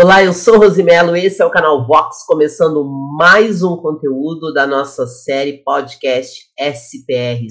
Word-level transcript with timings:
Olá, 0.00 0.22
eu 0.22 0.32
sou 0.32 0.58
Rosimelo, 0.58 1.16
esse 1.16 1.42
é 1.42 1.44
o 1.44 1.50
canal 1.50 1.84
Vox, 1.84 2.24
começando 2.24 2.84
mais 2.84 3.64
um 3.64 3.76
conteúdo 3.76 4.52
da 4.52 4.64
nossa 4.64 5.08
série 5.08 5.60
podcast 5.64 6.46
SPR, 6.56 7.44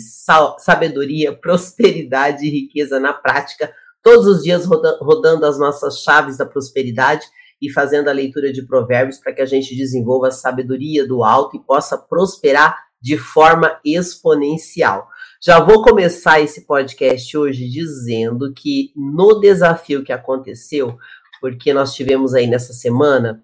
Sabedoria, 0.58 1.38
Prosperidade 1.38 2.46
e 2.46 2.50
Riqueza 2.50 3.02
na 3.02 3.12
Prática, 3.12 3.70
todos 4.02 4.26
os 4.26 4.44
dias 4.44 4.66
rodando 4.66 5.46
as 5.46 5.60
nossas 5.60 6.00
chaves 6.00 6.38
da 6.38 6.46
prosperidade 6.46 7.26
e 7.62 7.70
fazendo 7.70 8.08
a 8.08 8.14
leitura 8.14 8.54
de 8.54 8.66
provérbios 8.66 9.20
para 9.20 9.34
que 9.34 9.42
a 9.42 9.46
gente 9.46 9.76
desenvolva 9.76 10.30
a 10.30 10.32
sabedoria 10.32 11.06
do 11.06 11.26
alto 11.26 11.58
e 11.58 11.66
possa 11.66 11.98
prosperar 11.98 12.78
de 13.02 13.18
forma 13.18 13.78
exponencial. 13.84 15.10
Já 15.44 15.60
vou 15.60 15.84
começar 15.84 16.40
esse 16.40 16.66
podcast 16.66 17.38
hoje 17.38 17.70
dizendo 17.70 18.52
que 18.56 18.92
no 18.96 19.40
desafio 19.40 20.04
que 20.04 20.12
aconteceu, 20.12 20.98
porque 21.40 21.74
nós 21.74 21.94
tivemos 21.94 22.34
aí 22.34 22.48
nessa 22.48 22.74
semana 22.74 23.44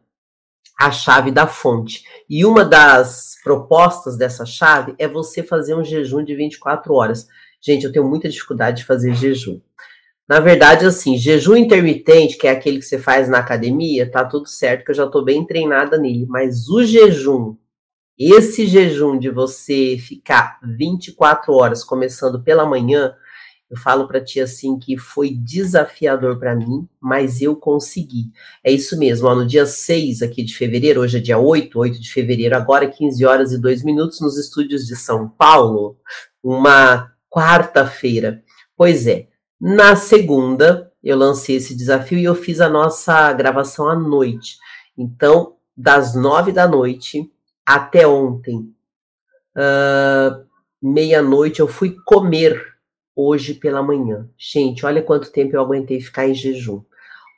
a 0.79 0.91
chave 0.91 1.31
da 1.31 1.47
fonte. 1.47 2.03
E 2.29 2.45
uma 2.45 2.65
das 2.65 3.35
propostas 3.43 4.17
dessa 4.17 4.45
chave 4.45 4.95
é 4.97 5.07
você 5.07 5.43
fazer 5.43 5.75
um 5.75 5.84
jejum 5.84 6.23
de 6.23 6.35
24 6.35 6.93
horas. 6.93 7.27
Gente, 7.61 7.85
eu 7.85 7.91
tenho 7.91 8.07
muita 8.07 8.27
dificuldade 8.27 8.77
de 8.77 8.85
fazer 8.85 9.13
jejum. 9.13 9.61
Na 10.27 10.39
verdade, 10.39 10.85
assim, 10.85 11.17
jejum 11.17 11.55
intermitente, 11.55 12.37
que 12.37 12.48
é 12.48 12.51
aquele 12.51 12.79
que 12.79 12.85
você 12.85 12.98
faz 12.98 13.29
na 13.29 13.39
academia, 13.39 14.09
tá 14.09 14.23
tudo 14.23 14.48
certo, 14.48 14.85
que 14.85 14.91
eu 14.91 14.95
já 14.95 15.07
tô 15.07 15.21
bem 15.23 15.45
treinada 15.45 15.98
nele. 15.98 16.25
Mas 16.27 16.70
o 16.70 16.84
jejum 16.84 17.55
esse 18.17 18.67
jejum 18.67 19.17
de 19.17 19.29
você 19.29 19.98
ficar 19.98 20.59
24 20.63 21.53
horas 21.53 21.84
começando 21.84 22.41
pela 22.41 22.65
manhã, 22.65 23.15
eu 23.73 23.77
falo 23.77 24.08
para 24.08 24.23
ti 24.23 24.40
assim 24.40 24.77
que 24.77 24.95
foi 24.95 25.32
desafiador 25.32 26.38
para 26.38 26.55
mim, 26.55 26.88
mas 27.02 27.41
eu 27.41 27.55
consegui. 27.55 28.32
É 28.63 28.72
isso 28.72 28.98
mesmo, 28.99 29.27
ó, 29.27 29.34
no 29.34 29.48
dia 29.48 29.66
6 29.66 30.22
aqui 30.22 30.44
de 30.44 30.55
fevereiro, 30.55 31.02
hoje 31.02 31.18
é 31.18 31.20
dia 31.20 31.40
8, 31.40 31.80
8 31.80 31.99
de 31.99 32.13
fevereiro, 32.13 32.55
agora 32.55 32.88
15 32.88 33.26
horas 33.26 33.52
e 33.52 33.60
2 33.60 33.84
minutos 33.84 34.21
nos 34.21 34.38
estúdios 34.38 34.85
de 34.85 34.96
São 34.96 35.27
Paulo, 35.27 35.98
uma 36.43 37.12
quarta-feira. 37.32 38.43
Pois 38.77 39.07
é, 39.07 39.27
na 39.60 39.96
segunda 39.96 40.91
eu 41.04 41.18
lancei 41.18 41.55
esse 41.55 41.76
desafio 41.76 42.20
e 42.20 42.26
eu 42.26 42.35
fiz 42.35 42.62
a 42.62 42.70
nossa 42.70 43.34
gravação 43.34 43.90
à 43.90 43.96
noite. 43.96 44.58
Então, 44.96 45.55
das 45.76 46.13
nove 46.13 46.52
da 46.52 46.68
noite 46.68 47.27
até 47.65 48.05
ontem, 48.05 48.71
uh, 49.58 50.46
meia-noite, 50.80 51.60
eu 51.60 51.68
fui 51.68 51.96
comer 52.05 52.73
hoje 53.15 53.53
pela 53.53 53.83
manhã. 53.83 54.27
Gente, 54.37 54.85
olha 54.85 55.01
quanto 55.01 55.31
tempo 55.31 55.55
eu 55.55 55.61
aguentei 55.61 55.99
ficar 56.01 56.27
em 56.27 56.33
jejum. 56.33 56.81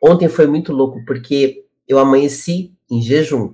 Ontem 0.01 0.27
foi 0.27 0.47
muito 0.47 0.71
louco, 0.71 1.03
porque 1.05 1.65
eu 1.87 1.99
amanheci 1.99 2.73
em 2.89 3.01
jejum. 3.01 3.53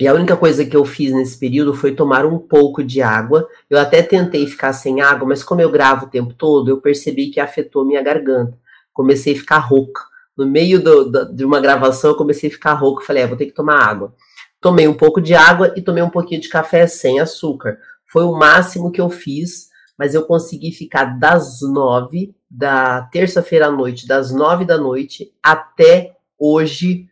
E 0.00 0.08
a 0.08 0.14
única 0.14 0.36
coisa 0.36 0.64
que 0.64 0.76
eu 0.76 0.84
fiz 0.84 1.12
nesse 1.12 1.38
período 1.38 1.74
foi 1.74 1.94
tomar 1.94 2.24
um 2.26 2.38
pouco 2.38 2.82
de 2.82 3.02
água. 3.02 3.46
Eu 3.68 3.78
até 3.78 4.02
tentei 4.02 4.46
ficar 4.46 4.72
sem 4.72 5.00
água, 5.00 5.28
mas 5.28 5.42
como 5.42 5.60
eu 5.60 5.70
gravo 5.70 6.06
o 6.06 6.08
tempo 6.08 6.34
todo, 6.34 6.70
eu 6.70 6.80
percebi 6.80 7.30
que 7.30 7.38
afetou 7.38 7.84
minha 7.84 8.02
garganta. 8.02 8.58
Comecei 8.92 9.34
a 9.34 9.36
ficar 9.36 9.58
rouca. 9.58 10.02
No 10.36 10.46
meio 10.46 10.82
do, 10.82 11.10
do, 11.10 11.32
de 11.34 11.44
uma 11.44 11.60
gravação, 11.60 12.10
eu 12.10 12.16
comecei 12.16 12.48
a 12.48 12.52
ficar 12.52 12.72
rouca. 12.72 13.04
Falei, 13.04 13.22
é, 13.22 13.26
vou 13.26 13.36
ter 13.36 13.46
que 13.46 13.52
tomar 13.52 13.78
água. 13.78 14.14
Tomei 14.60 14.88
um 14.88 14.94
pouco 14.94 15.20
de 15.20 15.34
água 15.34 15.72
e 15.76 15.82
tomei 15.82 16.02
um 16.02 16.10
pouquinho 16.10 16.40
de 16.40 16.48
café 16.48 16.86
sem 16.86 17.20
açúcar. 17.20 17.78
Foi 18.06 18.24
o 18.24 18.32
máximo 18.32 18.90
que 18.90 19.00
eu 19.00 19.10
fiz, 19.10 19.68
mas 20.02 20.14
eu 20.14 20.24
consegui 20.24 20.72
ficar 20.72 21.16
das 21.16 21.60
nove 21.60 22.34
da 22.50 23.02
terça-feira 23.02 23.68
à 23.68 23.70
noite, 23.70 24.04
das 24.04 24.32
nove 24.32 24.64
da 24.64 24.76
noite 24.76 25.32
até 25.40 26.16
hoje, 26.36 27.08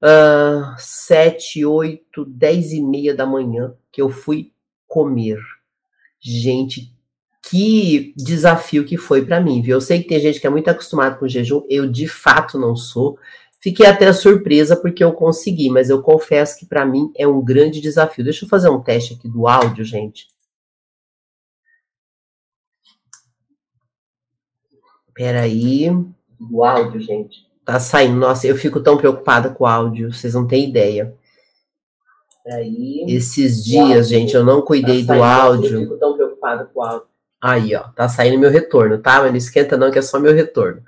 uh, 0.00 0.76
sete, 0.78 1.64
oito, 1.64 2.24
dez 2.24 2.70
e 2.70 2.80
meia 2.80 3.16
da 3.16 3.26
manhã, 3.26 3.74
que 3.90 4.00
eu 4.00 4.08
fui 4.10 4.52
comer. 4.86 5.40
Gente, 6.20 6.94
que 7.50 8.14
desafio 8.16 8.84
que 8.84 8.96
foi 8.96 9.26
para 9.26 9.40
mim, 9.40 9.60
viu? 9.60 9.78
Eu 9.78 9.80
sei 9.80 10.00
que 10.00 10.08
tem 10.08 10.20
gente 10.20 10.38
que 10.38 10.46
é 10.46 10.50
muito 10.50 10.68
acostumada 10.68 11.16
com 11.16 11.26
jejum, 11.26 11.64
eu 11.68 11.90
de 11.90 12.06
fato 12.06 12.60
não 12.60 12.76
sou. 12.76 13.18
Fiquei 13.58 13.86
até 13.86 14.12
surpresa 14.12 14.76
porque 14.76 15.02
eu 15.02 15.12
consegui, 15.14 15.68
mas 15.68 15.90
eu 15.90 16.00
confesso 16.00 16.56
que 16.60 16.64
para 16.64 16.86
mim 16.86 17.10
é 17.16 17.26
um 17.26 17.42
grande 17.42 17.80
desafio. 17.80 18.22
Deixa 18.22 18.44
eu 18.44 18.48
fazer 18.48 18.68
um 18.68 18.80
teste 18.80 19.14
aqui 19.14 19.28
do 19.28 19.48
áudio, 19.48 19.84
gente. 19.84 20.32
Peraí. 25.14 25.90
Do 26.38 26.64
áudio, 26.64 27.00
gente. 27.00 27.46
Tá 27.64 27.80
saindo. 27.80 28.16
Nossa, 28.16 28.46
eu 28.46 28.56
fico 28.56 28.80
tão 28.80 28.96
preocupada 28.96 29.48
com 29.48 29.64
o 29.64 29.66
áudio, 29.66 30.12
vocês 30.12 30.34
não 30.34 30.46
têm 30.46 30.68
ideia. 30.68 31.14
Peraí. 32.44 33.06
Esses 33.08 33.64
dias, 33.64 34.08
gente, 34.08 34.34
eu 34.34 34.44
não 34.44 34.60
cuidei 34.60 35.04
tá 35.04 35.14
do 35.14 35.22
áudio. 35.22 35.74
Eu 35.74 35.80
fico 35.80 35.96
tão 35.96 36.14
preocupada 36.14 36.64
com 36.66 36.80
o 36.80 36.82
áudio. 36.82 37.06
Aí, 37.42 37.74
ó, 37.74 37.82
tá 37.88 38.08
saindo 38.08 38.38
meu 38.38 38.50
retorno, 38.50 38.98
tá? 38.98 39.20
Mas 39.20 39.30
não 39.30 39.36
esquenta 39.36 39.76
não, 39.76 39.90
que 39.90 39.98
é 39.98 40.02
só 40.02 40.18
meu 40.18 40.34
retorno. 40.34 40.82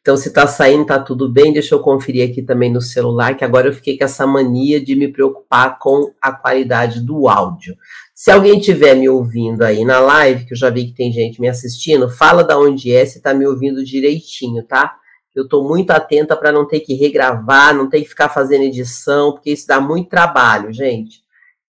Então, 0.00 0.16
se 0.16 0.32
tá 0.32 0.46
saindo, 0.46 0.84
tá 0.84 0.98
tudo 0.98 1.28
bem. 1.28 1.52
Deixa 1.52 1.74
eu 1.74 1.80
conferir 1.80 2.28
aqui 2.28 2.42
também 2.42 2.72
no 2.72 2.80
celular, 2.80 3.36
que 3.36 3.44
agora 3.44 3.68
eu 3.68 3.72
fiquei 3.72 3.96
com 3.96 4.04
essa 4.04 4.26
mania 4.26 4.82
de 4.82 4.94
me 4.94 5.08
preocupar 5.08 5.78
com 5.78 6.12
a 6.20 6.32
qualidade 6.32 7.00
do 7.00 7.28
áudio. 7.28 7.76
Se 8.22 8.30
alguém 8.30 8.60
estiver 8.60 8.94
me 8.94 9.08
ouvindo 9.08 9.62
aí 9.62 9.84
na 9.84 9.98
live, 9.98 10.44
que 10.44 10.52
eu 10.52 10.56
já 10.56 10.70
vi 10.70 10.86
que 10.86 10.94
tem 10.94 11.10
gente 11.10 11.40
me 11.40 11.48
assistindo, 11.48 12.08
fala 12.08 12.44
da 12.44 12.56
onde 12.56 12.94
é, 12.94 13.04
se 13.04 13.20
tá 13.20 13.34
me 13.34 13.44
ouvindo 13.44 13.84
direitinho, 13.84 14.62
tá? 14.62 14.94
Eu 15.34 15.48
tô 15.48 15.66
muito 15.66 15.90
atenta 15.90 16.36
para 16.36 16.52
não 16.52 16.64
ter 16.64 16.78
que 16.78 16.94
regravar, 16.94 17.74
não 17.74 17.90
ter 17.90 18.00
que 18.00 18.08
ficar 18.08 18.28
fazendo 18.28 18.62
edição, 18.62 19.32
porque 19.32 19.50
isso 19.50 19.66
dá 19.66 19.80
muito 19.80 20.08
trabalho, 20.08 20.72
gente. 20.72 21.20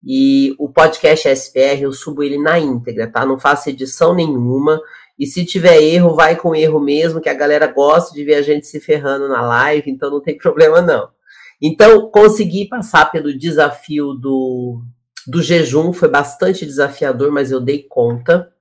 E 0.05 0.53
o 0.59 0.67
podcast 0.67 1.29
SPR 1.29 1.83
eu 1.83 1.93
subo 1.93 2.21
ele 2.21 2.37
na 2.37 2.59
íntegra, 2.59 3.09
tá? 3.09 3.25
Não 3.25 3.39
faço 3.39 3.69
edição 3.69 4.13
nenhuma. 4.13 4.77
E 5.17 5.25
se 5.27 5.45
tiver 5.45 5.81
erro, 5.81 6.15
vai 6.15 6.35
com 6.35 6.53
erro 6.53 6.81
mesmo, 6.81 7.21
que 7.21 7.29
a 7.29 7.33
galera 7.33 7.67
gosta 7.67 8.13
de 8.13 8.25
ver 8.25 8.35
a 8.35 8.41
gente 8.41 8.67
se 8.67 8.81
ferrando 8.81 9.29
na 9.29 9.41
live, 9.41 9.89
então 9.89 10.11
não 10.11 10.21
tem 10.21 10.35
problema 10.37 10.81
não. 10.81 11.07
Então, 11.61 12.11
consegui 12.11 12.67
passar 12.67 13.09
pelo 13.09 13.37
desafio 13.37 14.15
do, 14.15 14.81
do 15.27 15.41
jejum, 15.41 15.93
foi 15.93 16.09
bastante 16.09 16.65
desafiador, 16.65 17.31
mas 17.31 17.51
eu 17.51 17.59
dei 17.59 17.83
conta. 17.83 18.51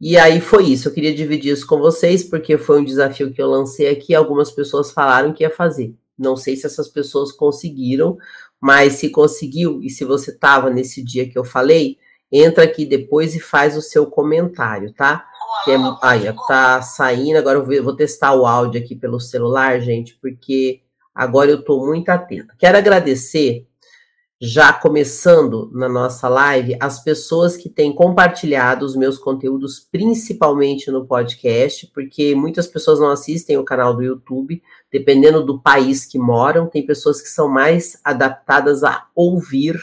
E 0.00 0.16
aí 0.16 0.40
foi 0.40 0.64
isso, 0.66 0.88
eu 0.88 0.92
queria 0.92 1.14
dividir 1.14 1.52
isso 1.52 1.66
com 1.66 1.78
vocês, 1.78 2.22
porque 2.22 2.56
foi 2.56 2.80
um 2.80 2.84
desafio 2.84 3.32
que 3.32 3.42
eu 3.42 3.48
lancei 3.48 3.88
aqui, 3.88 4.14
algumas 4.14 4.50
pessoas 4.50 4.92
falaram 4.92 5.32
que 5.32 5.42
ia 5.42 5.50
fazer. 5.50 5.94
Não 6.16 6.36
sei 6.36 6.56
se 6.56 6.66
essas 6.66 6.88
pessoas 6.88 7.32
conseguiram, 7.32 8.16
mas 8.60 8.94
se 8.94 9.10
conseguiu, 9.10 9.80
e 9.82 9.90
se 9.90 10.04
você 10.04 10.30
estava 10.30 10.70
nesse 10.70 11.02
dia 11.02 11.28
que 11.28 11.38
eu 11.38 11.44
falei, 11.44 11.98
entra 12.30 12.64
aqui 12.64 12.84
depois 12.84 13.34
e 13.34 13.40
faz 13.40 13.76
o 13.76 13.82
seu 13.82 14.06
comentário, 14.06 14.92
tá? 14.92 15.24
Que 15.64 15.72
é, 15.72 15.76
aí, 16.02 16.32
tá 16.46 16.80
saindo, 16.82 17.36
agora 17.36 17.58
eu 17.58 17.64
vou, 17.64 17.82
vou 17.82 17.96
testar 17.96 18.34
o 18.34 18.46
áudio 18.46 18.80
aqui 18.80 18.94
pelo 18.94 19.18
celular, 19.18 19.80
gente, 19.80 20.16
porque 20.20 20.80
agora 21.14 21.50
eu 21.50 21.64
tô 21.64 21.84
muito 21.84 22.08
atenta. 22.08 22.54
Quero 22.58 22.78
agradecer, 22.78 23.66
já 24.40 24.72
começando 24.72 25.68
na 25.72 25.88
nossa 25.88 26.28
live, 26.28 26.76
as 26.78 27.02
pessoas 27.02 27.56
que 27.56 27.68
têm 27.68 27.92
compartilhado 27.92 28.86
os 28.86 28.94
meus 28.94 29.18
conteúdos, 29.18 29.80
principalmente 29.80 30.90
no 30.92 31.06
podcast, 31.06 31.88
porque 31.88 32.36
muitas 32.36 32.68
pessoas 32.68 33.00
não 33.00 33.10
assistem 33.10 33.56
o 33.58 33.64
canal 33.64 33.96
do 33.96 34.02
YouTube, 34.02 34.62
dependendo 34.92 35.44
do 35.44 35.60
país 35.60 36.04
que 36.06 36.18
moram, 36.18 36.68
tem 36.68 36.86
pessoas 36.86 37.20
que 37.20 37.28
são 37.28 37.48
mais 37.48 37.98
adaptadas 38.04 38.84
a 38.84 39.06
ouvir 39.14 39.76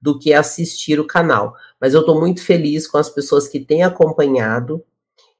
do 0.00 0.18
que 0.18 0.32
assistir 0.32 0.98
o 0.98 1.06
canal. 1.06 1.54
Mas 1.78 1.92
eu 1.92 2.00
estou 2.00 2.18
muito 2.18 2.42
feliz 2.42 2.86
com 2.86 2.96
as 2.96 3.10
pessoas 3.10 3.46
que 3.46 3.60
têm 3.60 3.82
acompanhado 3.82 4.82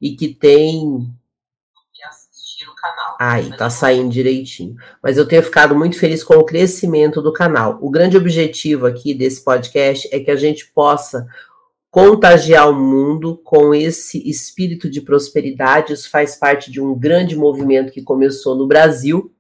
e 0.01 0.15
que 0.15 0.29
têm. 0.35 1.11
Aí, 3.19 3.51
tá 3.57 3.69
saindo 3.69 4.11
direitinho. 4.11 4.77
Mas 5.03 5.19
eu 5.19 5.27
tenho 5.27 5.43
ficado 5.43 5.75
muito 5.75 5.99
feliz 5.99 6.23
com 6.23 6.35
o 6.35 6.45
crescimento 6.45 7.21
do 7.21 7.33
canal. 7.33 7.77
O 7.83 7.91
grande 7.91 8.17
objetivo 8.17 8.87
aqui 8.87 9.13
desse 9.13 9.43
podcast 9.43 10.09
é 10.13 10.21
que 10.21 10.31
a 10.31 10.37
gente 10.37 10.71
possa 10.73 11.27
contagiar 11.91 12.71
o 12.71 12.75
mundo 12.75 13.37
com 13.43 13.75
esse 13.75 14.23
espírito 14.29 14.89
de 14.89 15.01
prosperidade. 15.01 15.93
Isso 15.93 16.09
faz 16.09 16.37
parte 16.37 16.71
de 16.71 16.81
um 16.81 16.95
grande 16.95 17.35
movimento 17.35 17.93
que 17.93 18.03
começou 18.03 18.55
no 18.55 18.69
Brasil 18.69 19.35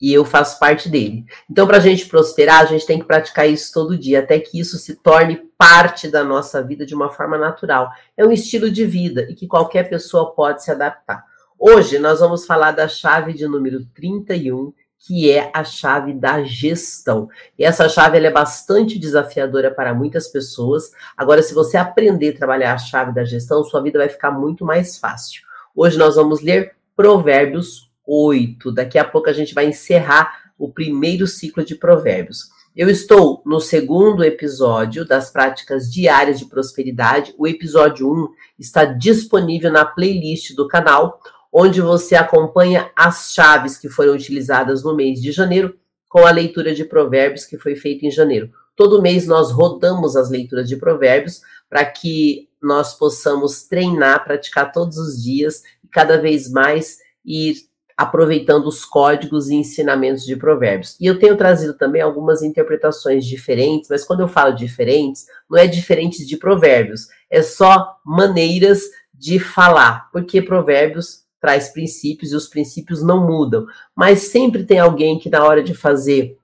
e 0.00 0.12
eu 0.12 0.24
faço 0.24 0.58
parte 0.58 0.88
dele. 0.88 1.24
Então, 1.48 1.64
para 1.64 1.76
a 1.76 1.80
gente 1.80 2.06
prosperar, 2.06 2.62
a 2.62 2.64
gente 2.64 2.84
tem 2.84 2.98
que 2.98 3.04
praticar 3.04 3.48
isso 3.48 3.72
todo 3.72 3.96
dia, 3.96 4.18
até 4.18 4.40
que 4.40 4.58
isso 4.58 4.76
se 4.76 4.96
torne 4.96 5.40
parte 5.56 6.08
da 6.08 6.24
nossa 6.24 6.60
vida 6.60 6.84
de 6.84 6.92
uma 6.92 7.08
forma 7.08 7.38
natural. 7.38 7.88
É 8.16 8.26
um 8.26 8.32
estilo 8.32 8.68
de 8.68 8.84
vida 8.84 9.28
e 9.30 9.36
que 9.36 9.46
qualquer 9.46 9.88
pessoa 9.88 10.34
pode 10.34 10.64
se 10.64 10.72
adaptar. 10.72 11.24
Hoje 11.64 11.96
nós 11.96 12.18
vamos 12.18 12.44
falar 12.44 12.72
da 12.72 12.88
chave 12.88 13.32
de 13.32 13.46
número 13.46 13.84
31, 13.94 14.72
que 14.98 15.30
é 15.30 15.48
a 15.54 15.62
chave 15.62 16.12
da 16.12 16.42
gestão. 16.42 17.28
E 17.56 17.64
essa 17.64 17.88
chave 17.88 18.18
é 18.18 18.30
bastante 18.32 18.98
desafiadora 18.98 19.70
para 19.70 19.94
muitas 19.94 20.26
pessoas. 20.26 20.90
Agora, 21.16 21.40
se 21.40 21.54
você 21.54 21.76
aprender 21.76 22.30
a 22.30 22.36
trabalhar 22.36 22.74
a 22.74 22.78
chave 22.78 23.14
da 23.14 23.24
gestão, 23.24 23.62
sua 23.62 23.80
vida 23.80 24.00
vai 24.00 24.08
ficar 24.08 24.32
muito 24.32 24.64
mais 24.64 24.98
fácil. 24.98 25.42
Hoje 25.72 25.96
nós 25.96 26.16
vamos 26.16 26.42
ler 26.42 26.74
Provérbios 26.96 27.92
oito. 28.04 28.72
Daqui 28.72 28.98
a 28.98 29.04
pouco 29.04 29.30
a 29.30 29.32
gente 29.32 29.54
vai 29.54 29.66
encerrar 29.66 30.50
o 30.58 30.68
primeiro 30.68 31.28
ciclo 31.28 31.64
de 31.64 31.76
provérbios. 31.76 32.48
Eu 32.74 32.90
estou 32.90 33.40
no 33.46 33.60
segundo 33.60 34.24
episódio 34.24 35.04
das 35.04 35.30
práticas 35.30 35.88
diárias 35.88 36.40
de 36.40 36.46
prosperidade. 36.46 37.32
O 37.38 37.46
episódio 37.46 38.10
1 38.10 38.28
está 38.58 38.84
disponível 38.84 39.70
na 39.70 39.84
playlist 39.84 40.56
do 40.56 40.66
canal, 40.66 41.20
onde 41.52 41.80
você 41.80 42.14
acompanha 42.14 42.90
as 42.96 43.32
chaves 43.34 43.76
que 43.76 43.88
foram 43.88 44.14
utilizadas 44.14 44.82
no 44.82 44.96
mês 44.96 45.20
de 45.20 45.30
janeiro 45.30 45.76
com 46.08 46.26
a 46.26 46.30
leitura 46.30 46.74
de 46.74 46.84
provérbios 46.84 47.44
que 47.44 47.58
foi 47.58 47.76
feita 47.76 48.06
em 48.06 48.10
janeiro. 48.10 48.50
Todo 48.74 49.02
mês 49.02 49.26
nós 49.26 49.52
rodamos 49.52 50.16
as 50.16 50.30
leituras 50.30 50.66
de 50.66 50.76
provérbios 50.76 51.42
para 51.68 51.84
que 51.84 52.48
nós 52.62 52.94
possamos 52.94 53.64
treinar, 53.64 54.24
praticar 54.24 54.72
todos 54.72 54.96
os 54.96 55.22
dias 55.22 55.62
e 55.84 55.88
cada 55.88 56.18
vez 56.18 56.50
mais 56.50 56.98
ir 57.24 57.56
aproveitando 57.96 58.66
os 58.66 58.84
códigos 58.84 59.48
e 59.48 59.54
ensinamentos 59.54 60.24
de 60.24 60.36
provérbios. 60.36 60.96
E 61.00 61.06
eu 61.06 61.18
tenho 61.18 61.36
trazido 61.36 61.74
também 61.74 62.00
algumas 62.00 62.42
interpretações 62.42 63.26
diferentes, 63.26 63.88
mas 63.90 64.04
quando 64.04 64.20
eu 64.20 64.28
falo 64.28 64.54
diferentes, 64.54 65.26
não 65.48 65.58
é 65.58 65.66
diferentes 65.66 66.26
de 66.26 66.36
provérbios, 66.36 67.08
é 67.30 67.42
só 67.42 67.96
maneiras 68.04 68.80
de 69.12 69.38
falar, 69.38 70.10
porque 70.10 70.42
provérbios 70.42 71.21
traz 71.42 71.70
princípios 71.70 72.30
e 72.30 72.36
os 72.36 72.46
princípios 72.46 73.02
não 73.02 73.26
mudam, 73.26 73.66
mas 73.96 74.20
sempre 74.28 74.64
tem 74.64 74.78
alguém 74.78 75.18
que 75.18 75.28
na 75.28 75.44
hora 75.44 75.60
de 75.60 75.74
fazer 75.74 76.38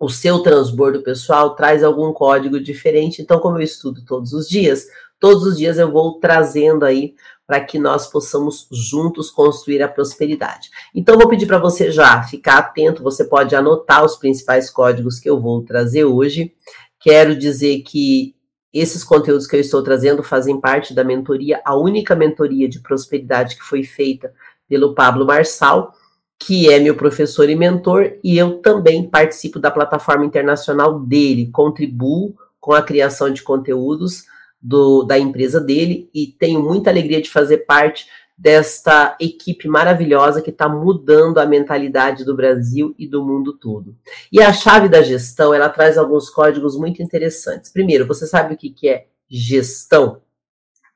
o 0.00 0.08
seu 0.08 0.42
transbordo 0.42 1.02
pessoal 1.02 1.54
traz 1.54 1.84
algum 1.84 2.10
código 2.10 2.58
diferente. 2.58 3.20
Então, 3.20 3.38
como 3.38 3.58
eu 3.58 3.62
estudo 3.62 4.02
todos 4.02 4.32
os 4.32 4.48
dias, 4.48 4.86
todos 5.20 5.44
os 5.44 5.58
dias 5.58 5.76
eu 5.76 5.92
vou 5.92 6.18
trazendo 6.18 6.86
aí 6.86 7.14
para 7.46 7.60
que 7.60 7.78
nós 7.78 8.06
possamos 8.06 8.66
juntos 8.72 9.30
construir 9.30 9.82
a 9.82 9.88
prosperidade. 9.88 10.70
Então, 10.94 11.18
vou 11.18 11.28
pedir 11.28 11.46
para 11.46 11.58
você 11.58 11.92
já 11.92 12.22
ficar 12.22 12.58
atento, 12.58 13.02
você 13.02 13.24
pode 13.24 13.54
anotar 13.54 14.02
os 14.02 14.16
principais 14.16 14.70
códigos 14.70 15.20
que 15.20 15.28
eu 15.28 15.38
vou 15.38 15.62
trazer 15.62 16.04
hoje. 16.04 16.54
Quero 16.98 17.36
dizer 17.36 17.82
que 17.82 18.34
esses 18.72 19.02
conteúdos 19.02 19.46
que 19.46 19.56
eu 19.56 19.60
estou 19.60 19.82
trazendo 19.82 20.22
fazem 20.22 20.60
parte 20.60 20.94
da 20.94 21.02
mentoria, 21.02 21.60
a 21.64 21.76
única 21.76 22.14
mentoria 22.14 22.68
de 22.68 22.80
prosperidade 22.80 23.56
que 23.56 23.62
foi 23.62 23.82
feita 23.82 24.32
pelo 24.68 24.94
Pablo 24.94 25.26
Marçal, 25.26 25.92
que 26.38 26.70
é 26.72 26.78
meu 26.78 26.94
professor 26.94 27.50
e 27.50 27.56
mentor, 27.56 28.12
e 28.22 28.38
eu 28.38 28.58
também 28.58 29.08
participo 29.08 29.58
da 29.58 29.70
plataforma 29.70 30.24
internacional 30.24 30.98
dele, 31.00 31.50
contribuo 31.52 32.34
com 32.58 32.72
a 32.72 32.82
criação 32.82 33.30
de 33.30 33.42
conteúdos 33.42 34.24
do, 34.62 35.02
da 35.02 35.18
empresa 35.18 35.60
dele 35.60 36.08
e 36.14 36.26
tenho 36.26 36.62
muita 36.62 36.90
alegria 36.90 37.20
de 37.20 37.30
fazer 37.30 37.58
parte 37.58 38.06
desta 38.40 39.18
equipe 39.20 39.68
maravilhosa 39.68 40.40
que 40.40 40.48
está 40.48 40.66
mudando 40.66 41.36
a 41.36 41.44
mentalidade 41.44 42.24
do 42.24 42.34
Brasil 42.34 42.94
e 42.98 43.06
do 43.06 43.22
mundo 43.22 43.52
todo. 43.52 43.94
E 44.32 44.40
a 44.40 44.50
chave 44.50 44.88
da 44.88 45.02
gestão, 45.02 45.52
ela 45.52 45.68
traz 45.68 45.98
alguns 45.98 46.30
códigos 46.30 46.74
muito 46.74 47.02
interessantes. 47.02 47.70
Primeiro, 47.70 48.06
você 48.06 48.26
sabe 48.26 48.54
o 48.54 48.56
que, 48.56 48.70
que 48.70 48.88
é 48.88 49.04
gestão? 49.28 50.22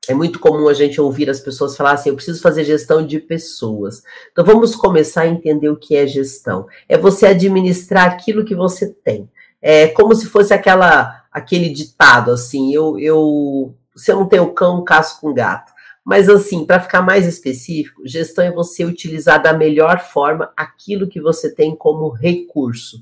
É 0.07 0.13
muito 0.15 0.39
comum 0.39 0.67
a 0.67 0.73
gente 0.73 0.99
ouvir 0.99 1.29
as 1.29 1.39
pessoas 1.39 1.77
falar 1.77 1.91
assim: 1.91 2.09
eu 2.09 2.15
preciso 2.15 2.41
fazer 2.41 2.63
gestão 2.63 3.05
de 3.05 3.19
pessoas. 3.19 4.01
Então 4.31 4.43
vamos 4.43 4.75
começar 4.75 5.21
a 5.21 5.27
entender 5.27 5.69
o 5.69 5.77
que 5.77 5.95
é 5.95 6.07
gestão. 6.07 6.65
É 6.89 6.97
você 6.97 7.27
administrar 7.27 8.07
aquilo 8.07 8.43
que 8.43 8.55
você 8.55 8.89
tem. 8.91 9.29
É 9.61 9.87
como 9.89 10.15
se 10.15 10.25
fosse 10.25 10.51
aquela 10.51 11.23
aquele 11.31 11.69
ditado 11.69 12.31
assim, 12.31 12.73
eu, 12.73 12.97
eu 12.97 13.75
se 13.95 14.11
eu 14.11 14.15
não 14.15 14.25
tenho 14.27 14.51
cão, 14.51 14.83
caço 14.83 15.21
com 15.21 15.31
gato. 15.31 15.74
Mas 16.05 16.29
assim, 16.29 16.63
para 16.63 16.79
ficar 16.79 17.01
mais 17.01 17.25
específico, 17.25 18.07
gestão 18.07 18.45
é 18.45 18.51
você 18.51 18.85
utilizar 18.85 19.41
da 19.41 19.51
melhor 19.51 19.99
forma 19.99 20.53
aquilo 20.55 21.09
que 21.09 21.19
você 21.19 21.53
tem 21.53 21.75
como 21.75 22.09
recurso. 22.09 23.01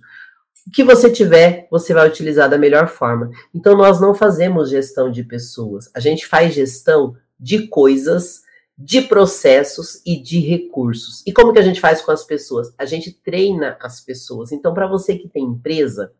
O 0.65 0.71
que 0.71 0.85
você 0.85 1.11
tiver, 1.11 1.67
você 1.69 1.93
vai 1.93 2.07
utilizar 2.07 2.49
da 2.49 2.57
melhor 2.57 2.87
forma. 2.87 3.29
Então 3.53 3.75
nós 3.75 3.99
não 3.99 4.15
fazemos 4.15 4.69
gestão 4.69 5.11
de 5.11 5.21
pessoas, 5.21 5.91
a 5.93 5.99
gente 5.99 6.25
faz 6.25 6.53
gestão 6.53 7.17
de 7.37 7.67
coisas, 7.67 8.43
de 8.77 9.01
processos 9.01 10.01
e 10.05 10.17
de 10.17 10.39
recursos. 10.39 11.21
E 11.27 11.33
como 11.33 11.51
que 11.51 11.59
a 11.59 11.63
gente 11.63 11.81
faz 11.81 12.01
com 12.01 12.11
as 12.11 12.23
pessoas? 12.23 12.73
A 12.77 12.85
gente 12.85 13.11
treina 13.11 13.77
as 13.81 13.99
pessoas. 13.99 14.53
Então 14.53 14.73
para 14.73 14.87
você 14.87 15.17
que 15.17 15.27
tem 15.27 15.43
empresa, 15.43 16.13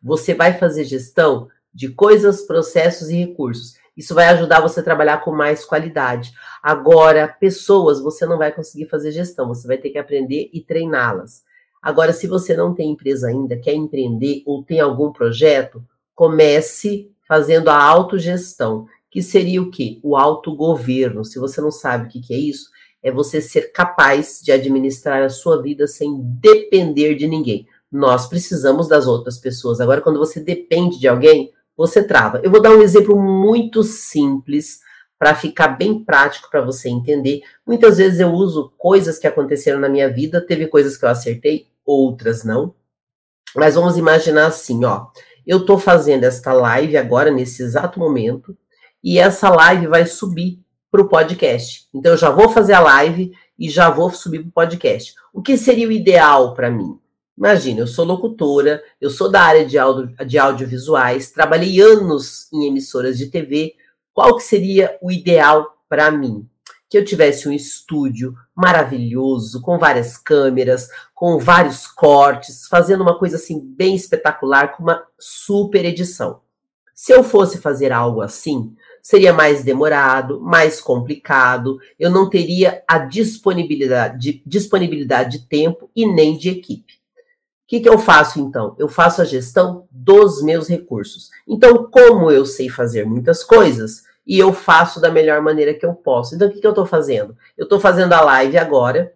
você 0.00 0.32
vai 0.32 0.56
fazer 0.56 0.84
gestão 0.84 1.48
de 1.74 1.88
coisas, 1.88 2.42
processos 2.42 3.08
e 3.10 3.16
recursos. 3.16 3.79
Isso 3.96 4.14
vai 4.14 4.26
ajudar 4.28 4.60
você 4.60 4.80
a 4.80 4.84
trabalhar 4.84 5.18
com 5.18 5.32
mais 5.32 5.64
qualidade. 5.64 6.32
Agora, 6.62 7.28
pessoas, 7.28 8.00
você 8.00 8.24
não 8.24 8.38
vai 8.38 8.52
conseguir 8.52 8.86
fazer 8.86 9.12
gestão, 9.12 9.48
você 9.48 9.66
vai 9.66 9.78
ter 9.78 9.90
que 9.90 9.98
aprender 9.98 10.48
e 10.52 10.60
treiná-las. 10.60 11.42
Agora, 11.82 12.12
se 12.12 12.26
você 12.26 12.56
não 12.56 12.74
tem 12.74 12.90
empresa 12.90 13.28
ainda, 13.28 13.56
quer 13.56 13.74
empreender 13.74 14.42
ou 14.46 14.62
tem 14.62 14.80
algum 14.80 15.12
projeto, 15.12 15.82
comece 16.14 17.10
fazendo 17.26 17.68
a 17.68 17.82
autogestão, 17.82 18.86
que 19.10 19.22
seria 19.22 19.62
o 19.62 19.70
quê? 19.70 19.98
O 20.02 20.16
autogoverno. 20.16 21.24
Se 21.24 21.38
você 21.38 21.60
não 21.60 21.70
sabe 21.70 22.06
o 22.06 22.08
que 22.08 22.34
é 22.34 22.36
isso, 22.36 22.68
é 23.02 23.10
você 23.10 23.40
ser 23.40 23.72
capaz 23.72 24.40
de 24.42 24.52
administrar 24.52 25.22
a 25.22 25.28
sua 25.28 25.60
vida 25.60 25.86
sem 25.86 26.20
depender 26.22 27.14
de 27.14 27.26
ninguém. 27.26 27.66
Nós 27.90 28.26
precisamos 28.28 28.86
das 28.86 29.06
outras 29.06 29.38
pessoas. 29.38 29.80
Agora, 29.80 30.00
quando 30.00 30.18
você 30.18 30.38
depende 30.38 30.98
de 30.98 31.08
alguém, 31.08 31.50
você 31.80 32.02
trava. 32.02 32.42
Eu 32.44 32.50
vou 32.50 32.60
dar 32.60 32.72
um 32.72 32.82
exemplo 32.82 33.18
muito 33.18 33.82
simples 33.82 34.80
para 35.18 35.34
ficar 35.34 35.68
bem 35.68 36.04
prático 36.04 36.50
para 36.50 36.60
você 36.60 36.90
entender. 36.90 37.40
Muitas 37.66 37.96
vezes 37.96 38.20
eu 38.20 38.30
uso 38.30 38.70
coisas 38.76 39.18
que 39.18 39.26
aconteceram 39.26 39.80
na 39.80 39.88
minha 39.88 40.12
vida, 40.12 40.44
teve 40.46 40.66
coisas 40.66 40.98
que 40.98 41.06
eu 41.06 41.08
acertei, 41.08 41.68
outras 41.82 42.44
não. 42.44 42.74
Mas 43.56 43.76
vamos 43.76 43.96
imaginar 43.96 44.46
assim, 44.46 44.84
ó. 44.84 45.06
Eu 45.46 45.60
estou 45.60 45.78
fazendo 45.78 46.24
esta 46.24 46.52
live 46.52 46.98
agora, 46.98 47.30
nesse 47.30 47.62
exato 47.62 47.98
momento, 47.98 48.54
e 49.02 49.18
essa 49.18 49.48
live 49.48 49.86
vai 49.86 50.04
subir 50.04 50.60
para 50.90 51.00
o 51.00 51.08
podcast. 51.08 51.88
Então, 51.94 52.12
eu 52.12 52.18
já 52.18 52.28
vou 52.28 52.50
fazer 52.50 52.74
a 52.74 52.80
live 52.80 53.32
e 53.58 53.70
já 53.70 53.88
vou 53.88 54.10
subir 54.10 54.40
para 54.40 54.48
o 54.48 54.52
podcast. 54.52 55.14
O 55.32 55.40
que 55.40 55.56
seria 55.56 55.88
o 55.88 55.92
ideal 55.92 56.52
para 56.52 56.70
mim? 56.70 56.98
Imagina, 57.40 57.80
eu 57.80 57.86
sou 57.86 58.04
locutora, 58.04 58.84
eu 59.00 59.08
sou 59.08 59.30
da 59.30 59.40
área 59.40 59.64
de, 59.64 59.78
audio, 59.78 60.14
de 60.26 60.38
audiovisuais, 60.38 61.30
trabalhei 61.30 61.80
anos 61.80 62.52
em 62.52 62.66
emissoras 62.66 63.16
de 63.16 63.28
TV. 63.28 63.76
Qual 64.12 64.36
que 64.36 64.42
seria 64.42 64.98
o 65.00 65.10
ideal 65.10 65.66
para 65.88 66.10
mim? 66.10 66.46
Que 66.86 66.98
eu 66.98 67.04
tivesse 67.04 67.48
um 67.48 67.52
estúdio 67.52 68.34
maravilhoso, 68.54 69.62
com 69.62 69.78
várias 69.78 70.18
câmeras, 70.18 70.90
com 71.14 71.38
vários 71.38 71.86
cortes, 71.86 72.66
fazendo 72.68 73.00
uma 73.00 73.18
coisa 73.18 73.36
assim 73.36 73.58
bem 73.58 73.94
espetacular, 73.94 74.76
com 74.76 74.82
uma 74.82 75.02
super 75.18 75.82
edição. 75.86 76.42
Se 76.94 77.10
eu 77.10 77.24
fosse 77.24 77.56
fazer 77.56 77.90
algo 77.90 78.20
assim, 78.20 78.76
seria 79.00 79.32
mais 79.32 79.64
demorado, 79.64 80.42
mais 80.42 80.78
complicado, 80.78 81.78
eu 81.98 82.10
não 82.10 82.28
teria 82.28 82.84
a 82.86 82.98
disponibilidade 82.98 84.18
de, 84.18 84.42
disponibilidade 84.44 85.38
de 85.38 85.48
tempo 85.48 85.90
e 85.96 86.04
nem 86.04 86.36
de 86.36 86.50
equipe 86.50 86.99
que, 87.70 87.78
que 87.78 87.88
eu 87.88 88.00
faço 88.00 88.40
então? 88.40 88.74
Eu 88.80 88.88
faço 88.88 89.22
a 89.22 89.24
gestão 89.24 89.86
dos 89.92 90.42
meus 90.42 90.66
recursos. 90.66 91.30
Então, 91.46 91.88
como 91.88 92.28
eu 92.28 92.44
sei 92.44 92.68
fazer 92.68 93.06
muitas 93.06 93.44
coisas 93.44 94.02
e 94.26 94.36
eu 94.36 94.52
faço 94.52 95.00
da 95.00 95.08
melhor 95.08 95.40
maneira 95.40 95.72
que 95.72 95.86
eu 95.86 95.94
posso. 95.94 96.34
Então, 96.34 96.48
o 96.48 96.50
que, 96.50 96.60
que 96.60 96.66
eu 96.66 96.72
estou 96.72 96.84
fazendo? 96.84 97.36
Eu 97.56 97.62
estou 97.62 97.78
fazendo 97.78 98.12
a 98.12 98.22
live 98.22 98.58
agora, 98.58 99.14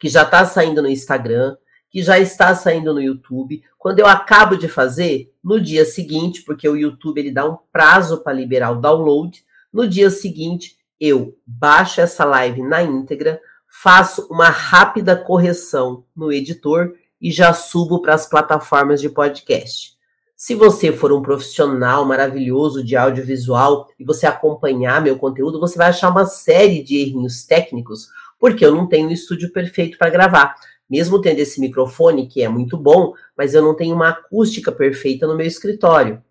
que 0.00 0.08
já 0.08 0.22
está 0.22 0.46
saindo 0.46 0.80
no 0.80 0.88
Instagram, 0.88 1.58
que 1.90 2.02
já 2.02 2.18
está 2.18 2.54
saindo 2.54 2.94
no 2.94 3.02
YouTube. 3.02 3.62
Quando 3.76 3.98
eu 3.98 4.06
acabo 4.06 4.56
de 4.56 4.66
fazer, 4.66 5.30
no 5.44 5.60
dia 5.60 5.84
seguinte, 5.84 6.42
porque 6.42 6.66
o 6.66 6.76
YouTube 6.76 7.18
ele 7.18 7.32
dá 7.32 7.44
um 7.44 7.58
prazo 7.70 8.22
para 8.22 8.32
liberar 8.32 8.70
o 8.70 8.80
download, 8.80 9.44
no 9.70 9.86
dia 9.86 10.08
seguinte 10.08 10.78
eu 10.98 11.36
baixo 11.46 12.00
essa 12.00 12.24
live 12.24 12.62
na 12.62 12.82
íntegra, 12.82 13.38
faço 13.68 14.26
uma 14.30 14.48
rápida 14.48 15.14
correção 15.14 16.06
no 16.16 16.32
editor 16.32 16.94
e 17.24 17.32
já 17.32 17.54
subo 17.54 18.02
para 18.02 18.12
as 18.12 18.28
plataformas 18.28 19.00
de 19.00 19.08
podcast. 19.08 19.94
Se 20.36 20.54
você 20.54 20.92
for 20.92 21.10
um 21.10 21.22
profissional 21.22 22.04
maravilhoso 22.04 22.84
de 22.84 22.96
audiovisual 22.96 23.88
e 23.98 24.04
você 24.04 24.26
acompanhar 24.26 25.00
meu 25.00 25.16
conteúdo, 25.16 25.58
você 25.58 25.78
vai 25.78 25.88
achar 25.88 26.10
uma 26.10 26.26
série 26.26 26.82
de 26.82 26.98
errinhos 26.98 27.46
técnicos, 27.46 28.08
porque 28.38 28.62
eu 28.62 28.74
não 28.74 28.86
tenho 28.86 29.08
um 29.08 29.10
estúdio 29.10 29.50
perfeito 29.54 29.96
para 29.96 30.10
gravar. 30.10 30.54
Mesmo 30.90 31.18
tendo 31.18 31.38
esse 31.38 31.62
microfone, 31.62 32.26
que 32.26 32.42
é 32.42 32.48
muito 32.48 32.76
bom, 32.76 33.14
mas 33.34 33.54
eu 33.54 33.62
não 33.62 33.74
tenho 33.74 33.96
uma 33.96 34.10
acústica 34.10 34.70
perfeita 34.70 35.26
no 35.26 35.34
meu 35.34 35.46
escritório. 35.46 36.22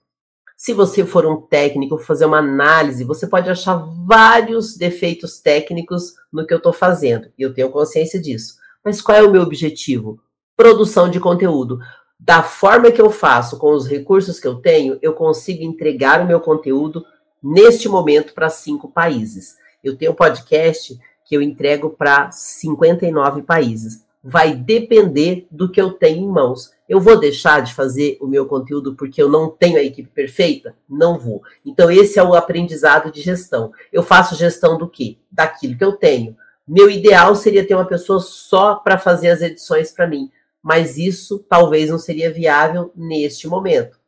Se 0.56 0.74
você 0.74 1.04
for 1.04 1.26
um 1.26 1.42
técnico, 1.42 1.98
fazer 1.98 2.26
uma 2.26 2.38
análise, 2.38 3.04
você 3.04 3.26
pode 3.26 3.50
achar 3.50 3.78
vários 4.06 4.78
defeitos 4.78 5.40
técnicos 5.40 6.14
no 6.32 6.46
que 6.46 6.54
eu 6.54 6.58
estou 6.58 6.72
fazendo, 6.72 7.32
e 7.36 7.42
eu 7.42 7.52
tenho 7.52 7.72
consciência 7.72 8.22
disso. 8.22 8.58
Mas 8.86 9.02
qual 9.02 9.18
é 9.18 9.24
o 9.24 9.32
meu 9.32 9.42
objetivo? 9.42 10.22
Produção 10.56 11.10
de 11.10 11.20
conteúdo. 11.20 11.80
Da 12.20 12.42
forma 12.42 12.92
que 12.92 13.02
eu 13.02 13.10
faço, 13.10 13.58
com 13.58 13.74
os 13.74 13.88
recursos 13.88 14.40
que 14.40 14.48
eu 14.48 14.56
tenho, 14.56 14.98
eu 15.02 15.14
consigo 15.14 15.64
entregar 15.64 16.22
o 16.22 16.26
meu 16.26 16.40
conteúdo 16.40 17.06
neste 17.42 17.90
momento 17.90 18.34
para 18.34 18.50
cinco 18.50 18.88
países. 18.90 19.58
Eu 19.84 19.98
tenho 19.98 20.14
um 20.14 20.16
podcast 20.16 20.98
que 21.26 21.36
eu 21.36 21.42
entrego 21.42 21.90
para 21.90 22.32
59 22.32 23.42
países. 23.42 24.06
Vai 24.24 24.56
depender 24.56 25.46
do 25.52 25.70
que 25.70 25.82
eu 25.82 25.92
tenho 25.92 26.24
em 26.24 26.30
mãos. 26.30 26.72
Eu 26.88 27.02
vou 27.02 27.20
deixar 27.20 27.62
de 27.62 27.74
fazer 27.74 28.18
o 28.22 28.28
meu 28.28 28.46
conteúdo 28.46 28.96
porque 28.96 29.22
eu 29.22 29.28
não 29.28 29.50
tenho 29.50 29.78
a 29.78 29.84
equipe 29.84 30.10
perfeita? 30.10 30.74
Não 30.90 31.20
vou. 31.20 31.42
Então, 31.66 31.92
esse 31.92 32.18
é 32.18 32.24
o 32.24 32.34
aprendizado 32.34 33.12
de 33.12 33.22
gestão. 33.22 33.74
Eu 33.92 34.02
faço 34.02 34.36
gestão 34.36 34.78
do 34.78 34.88
quê? 34.88 35.18
Daquilo 35.30 35.78
que 35.78 35.84
eu 35.84 35.94
tenho. 35.94 36.38
Meu 36.66 36.90
ideal 36.90 37.36
seria 37.36 37.68
ter 37.68 37.76
uma 37.76 37.86
pessoa 37.86 38.22
só 38.22 38.76
para 38.76 38.98
fazer 38.98 39.30
as 39.30 39.42
edições 39.42 39.92
para 39.92 40.08
mim, 40.08 40.32
mas 40.64 40.98
isso 40.98 41.40
talvez 41.50 41.90
não 41.90 42.00
seria 42.00 42.32
viável 42.32 42.90
neste 42.96 43.48
momento. 43.50 44.00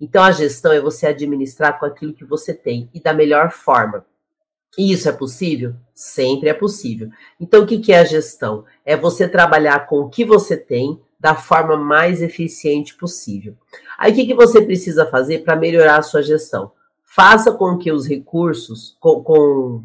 Então, 0.00 0.22
a 0.22 0.32
gestão 0.32 0.72
é 0.72 0.80
você 0.80 1.06
administrar 1.06 1.78
com 1.78 1.86
aquilo 1.86 2.12
que 2.12 2.24
você 2.24 2.52
tem 2.52 2.90
e 2.92 3.00
da 3.00 3.12
melhor 3.12 3.50
forma. 3.50 4.04
E 4.76 4.92
isso 4.92 5.08
é 5.08 5.12
possível? 5.12 5.74
Sempre 5.94 6.48
é 6.48 6.54
possível. 6.54 7.10
Então, 7.40 7.62
o 7.62 7.66
que 7.66 7.92
é 7.92 8.00
a 8.00 8.04
gestão? 8.04 8.64
É 8.84 8.96
você 8.96 9.28
trabalhar 9.28 9.86
com 9.86 10.00
o 10.00 10.08
que 10.08 10.24
você 10.24 10.56
tem 10.56 11.00
da 11.18 11.34
forma 11.34 11.76
mais 11.76 12.22
eficiente 12.22 12.94
possível. 12.96 13.56
Aí, 13.96 14.12
o 14.12 14.14
que 14.14 14.34
você 14.34 14.62
precisa 14.62 15.06
fazer 15.06 15.42
para 15.44 15.56
melhorar 15.56 15.98
a 15.98 16.02
sua 16.02 16.22
gestão? 16.22 16.72
Faça 17.04 17.50
com 17.52 17.76
que 17.76 17.90
os 17.90 18.06
recursos, 18.06 18.96
com, 19.00 19.22
com, 19.22 19.82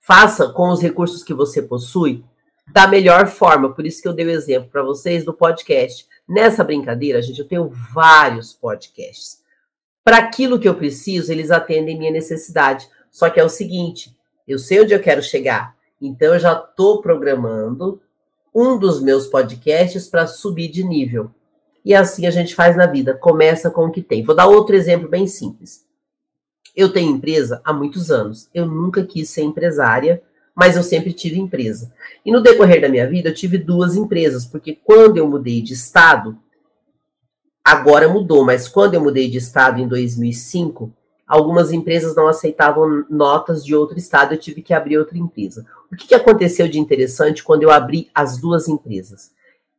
faça 0.00 0.48
com 0.48 0.70
os 0.70 0.80
recursos 0.80 1.22
que 1.22 1.34
você 1.34 1.60
possui 1.60 2.24
da 2.70 2.86
melhor 2.86 3.26
forma. 3.26 3.72
Por 3.72 3.86
isso 3.86 4.02
que 4.02 4.08
eu 4.08 4.12
dei 4.12 4.26
o 4.26 4.30
exemplo 4.30 4.70
para 4.70 4.82
vocês 4.82 5.24
do 5.24 5.32
podcast. 5.32 6.06
Nessa 6.28 6.62
brincadeira, 6.62 7.20
gente, 7.22 7.40
eu 7.40 7.48
tenho 7.48 7.68
vários 7.68 8.52
podcasts. 8.52 9.42
Para 10.04 10.18
aquilo 10.18 10.58
que 10.58 10.68
eu 10.68 10.74
preciso, 10.74 11.32
eles 11.32 11.50
atendem 11.50 11.98
minha 11.98 12.10
necessidade. 12.10 12.88
Só 13.10 13.28
que 13.28 13.38
é 13.38 13.44
o 13.44 13.48
seguinte, 13.48 14.16
eu 14.46 14.58
sei 14.58 14.80
onde 14.80 14.94
eu 14.94 15.00
quero 15.00 15.22
chegar. 15.22 15.76
Então 16.00 16.34
eu 16.34 16.38
já 16.38 16.52
estou 16.52 17.00
programando 17.00 18.00
um 18.54 18.78
dos 18.78 19.00
meus 19.00 19.26
podcasts 19.26 20.08
para 20.08 20.26
subir 20.26 20.68
de 20.68 20.82
nível. 20.82 21.30
E 21.84 21.94
assim 21.94 22.26
a 22.26 22.30
gente 22.30 22.54
faz 22.54 22.76
na 22.76 22.86
vida, 22.86 23.14
começa 23.14 23.70
com 23.70 23.86
o 23.86 23.90
que 23.90 24.02
tem. 24.02 24.22
Vou 24.22 24.34
dar 24.34 24.46
outro 24.46 24.74
exemplo 24.74 25.08
bem 25.08 25.26
simples. 25.26 25.84
Eu 26.74 26.92
tenho 26.92 27.14
empresa 27.14 27.60
há 27.64 27.72
muitos 27.72 28.10
anos. 28.10 28.48
Eu 28.54 28.66
nunca 28.66 29.04
quis 29.04 29.28
ser 29.28 29.42
empresária, 29.42 30.22
mas 30.54 30.76
eu 30.76 30.82
sempre 30.82 31.12
tive 31.12 31.38
empresa. 31.38 31.92
E 32.24 32.30
no 32.30 32.42
decorrer 32.42 32.80
da 32.80 32.88
minha 32.88 33.08
vida 33.08 33.30
eu 33.30 33.34
tive 33.34 33.58
duas 33.58 33.96
empresas, 33.96 34.44
porque 34.44 34.78
quando 34.84 35.16
eu 35.16 35.28
mudei 35.28 35.62
de 35.62 35.72
estado, 35.72 36.38
agora 37.64 38.08
mudou, 38.08 38.44
mas 38.44 38.68
quando 38.68 38.94
eu 38.94 39.00
mudei 39.00 39.30
de 39.30 39.38
estado 39.38 39.80
em 39.80 39.88
2005, 39.88 40.92
algumas 41.26 41.72
empresas 41.72 42.14
não 42.14 42.28
aceitavam 42.28 43.04
notas 43.08 43.64
de 43.64 43.74
outro 43.74 43.96
estado, 43.96 44.34
eu 44.34 44.38
tive 44.38 44.62
que 44.62 44.74
abrir 44.74 44.98
outra 44.98 45.16
empresa. 45.16 45.64
O 45.90 45.96
que, 45.96 46.08
que 46.08 46.14
aconteceu 46.14 46.68
de 46.68 46.78
interessante 46.78 47.42
quando 47.42 47.62
eu 47.62 47.70
abri 47.70 48.10
as 48.14 48.38
duas 48.38 48.68
empresas? 48.68 49.30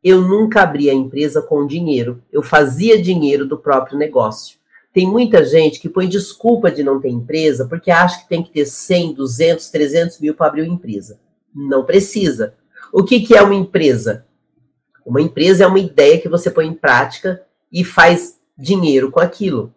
Eu 0.02 0.20
nunca 0.20 0.62
abri 0.62 0.90
a 0.90 0.94
empresa 0.94 1.40
com 1.40 1.66
dinheiro, 1.66 2.22
eu 2.32 2.42
fazia 2.42 3.00
dinheiro 3.00 3.46
do 3.46 3.56
próprio 3.56 3.96
negócio. 3.96 4.58
Tem 4.94 5.08
muita 5.08 5.44
gente 5.44 5.80
que 5.80 5.88
põe 5.88 6.08
desculpa 6.08 6.70
de 6.70 6.84
não 6.84 7.00
ter 7.00 7.08
empresa 7.08 7.66
porque 7.66 7.90
acha 7.90 8.20
que 8.20 8.28
tem 8.28 8.44
que 8.44 8.52
ter 8.52 8.64
100, 8.64 9.14
200, 9.14 9.68
300 9.68 10.20
mil 10.20 10.34
para 10.34 10.46
abrir 10.46 10.62
uma 10.62 10.72
empresa. 10.72 11.18
Não 11.52 11.84
precisa. 11.84 12.54
O 12.92 13.02
que, 13.02 13.18
que 13.20 13.36
é 13.36 13.42
uma 13.42 13.56
empresa? 13.56 14.24
Uma 15.04 15.20
empresa 15.20 15.64
é 15.64 15.66
uma 15.66 15.80
ideia 15.80 16.20
que 16.20 16.28
você 16.28 16.48
põe 16.48 16.68
em 16.68 16.74
prática 16.74 17.42
e 17.72 17.82
faz 17.82 18.38
dinheiro 18.56 19.10
com 19.10 19.18
aquilo. 19.18 19.74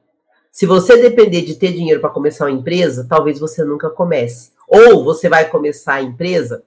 Se 0.52 0.68
você 0.68 0.96
depender 1.02 1.42
de 1.42 1.56
ter 1.56 1.74
dinheiro 1.74 2.00
para 2.00 2.12
começar 2.12 2.46
uma 2.46 2.52
empresa, 2.52 3.08
talvez 3.10 3.40
você 3.40 3.64
nunca 3.64 3.90
comece. 3.90 4.52
Ou 4.68 5.04
você 5.04 5.28
vai 5.28 5.50
começar 5.50 5.96
a 5.96 6.04
empresa 6.04 6.64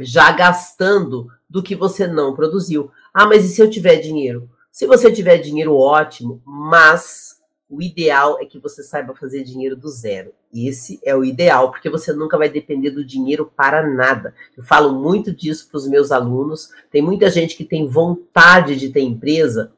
já 0.00 0.30
gastando 0.32 1.28
do 1.48 1.62
que 1.62 1.74
você 1.74 2.06
não 2.06 2.34
produziu. 2.34 2.90
Ah, 3.12 3.24
mas 3.24 3.42
e 3.42 3.48
se 3.48 3.62
eu 3.62 3.70
tiver 3.70 3.96
dinheiro? 3.96 4.50
Se 4.70 4.86
você 4.86 5.10
tiver 5.10 5.38
dinheiro, 5.38 5.74
ótimo, 5.74 6.42
mas 6.44 7.42
o 7.74 7.82
ideal 7.82 8.38
é 8.40 8.44
que 8.44 8.58
você 8.58 8.82
saiba 8.82 9.14
fazer 9.14 9.42
dinheiro 9.42 9.74
do 9.74 9.88
zero. 9.88 10.32
Esse 10.54 11.00
é 11.04 11.14
o 11.14 11.24
ideal, 11.24 11.70
porque 11.70 11.90
você 11.90 12.12
nunca 12.12 12.38
vai 12.38 12.48
depender 12.48 12.90
do 12.90 13.04
dinheiro 13.04 13.50
para 13.56 13.82
nada. 13.82 14.34
Eu 14.56 14.62
falo 14.62 14.92
muito 14.92 15.34
disso 15.34 15.68
para 15.68 15.78
os 15.78 15.88
meus 15.88 16.12
alunos. 16.12 16.70
Tem 16.90 17.02
muita 17.02 17.28
gente 17.28 17.56
que 17.56 17.64
tem 17.64 17.88
vontade 17.88 18.76
de 18.76 18.90
ter 18.90 19.00
empresa, 19.00 19.72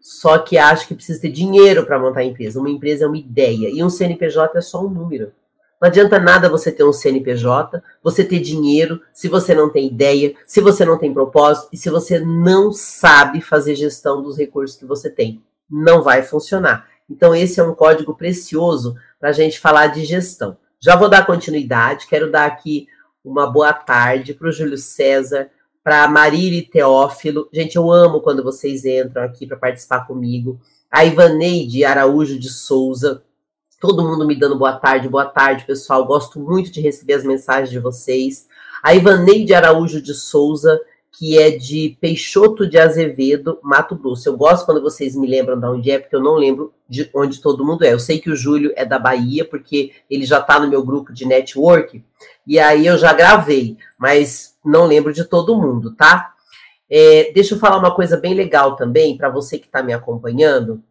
só 0.00 0.38
que 0.38 0.56
acha 0.56 0.86
que 0.86 0.94
precisa 0.94 1.20
ter 1.20 1.30
dinheiro 1.30 1.84
para 1.84 1.98
montar 1.98 2.20
a 2.20 2.24
empresa. 2.24 2.60
Uma 2.60 2.70
empresa 2.70 3.04
é 3.04 3.08
uma 3.08 3.18
ideia 3.18 3.68
e 3.68 3.82
um 3.82 3.90
CNPJ 3.90 4.58
é 4.58 4.60
só 4.60 4.84
um 4.84 4.88
número. 4.88 5.32
Não 5.80 5.88
adianta 5.88 6.20
nada 6.20 6.48
você 6.48 6.70
ter 6.70 6.84
um 6.84 6.92
CNPJ, 6.92 7.82
você 8.00 8.24
ter 8.24 8.38
dinheiro, 8.38 9.00
se 9.12 9.26
você 9.26 9.52
não 9.52 9.68
tem 9.68 9.88
ideia, 9.88 10.32
se 10.46 10.60
você 10.60 10.84
não 10.84 10.96
tem 10.96 11.12
propósito 11.12 11.70
e 11.72 11.76
se 11.76 11.90
você 11.90 12.20
não 12.20 12.70
sabe 12.70 13.40
fazer 13.40 13.74
gestão 13.74 14.22
dos 14.22 14.38
recursos 14.38 14.76
que 14.76 14.86
você 14.86 15.10
tem. 15.10 15.42
Não 15.68 16.00
vai 16.00 16.22
funcionar. 16.22 16.91
Então, 17.08 17.34
esse 17.34 17.60
é 17.60 17.62
um 17.62 17.74
código 17.74 18.14
precioso 18.14 18.96
para 19.20 19.30
a 19.30 19.32
gente 19.32 19.58
falar 19.58 19.88
de 19.88 20.04
gestão. 20.04 20.56
Já 20.80 20.96
vou 20.96 21.08
dar 21.08 21.26
continuidade, 21.26 22.06
quero 22.06 22.30
dar 22.30 22.46
aqui 22.46 22.88
uma 23.24 23.46
boa 23.46 23.72
tarde 23.72 24.34
para 24.34 24.48
o 24.48 24.52
Júlio 24.52 24.76
César, 24.76 25.48
para 25.82 26.08
Marília 26.08 26.66
Teófilo. 26.70 27.48
Gente, 27.52 27.76
eu 27.76 27.90
amo 27.90 28.20
quando 28.20 28.42
vocês 28.42 28.84
entram 28.84 29.22
aqui 29.22 29.46
para 29.46 29.56
participar 29.56 30.06
comigo. 30.06 30.60
A 30.90 31.04
Ivaneide 31.04 31.84
Araújo 31.84 32.38
de 32.38 32.48
Souza. 32.48 33.22
Todo 33.80 34.02
mundo 34.02 34.26
me 34.26 34.38
dando 34.38 34.58
boa 34.58 34.74
tarde, 34.74 35.08
boa 35.08 35.24
tarde, 35.24 35.64
pessoal. 35.64 36.04
Gosto 36.04 36.38
muito 36.38 36.70
de 36.70 36.80
receber 36.80 37.14
as 37.14 37.24
mensagens 37.24 37.70
de 37.70 37.78
vocês. 37.78 38.46
A 38.82 38.94
Ivaneide 38.94 39.54
Araújo 39.54 40.00
de 40.00 40.14
Souza, 40.14 40.80
que 41.10 41.38
é 41.38 41.50
de 41.50 41.96
Peixoto 42.00 42.66
de 42.66 42.78
Azevedo, 42.78 43.58
Mato 43.62 43.96
Grosso. 43.96 44.28
Eu 44.28 44.36
gosto 44.36 44.66
quando 44.66 44.82
vocês 44.82 45.16
me 45.16 45.26
lembram 45.26 45.58
de 45.58 45.66
onde 45.66 45.90
é, 45.90 45.98
porque 45.98 46.14
eu 46.14 46.22
não 46.22 46.34
lembro 46.34 46.72
de 46.92 47.08
onde 47.14 47.40
todo 47.40 47.64
mundo 47.64 47.84
é. 47.84 47.92
Eu 47.92 47.98
sei 47.98 48.20
que 48.20 48.30
o 48.30 48.36
Júlio 48.36 48.70
é 48.76 48.84
da 48.84 48.98
Bahia, 48.98 49.46
porque 49.46 49.92
ele 50.10 50.26
já 50.26 50.40
está 50.40 50.60
no 50.60 50.68
meu 50.68 50.84
grupo 50.84 51.10
de 51.10 51.24
network, 51.24 52.04
e 52.46 52.58
aí 52.58 52.86
eu 52.86 52.98
já 52.98 53.14
gravei, 53.14 53.78
mas 53.98 54.54
não 54.62 54.84
lembro 54.84 55.10
de 55.10 55.24
todo 55.24 55.56
mundo, 55.56 55.96
tá? 55.96 56.34
É, 56.90 57.32
deixa 57.32 57.54
eu 57.54 57.58
falar 57.58 57.78
uma 57.78 57.94
coisa 57.94 58.18
bem 58.18 58.34
legal 58.34 58.76
também, 58.76 59.16
para 59.16 59.30
você 59.30 59.58
que 59.58 59.64
está 59.64 59.82
me 59.82 59.94
acompanhando. 59.94 60.82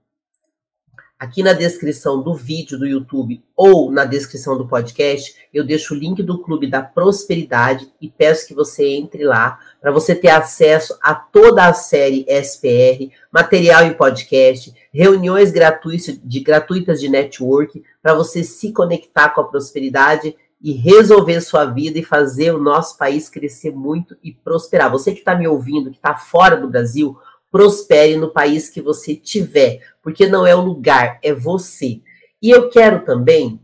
Aqui 1.22 1.44
na 1.44 1.54
descrição 1.54 2.20
do 2.20 2.34
vídeo 2.34 2.80
do 2.80 2.88
YouTube 2.88 3.44
ou 3.56 3.92
na 3.92 4.06
descrição 4.06 4.58
do 4.58 4.68
podcast, 4.68 5.36
eu 5.54 5.64
deixo 5.64 5.94
o 5.94 5.98
link 5.98 6.24
do 6.24 6.42
Clube 6.42 6.66
da 6.66 6.82
Prosperidade 6.82 7.94
e 8.02 8.10
peço 8.10 8.48
que 8.48 8.56
você 8.56 8.88
entre 8.88 9.24
lá 9.24 9.60
para 9.80 9.92
você 9.92 10.16
ter 10.16 10.30
acesso 10.30 10.98
a 11.00 11.14
toda 11.14 11.68
a 11.68 11.74
série 11.74 12.26
SPR, 12.28 13.12
material 13.32 13.84
em 13.84 13.94
podcast, 13.94 14.74
reuniões 14.92 15.52
gratuitas 15.52 16.20
de, 16.24 16.40
gratuitas 16.40 17.00
de 17.00 17.08
network, 17.08 17.84
para 18.02 18.16
você 18.16 18.44
se 18.44 18.74
conectar 18.74 19.30
com 19.30 19.42
a 19.42 19.48
prosperidade 19.48 20.36
e 20.60 20.72
resolver 20.74 21.40
sua 21.42 21.66
vida 21.66 22.00
e 22.00 22.04
fazer 22.04 22.52
o 22.52 22.60
nosso 22.60 22.98
país 22.98 23.30
crescer 23.30 23.70
muito 23.70 24.18
e 24.24 24.32
prosperar. 24.32 24.92
Você 24.92 25.12
que 25.12 25.20
está 25.20 25.36
me 25.36 25.48
ouvindo, 25.48 25.92
que 25.92 25.98
está 25.98 26.16
fora 26.16 26.58
do 26.58 26.68
Brasil, 26.68 27.16
prospere 27.52 28.16
no 28.16 28.32
país 28.32 28.70
que 28.70 28.82
você 28.82 29.14
tiver, 29.14 29.82
porque 30.02 30.26
não 30.26 30.48
é 30.48 30.56
o 30.56 30.62
lugar, 30.62 31.20
é 31.22 31.34
você. 31.34 32.02
E 32.42 32.50
eu 32.50 32.70
quero 32.70 33.04
também 33.04 33.60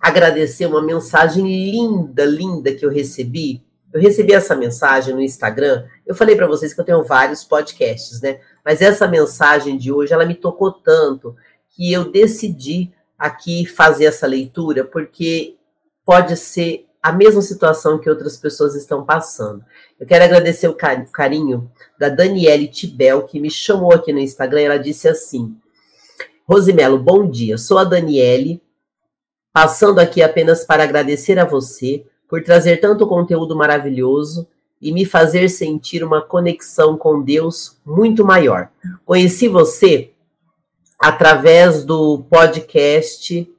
agradecer 0.00 0.64
uma 0.64 0.80
mensagem 0.80 1.44
linda, 1.44 2.24
linda 2.24 2.72
que 2.72 2.86
eu 2.86 2.90
recebi. 2.90 3.62
Eu 3.92 4.00
recebi 4.00 4.32
essa 4.32 4.54
mensagem 4.54 5.12
no 5.12 5.20
Instagram. 5.20 5.84
Eu 6.06 6.14
falei 6.14 6.36
para 6.36 6.46
vocês 6.46 6.72
que 6.72 6.80
eu 6.80 6.84
tenho 6.84 7.04
vários 7.04 7.44
podcasts, 7.44 8.20
né? 8.20 8.40
Mas 8.64 8.80
essa 8.80 9.06
mensagem 9.06 9.76
de 9.76 9.92
hoje, 9.92 10.14
ela 10.14 10.24
me 10.24 10.34
tocou 10.34 10.72
tanto 10.72 11.36
que 11.68 11.92
eu 11.92 12.10
decidi 12.10 12.92
aqui 13.18 13.66
fazer 13.66 14.06
essa 14.06 14.26
leitura, 14.26 14.84
porque 14.84 15.56
pode 16.04 16.36
ser 16.36 16.86
a 17.02 17.12
mesma 17.12 17.40
situação 17.40 17.98
que 17.98 18.10
outras 18.10 18.36
pessoas 18.36 18.74
estão 18.74 19.04
passando. 19.04 19.64
Eu 19.98 20.06
quero 20.06 20.24
agradecer 20.24 20.68
o 20.68 20.76
carinho 21.12 21.70
da 21.98 22.08
Daniele 22.08 22.68
Tibel, 22.68 23.22
que 23.22 23.40
me 23.40 23.50
chamou 23.50 23.92
aqui 23.92 24.12
no 24.12 24.18
Instagram. 24.18 24.60
Ela 24.60 24.78
disse 24.78 25.08
assim: 25.08 25.56
Rosimelo, 26.46 26.98
bom 26.98 27.28
dia. 27.28 27.56
Sou 27.56 27.78
a 27.78 27.84
Daniele, 27.84 28.62
passando 29.52 29.98
aqui 29.98 30.22
apenas 30.22 30.64
para 30.64 30.82
agradecer 30.82 31.38
a 31.38 31.44
você 31.44 32.04
por 32.28 32.42
trazer 32.42 32.76
tanto 32.78 33.06
conteúdo 33.06 33.56
maravilhoso 33.56 34.46
e 34.80 34.92
me 34.92 35.04
fazer 35.04 35.48
sentir 35.48 36.02
uma 36.04 36.22
conexão 36.22 36.96
com 36.96 37.22
Deus 37.22 37.78
muito 37.84 38.24
maior. 38.24 38.70
Conheci 39.04 39.48
você 39.48 40.12
através 40.98 41.84
do 41.84 42.24
podcast 42.30 43.50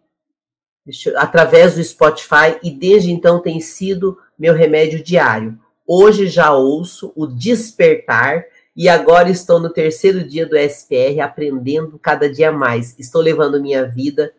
através 1.16 1.76
do 1.76 1.84
Spotify 1.84 2.58
e 2.64 2.72
desde 2.72 3.12
então 3.12 3.40
tem 3.40 3.60
sido 3.60 4.18
meu 4.38 4.54
remédio 4.54 5.04
diário. 5.04 5.58
Hoje 5.86 6.28
já 6.28 6.54
ouço 6.54 7.12
o 7.16 7.28
despertar 7.28 8.46
e 8.76 8.88
agora 8.88 9.30
estou 9.30 9.60
no 9.60 9.70
terceiro 9.70 10.24
dia 10.24 10.46
do 10.46 10.58
SPR 10.58 11.20
aprendendo 11.22 12.00
cada 12.00 12.32
dia 12.32 12.52
mais. 12.52 12.98
Estou 12.98 13.22
levando 13.22 13.62
minha 13.62 13.86
vida, 13.86 14.34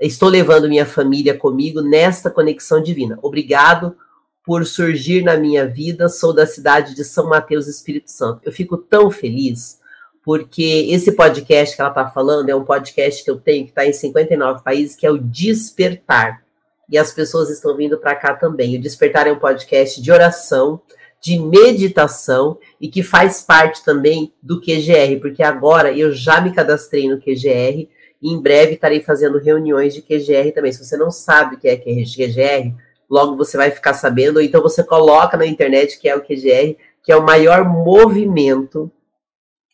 estou 0.00 0.28
levando 0.28 0.68
minha 0.68 0.84
família 0.84 1.36
comigo 1.36 1.80
nesta 1.80 2.30
conexão 2.30 2.82
divina. 2.82 3.18
Obrigado, 3.22 3.96
por 4.44 4.66
surgir 4.66 5.22
na 5.22 5.36
minha 5.36 5.66
vida. 5.66 6.08
Sou 6.08 6.32
da 6.32 6.46
cidade 6.46 6.94
de 6.94 7.04
São 7.04 7.28
Mateus, 7.28 7.66
Espírito 7.66 8.10
Santo. 8.10 8.40
Eu 8.44 8.52
fico 8.52 8.76
tão 8.76 9.10
feliz 9.10 9.79
porque 10.24 10.86
esse 10.90 11.12
podcast 11.12 11.74
que 11.74 11.80
ela 11.80 11.90
está 11.90 12.06
falando 12.08 12.48
é 12.48 12.54
um 12.54 12.64
podcast 12.64 13.24
que 13.24 13.30
eu 13.30 13.38
tenho 13.38 13.64
que 13.64 13.70
está 13.70 13.86
em 13.86 13.92
59 13.92 14.62
países, 14.62 14.94
que 14.94 15.06
é 15.06 15.10
o 15.10 15.18
Despertar. 15.18 16.42
E 16.90 16.98
as 16.98 17.12
pessoas 17.12 17.48
estão 17.48 17.76
vindo 17.76 17.98
para 17.98 18.14
cá 18.14 18.34
também. 18.34 18.76
O 18.76 18.80
Despertar 18.80 19.26
é 19.26 19.32
um 19.32 19.38
podcast 19.38 20.02
de 20.02 20.12
oração, 20.12 20.80
de 21.20 21.38
meditação 21.38 22.58
e 22.80 22.88
que 22.88 23.02
faz 23.02 23.42
parte 23.42 23.84
também 23.84 24.32
do 24.42 24.60
QGR, 24.60 25.20
porque 25.20 25.42
agora 25.42 25.92
eu 25.92 26.12
já 26.12 26.40
me 26.40 26.52
cadastrei 26.52 27.08
no 27.08 27.20
QGR 27.20 27.88
e 28.22 28.32
em 28.32 28.40
breve 28.40 28.74
estarei 28.74 29.00
fazendo 29.00 29.38
reuniões 29.38 29.94
de 29.94 30.02
QGR 30.02 30.52
também. 30.54 30.72
Se 30.72 30.84
você 30.84 30.96
não 30.96 31.10
sabe 31.10 31.56
o 31.56 31.58
que 31.58 31.68
é 31.68 31.76
QGR, 31.76 32.74
logo 33.08 33.36
você 33.36 33.56
vai 33.56 33.70
ficar 33.70 33.94
sabendo, 33.94 34.36
ou 34.36 34.42
então 34.42 34.62
você 34.62 34.82
coloca 34.82 35.36
na 35.36 35.46
internet 35.46 35.98
que 35.98 36.08
é 36.08 36.16
o 36.16 36.22
QGR, 36.22 36.76
que 37.02 37.12
é 37.12 37.16
o 37.16 37.24
maior 37.24 37.64
movimento 37.64 38.90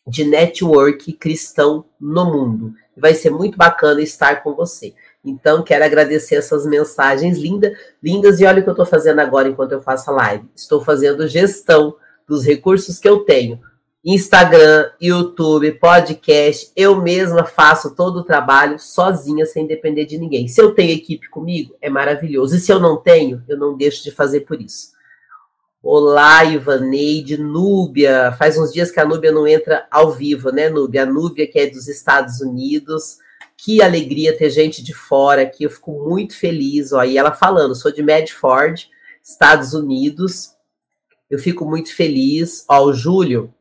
de 0.07 0.23
network 0.23 1.11
cristão 1.13 1.85
no 1.99 2.25
mundo. 2.25 2.73
Vai 2.95 3.13
ser 3.13 3.29
muito 3.29 3.57
bacana 3.57 4.01
estar 4.01 4.41
com 4.41 4.55
você. 4.55 4.93
Então, 5.23 5.61
quero 5.61 5.83
agradecer 5.83 6.35
essas 6.35 6.65
mensagens 6.65 7.37
linda, 7.37 7.73
lindas. 8.01 8.39
E 8.39 8.45
olha 8.45 8.61
o 8.61 8.63
que 8.63 8.69
eu 8.69 8.73
estou 8.73 8.85
fazendo 8.85 9.19
agora 9.19 9.49
enquanto 9.49 9.73
eu 9.73 9.81
faço 9.81 10.09
a 10.09 10.13
live. 10.13 10.45
Estou 10.55 10.81
fazendo 10.81 11.27
gestão 11.27 11.95
dos 12.27 12.45
recursos 12.45 12.97
que 12.97 13.07
eu 13.07 13.19
tenho. 13.19 13.59
Instagram, 14.05 14.89
YouTube, 15.01 15.73
podcast. 15.73 16.71
Eu 16.75 17.01
mesma 17.01 17.43
faço 17.43 17.93
todo 17.93 18.19
o 18.19 18.23
trabalho 18.23 18.79
sozinha, 18.79 19.45
sem 19.45 19.67
depender 19.67 20.05
de 20.05 20.17
ninguém. 20.17 20.47
Se 20.47 20.61
eu 20.61 20.73
tenho 20.73 20.93
equipe 20.93 21.29
comigo, 21.29 21.75
é 21.81 21.89
maravilhoso. 21.89 22.55
E 22.55 22.59
se 22.59 22.71
eu 22.71 22.79
não 22.79 22.95
tenho, 22.95 23.43
eu 23.49 23.57
não 23.57 23.75
deixo 23.75 24.03
de 24.03 24.11
fazer 24.11 24.41
por 24.41 24.61
isso. 24.61 24.96
Olá, 25.89 26.43
Ivaneide, 26.43 27.37
Núbia. 27.37 28.33
Faz 28.33 28.57
uns 28.57 28.73
dias 28.73 28.91
que 28.91 28.99
a 28.99 29.05
Núbia 29.05 29.31
não 29.31 29.47
entra 29.47 29.87
ao 29.89 30.11
vivo, 30.11 30.51
né, 30.51 30.69
Núbia? 30.69 31.03
A 31.03 31.05
Núbia, 31.05 31.49
que 31.49 31.57
é 31.57 31.65
dos 31.65 31.87
Estados 31.87 32.41
Unidos. 32.41 33.19
Que 33.55 33.81
alegria 33.81 34.37
ter 34.37 34.49
gente 34.49 34.83
de 34.83 34.93
fora 34.93 35.43
aqui. 35.43 35.63
Eu 35.63 35.69
fico 35.69 35.93
muito 35.93 36.37
feliz. 36.37 36.91
Ó, 36.91 37.01
e 37.05 37.17
ela 37.17 37.31
falando, 37.31 37.73
sou 37.73 37.89
de 37.89 38.03
Medford, 38.03 38.89
Estados 39.23 39.73
Unidos. 39.73 40.49
Eu 41.29 41.39
fico 41.39 41.63
muito 41.63 41.95
feliz. 41.95 42.65
Ó, 42.67 42.87
o 42.87 42.93
Júlio. 42.93 43.53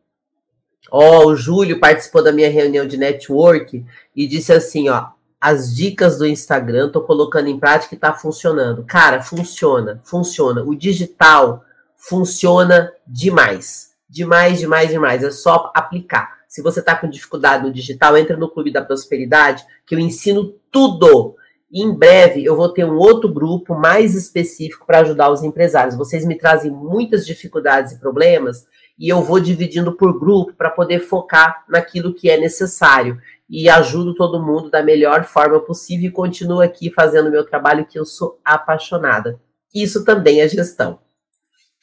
Ó, 0.90 1.26
o 1.26 1.36
Júlio 1.36 1.78
participou 1.78 2.24
da 2.24 2.32
minha 2.32 2.50
reunião 2.50 2.88
de 2.88 2.96
network 2.96 3.86
e 4.16 4.26
disse 4.26 4.52
assim, 4.52 4.88
ó, 4.88 5.10
as 5.40 5.72
dicas 5.72 6.18
do 6.18 6.26
Instagram, 6.26 6.90
tô 6.90 7.02
colocando 7.02 7.48
em 7.48 7.60
prática 7.60 7.94
e 7.94 7.98
tá 7.98 8.12
funcionando. 8.12 8.82
Cara, 8.82 9.22
funciona, 9.22 10.00
funciona. 10.02 10.64
O 10.64 10.74
digital 10.74 11.62
funciona 12.08 12.92
demais. 13.06 13.90
Demais, 14.08 14.58
demais, 14.60 14.90
demais. 14.90 15.24
É 15.24 15.30
só 15.30 15.72
aplicar. 15.74 16.36
Se 16.48 16.62
você 16.62 16.80
está 16.80 16.94
com 16.94 17.08
dificuldade 17.08 17.64
no 17.64 17.72
digital, 17.72 18.16
entra 18.16 18.36
no 18.36 18.48
Clube 18.48 18.72
da 18.72 18.84
Prosperidade, 18.84 19.64
que 19.84 19.94
eu 19.94 19.98
ensino 19.98 20.54
tudo. 20.70 21.34
E 21.70 21.82
em 21.82 21.92
breve 21.92 22.44
eu 22.44 22.54
vou 22.54 22.68
ter 22.68 22.84
um 22.84 22.96
outro 22.96 23.28
grupo 23.28 23.74
mais 23.74 24.14
específico 24.14 24.86
para 24.86 25.00
ajudar 25.00 25.30
os 25.30 25.42
empresários. 25.42 25.96
Vocês 25.96 26.24
me 26.24 26.38
trazem 26.38 26.70
muitas 26.70 27.26
dificuldades 27.26 27.92
e 27.92 27.98
problemas 27.98 28.66
e 28.96 29.08
eu 29.08 29.20
vou 29.20 29.40
dividindo 29.40 29.92
por 29.92 30.18
grupo 30.18 30.54
para 30.54 30.70
poder 30.70 31.00
focar 31.00 31.64
naquilo 31.68 32.14
que 32.14 32.30
é 32.30 32.38
necessário. 32.38 33.18
E 33.50 33.68
ajudo 33.68 34.14
todo 34.14 34.42
mundo 34.42 34.70
da 34.70 34.82
melhor 34.82 35.24
forma 35.24 35.58
possível 35.60 36.08
e 36.08 36.12
continuo 36.12 36.60
aqui 36.60 36.90
fazendo 36.90 37.28
o 37.28 37.32
meu 37.32 37.44
trabalho 37.44 37.84
que 37.84 37.98
eu 37.98 38.04
sou 38.04 38.40
apaixonada. 38.44 39.40
Isso 39.74 40.04
também 40.04 40.40
é 40.40 40.48
gestão. 40.48 41.00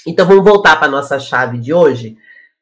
Então 0.05 0.27
vamos 0.27 0.43
voltar 0.43 0.75
para 0.75 0.88
a 0.88 0.91
nossa 0.91 1.17
chave 1.17 1.57
de 1.57 1.74
hoje, 1.74 2.17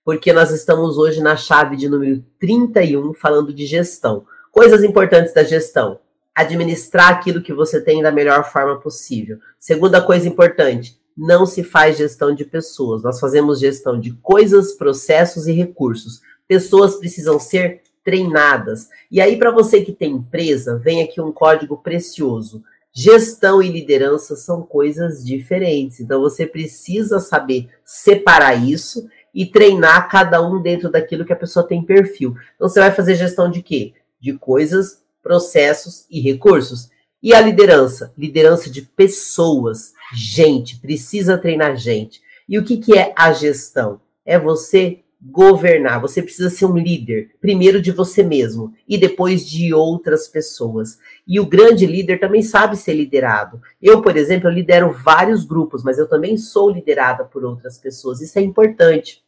porque 0.06 0.32
nós 0.32 0.52
estamos 0.52 0.98
hoje 0.98 1.22
na 1.22 1.36
chave 1.36 1.76
de 1.76 1.90
número 1.90 2.24
31, 2.40 3.14
falando 3.14 3.52
de 3.52 3.66
gestão. 3.66 4.26
Coisas 4.52 4.84
importantes 4.84 5.34
da 5.34 5.44
gestão. 5.44 6.00
Administrar 6.36 7.10
aquilo 7.10 7.42
que 7.42 7.54
você 7.54 7.82
tem 7.82 8.02
da 8.02 8.12
melhor 8.12 8.44
forma 8.44 8.80
possível. 8.80 9.40
Segunda 9.60 10.02
coisa 10.02 10.28
importante, 10.28 11.00
não 11.18 11.46
se 11.46 11.64
faz 11.64 11.98
gestão 11.98 12.34
de 12.34 12.46
pessoas. 12.46 13.02
Nós 13.02 13.20
fazemos 13.20 13.60
gestão 13.60 14.00
de 14.00 14.12
coisas, 14.22 14.74
processos 14.74 15.48
e 15.48 15.52
recursos. 15.52 16.22
Pessoas 16.48 16.96
precisam 16.96 17.40
ser 17.40 17.82
treinadas. 18.04 18.90
E 19.10 19.20
aí, 19.20 19.38
para 19.38 19.52
você 19.52 19.82
que 19.82 19.92
tem 19.92 20.14
empresa, 20.14 20.78
vem 20.78 21.02
aqui 21.02 21.20
um 21.20 21.32
código 21.32 21.78
precioso. 21.78 22.64
Gestão 22.94 23.62
e 23.62 23.70
liderança 23.70 24.36
são 24.36 24.62
coisas 24.62 25.24
diferentes. 25.24 26.00
Então 26.00 26.22
você 26.22 26.46
precisa 26.46 27.20
saber 27.20 27.70
separar 27.86 28.56
isso 28.56 29.08
e 29.34 29.46
treinar 29.46 30.10
cada 30.10 30.42
um 30.42 30.62
dentro 30.62 30.92
daquilo 30.92 31.26
que 31.26 31.32
a 31.32 31.38
pessoa 31.38 31.66
tem 31.66 31.84
perfil. 31.84 32.36
Então 32.56 32.68
você 32.68 32.80
vai 32.80 32.92
fazer 32.92 33.16
gestão 33.16 33.50
de 33.50 33.62
quê? 33.62 33.94
De 34.20 34.34
coisas, 34.34 35.02
processos 35.24 36.06
e 36.10 36.20
recursos. 36.20 36.90
E 37.24 37.34
a 37.34 37.40
liderança? 37.40 38.12
Liderança 38.18 38.70
de 38.70 38.82
pessoas, 38.82 39.94
gente, 40.14 40.78
precisa 40.80 41.38
treinar 41.38 41.78
gente. 41.78 42.22
E 42.50 42.58
o 42.58 42.66
que, 42.66 42.78
que 42.78 42.98
é 42.98 43.14
a 43.16 43.32
gestão? 43.32 44.02
É 44.26 44.38
você 44.38 45.00
governar. 45.22 46.02
Você 46.02 46.22
precisa 46.22 46.50
ser 46.50 46.66
um 46.66 46.78
líder, 46.78 47.32
primeiro 47.40 47.82
de 47.82 47.92
você 47.92 48.24
mesmo 48.24 48.74
e 48.88 48.98
depois 48.98 49.48
de 49.48 49.74
outras 49.74 50.28
pessoas. 50.28 50.98
E 51.28 51.40
o 51.40 51.46
grande 51.46 51.86
líder 51.86 52.20
também 52.20 52.42
sabe 52.42 52.76
ser 52.76 52.94
liderado. 52.94 53.62
Eu, 53.82 54.02
por 54.02 54.18
exemplo, 54.18 54.50
eu 54.50 54.54
lidero 54.54 54.92
vários 54.92 55.46
grupos, 55.46 55.84
mas 55.84 56.00
eu 56.00 56.08
também 56.08 56.38
sou 56.38 56.72
liderada 56.72 57.24
por 57.24 57.46
outras 57.46 57.78
pessoas. 57.78 58.22
Isso 58.22 58.40
é 58.40 58.42
importante. 58.42 59.22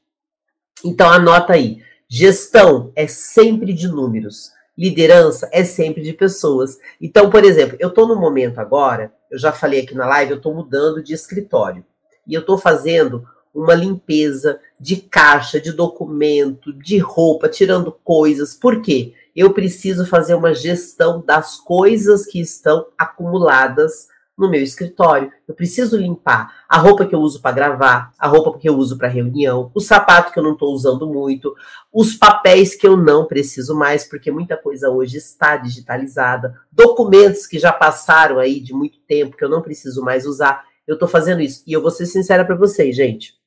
Então 0.84 1.10
anota 1.10 1.54
aí. 1.54 1.82
Gestão 2.10 2.92
é 2.96 3.08
sempre 3.08 3.74
de 3.74 3.88
números. 3.88 4.52
Liderança 4.76 5.48
é 5.52 5.64
sempre 5.64 6.02
de 6.02 6.14
pessoas. 6.14 6.80
Então, 7.00 7.30
por 7.30 7.44
exemplo, 7.44 7.78
eu 7.80 7.90
estou 7.90 8.08
no 8.08 8.16
momento 8.16 8.60
agora, 8.60 9.14
eu 9.30 9.38
já 9.38 9.52
falei 9.52 9.82
aqui 9.82 9.94
na 9.94 10.08
live, 10.08 10.32
eu 10.32 10.38
estou 10.38 10.54
mudando 10.54 11.04
de 11.04 11.14
escritório. 11.14 11.86
E 12.26 12.34
eu 12.34 12.42
estou 12.42 12.58
fazendo 12.58 13.28
uma 13.54 13.76
limpeza 13.76 14.60
de 14.80 14.98
caixa, 14.98 15.62
de 15.62 15.72
documento, 15.72 16.74
de 16.74 16.98
roupa, 16.98 17.48
tirando 17.48 17.92
coisas. 18.04 18.54
Por 18.56 18.82
quê? 18.82 19.14
Eu 19.36 19.54
preciso 19.54 20.06
fazer 20.06 20.34
uma 20.34 20.54
gestão 20.54 21.24
das 21.26 21.58
coisas 21.58 22.26
que 22.26 22.40
estão 22.40 22.88
acumuladas 22.98 24.08
no 24.38 24.50
meu 24.50 24.62
escritório. 24.62 25.32
Eu 25.48 25.54
preciso 25.54 25.96
limpar 25.96 26.64
a 26.68 26.78
roupa 26.78 27.06
que 27.06 27.14
eu 27.14 27.20
uso 27.20 27.40
para 27.42 27.56
gravar, 27.56 28.12
a 28.18 28.28
roupa 28.28 28.58
que 28.58 28.68
eu 28.68 28.76
uso 28.76 28.98
para 28.98 29.08
reunião, 29.08 29.72
o 29.74 29.80
sapato 29.80 30.34
que 30.34 30.40
eu 30.40 30.44
não 30.44 30.54
estou 30.54 30.74
usando 30.74 31.08
muito, 31.08 31.56
os 31.92 32.16
papéis 32.16 32.76
que 32.76 32.88
eu 32.88 32.98
não 32.98 33.26
preciso 33.26 33.76
mais, 33.76 34.04
porque 34.04 34.32
muita 34.32 34.58
coisa 34.58 34.90
hoje 34.90 35.18
está 35.18 35.56
digitalizada, 35.58 36.60
documentos 36.72 37.46
que 37.46 37.60
já 37.60 37.72
passaram 37.72 38.40
aí 38.40 38.60
de 38.60 38.74
muito 38.74 39.00
tempo 39.08 39.38
que 39.38 39.44
eu 39.44 39.50
não 39.50 39.62
preciso 39.62 40.04
mais 40.04 40.26
usar. 40.26 40.64
Eu 40.88 40.96
estou 40.96 41.08
fazendo 41.08 41.42
isso. 41.42 41.64
E 41.66 41.74
eu 41.74 41.82
vou 41.82 41.92
ser 41.92 42.08
sincera 42.08 42.44
para 42.44 42.56
vocês, 42.56 42.96
gente 42.96 43.43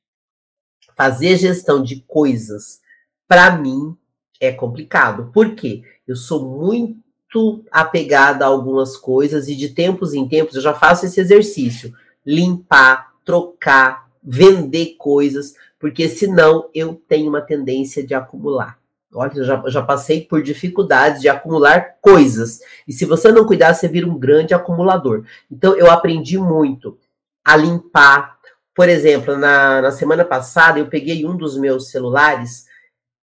fazer 0.96 1.36
gestão 1.36 1.82
de 1.82 2.02
coisas, 2.06 2.80
para 3.28 3.56
mim, 3.56 3.96
é 4.40 4.50
complicado. 4.50 5.30
Por 5.32 5.54
quê? 5.54 5.82
Eu 6.06 6.16
sou 6.16 6.44
muito 6.44 7.64
apegada 7.70 8.44
a 8.44 8.48
algumas 8.48 8.96
coisas 8.96 9.46
e 9.48 9.54
de 9.54 9.68
tempos 9.68 10.14
em 10.14 10.26
tempos 10.26 10.56
eu 10.56 10.62
já 10.62 10.72
faço 10.72 11.04
esse 11.04 11.20
exercício: 11.20 11.92
limpar, 12.24 13.12
trocar, 13.24 14.08
vender 14.22 14.96
coisas, 14.96 15.54
porque 15.78 16.08
senão 16.08 16.70
eu 16.74 17.00
tenho 17.08 17.28
uma 17.28 17.42
tendência 17.42 18.04
de 18.04 18.14
acumular. 18.14 18.78
Olha, 19.14 19.32
eu 19.36 19.44
já, 19.44 19.62
já 19.68 19.82
passei 19.82 20.22
por 20.22 20.42
dificuldades 20.42 21.22
de 21.22 21.28
acumular 21.28 21.96
coisas. 22.00 22.60
E 22.86 22.92
se 22.92 23.04
você 23.04 23.30
não 23.32 23.46
cuidar, 23.46 23.72
você 23.72 23.88
vira 23.88 24.06
um 24.06 24.18
grande 24.18 24.52
acumulador. 24.52 25.24
Então, 25.50 25.74
eu 25.76 25.90
aprendi 25.90 26.36
muito 26.36 26.98
a 27.44 27.56
limpar, 27.56 28.35
por 28.76 28.90
exemplo, 28.90 29.38
na, 29.38 29.80
na 29.80 29.90
semana 29.90 30.22
passada, 30.22 30.78
eu 30.78 30.86
peguei 30.86 31.24
um 31.24 31.34
dos 31.34 31.56
meus 31.56 31.88
celulares 31.88 32.66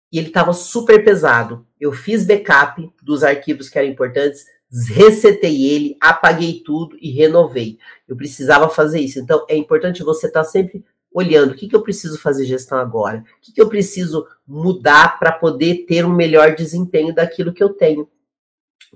e 0.09 0.17
ele 0.17 0.27
estava 0.27 0.53
super 0.53 1.03
pesado. 1.03 1.67
Eu 1.77 1.91
fiz 1.91 2.25
backup 2.25 2.89
dos 3.03 3.21
arquivos 3.21 3.67
que 3.67 3.77
eram 3.77 3.89
importantes, 3.89 4.45
resetei 4.87 5.69
ele, 5.69 5.97
apaguei 5.99 6.63
tudo 6.65 6.97
e 7.01 7.11
renovei. 7.11 7.77
Eu 8.07 8.15
precisava 8.15 8.69
fazer 8.69 9.01
isso. 9.01 9.19
Então, 9.19 9.45
é 9.49 9.57
importante 9.57 10.03
você 10.03 10.27
estar 10.27 10.43
tá 10.43 10.49
sempre 10.49 10.85
olhando 11.13 11.51
o 11.51 11.55
que, 11.55 11.67
que 11.67 11.75
eu 11.75 11.83
preciso 11.83 12.17
fazer 12.17 12.45
gestão 12.45 12.77
agora, 12.77 13.19
o 13.19 13.41
que, 13.41 13.51
que 13.51 13.61
eu 13.61 13.67
preciso 13.67 14.25
mudar 14.47 15.19
para 15.19 15.33
poder 15.33 15.85
ter 15.85 16.05
um 16.05 16.15
melhor 16.15 16.55
desempenho 16.55 17.13
daquilo 17.13 17.51
que 17.51 17.61
eu 17.61 17.73
tenho. 17.73 18.07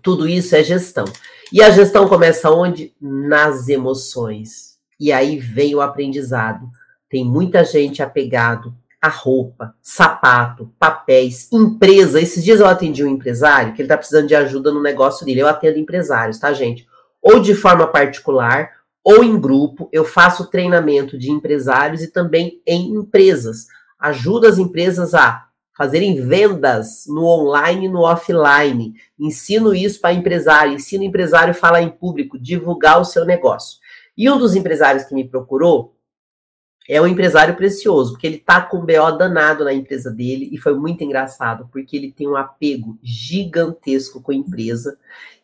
Tudo 0.02 0.26
isso 0.26 0.56
é 0.56 0.64
gestão. 0.64 1.04
E 1.52 1.62
a 1.62 1.70
gestão 1.70 2.08
começa 2.08 2.50
onde? 2.50 2.96
Nas 3.02 3.68
emoções. 3.68 4.75
E 5.00 5.12
aí 5.12 5.38
vem 5.38 5.76
o 5.76 5.82
aprendizado. 5.82 6.70
Tem 7.10 7.24
muita 7.24 7.64
gente 7.64 8.02
apegado 8.02 8.74
a 9.02 9.08
roupa, 9.08 9.76
sapato, 9.82 10.74
papéis, 10.80 11.48
empresa. 11.52 12.20
Esses 12.20 12.44
dias 12.44 12.60
eu 12.60 12.66
atendi 12.66 13.04
um 13.04 13.08
empresário 13.08 13.74
que 13.74 13.82
ele 13.82 13.86
está 13.86 13.98
precisando 13.98 14.28
de 14.28 14.36
ajuda 14.36 14.72
no 14.72 14.82
negócio 14.82 15.26
dele. 15.26 15.42
Eu 15.42 15.48
atendo 15.48 15.78
empresários, 15.78 16.40
tá, 16.40 16.52
gente? 16.54 16.88
Ou 17.22 17.40
de 17.40 17.54
forma 17.54 17.88
particular, 17.88 18.72
ou 19.04 19.24
em 19.24 19.40
grupo, 19.40 19.88
eu 19.92 20.04
faço 20.04 20.50
treinamento 20.50 21.18
de 21.18 21.30
empresários 21.30 22.02
e 22.02 22.12
também 22.12 22.60
em 22.66 22.96
empresas. 22.96 23.68
Ajudo 24.00 24.48
as 24.48 24.58
empresas 24.58 25.14
a 25.14 25.46
fazerem 25.78 26.26
vendas 26.26 27.04
no 27.08 27.26
online 27.26 27.86
e 27.86 27.90
no 27.90 28.02
offline. 28.02 28.96
Ensino 29.20 29.76
isso 29.76 30.02
para 30.02 30.14
empresário, 30.14 30.74
ensino 30.74 31.04
empresário 31.04 31.52
a 31.52 31.56
falar 31.56 31.84
em 31.84 31.90
público, 31.90 32.40
divulgar 32.40 33.00
o 33.00 33.06
seu 33.06 33.26
negócio. 33.26 33.78
E 34.18 34.30
um 34.30 34.38
dos 34.38 34.56
empresários 34.56 35.04
que 35.04 35.14
me 35.14 35.28
procurou 35.28 35.96
é 36.88 37.02
um 37.02 37.08
empresário 37.08 37.56
precioso, 37.56 38.12
porque 38.12 38.28
ele 38.28 38.38
tá 38.38 38.62
com 38.62 38.78
um 38.78 38.86
BO 38.86 39.18
danado 39.18 39.64
na 39.64 39.74
empresa 39.74 40.12
dele 40.12 40.50
e 40.52 40.58
foi 40.58 40.76
muito 40.76 41.04
engraçado, 41.04 41.68
porque 41.72 41.98
ele 41.98 42.12
tem 42.12 42.28
um 42.28 42.36
apego 42.36 42.98
gigantesco 43.02 44.22
com 44.22 44.32
a 44.32 44.36
empresa 44.36 44.98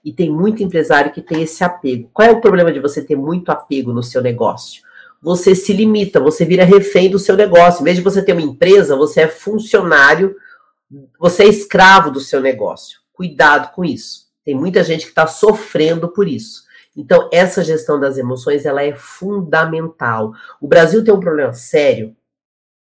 e 0.05 0.13
tem 0.13 0.29
muito 0.29 0.63
empresário 0.63 1.11
que 1.11 1.21
tem 1.21 1.41
esse 1.41 1.63
apego. 1.63 2.09
Qual 2.13 2.27
é 2.27 2.31
o 2.31 2.41
problema 2.41 2.71
de 2.71 2.79
você 2.79 3.03
ter 3.03 3.15
muito 3.15 3.49
apego 3.49 3.91
no 3.91 4.03
seu 4.03 4.21
negócio? 4.21 4.83
Você 5.21 5.53
se 5.53 5.73
limita, 5.73 6.19
você 6.19 6.45
vira 6.45 6.63
refém 6.63 7.09
do 7.09 7.19
seu 7.19 7.35
negócio. 7.35 7.81
Em 7.81 7.85
vez 7.85 7.97
de 7.97 8.03
você 8.03 8.23
ter 8.23 8.33
uma 8.33 8.41
empresa, 8.41 8.95
você 8.95 9.21
é 9.21 9.27
funcionário, 9.27 10.35
você 11.19 11.43
é 11.43 11.47
escravo 11.47 12.11
do 12.11 12.19
seu 12.19 12.39
negócio. 12.39 12.99
Cuidado 13.13 13.71
com 13.73 13.85
isso. 13.85 14.31
Tem 14.43 14.55
muita 14.55 14.83
gente 14.83 15.03
que 15.03 15.11
está 15.11 15.27
sofrendo 15.27 16.09
por 16.09 16.27
isso. 16.27 16.63
Então, 16.95 17.29
essa 17.31 17.63
gestão 17.63 17.99
das 17.99 18.17
emoções, 18.17 18.65
ela 18.65 18.83
é 18.83 18.93
fundamental. 18.93 20.33
O 20.59 20.67
Brasil 20.67 21.03
tem 21.03 21.13
um 21.13 21.19
problema 21.19 21.53
sério, 21.53 22.15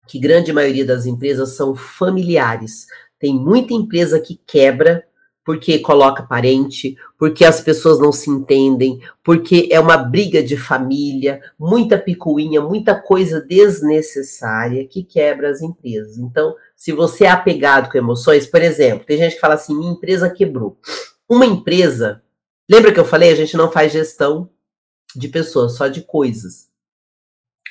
que 0.06 0.18
grande 0.18 0.52
maioria 0.52 0.84
das 0.84 1.06
empresas 1.06 1.50
são 1.50 1.74
familiares. 1.74 2.86
Tem 3.18 3.34
muita 3.34 3.74
empresa 3.74 4.18
que 4.18 4.40
quebra 4.46 5.04
porque 5.44 5.80
coloca 5.80 6.22
parente, 6.22 6.96
porque 7.18 7.44
as 7.44 7.60
pessoas 7.60 7.98
não 7.98 8.12
se 8.12 8.30
entendem, 8.30 9.00
porque 9.24 9.68
é 9.72 9.80
uma 9.80 9.96
briga 9.96 10.42
de 10.42 10.56
família, 10.56 11.40
muita 11.58 11.98
picuinha, 11.98 12.60
muita 12.60 12.94
coisa 12.94 13.40
desnecessária 13.40 14.86
que 14.86 15.02
quebra 15.02 15.50
as 15.50 15.60
empresas. 15.60 16.16
Então, 16.16 16.54
se 16.76 16.92
você 16.92 17.24
é 17.24 17.30
apegado 17.30 17.90
com 17.90 17.98
emoções, 17.98 18.46
por 18.46 18.62
exemplo, 18.62 19.04
tem 19.04 19.18
gente 19.18 19.34
que 19.34 19.40
fala 19.40 19.54
assim: 19.54 19.76
minha 19.76 19.92
empresa 19.92 20.30
quebrou. 20.30 20.78
Uma 21.28 21.46
empresa 21.46 22.22
Lembra 22.70 22.92
que 22.92 23.00
eu 23.00 23.04
falei? 23.04 23.30
A 23.30 23.34
gente 23.34 23.56
não 23.56 23.70
faz 23.70 23.92
gestão 23.92 24.48
de 25.14 25.28
pessoas, 25.28 25.76
só 25.76 25.88
de 25.88 26.02
coisas. 26.02 26.68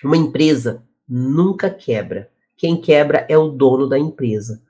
Uma 0.04 0.18
empresa 0.18 0.84
nunca 1.08 1.70
quebra. 1.70 2.30
Quem 2.58 2.80
quebra 2.80 3.26
é 3.30 3.38
o 3.38 3.50
dono 3.50 3.88
da 3.88 3.98
empresa. 3.98 4.62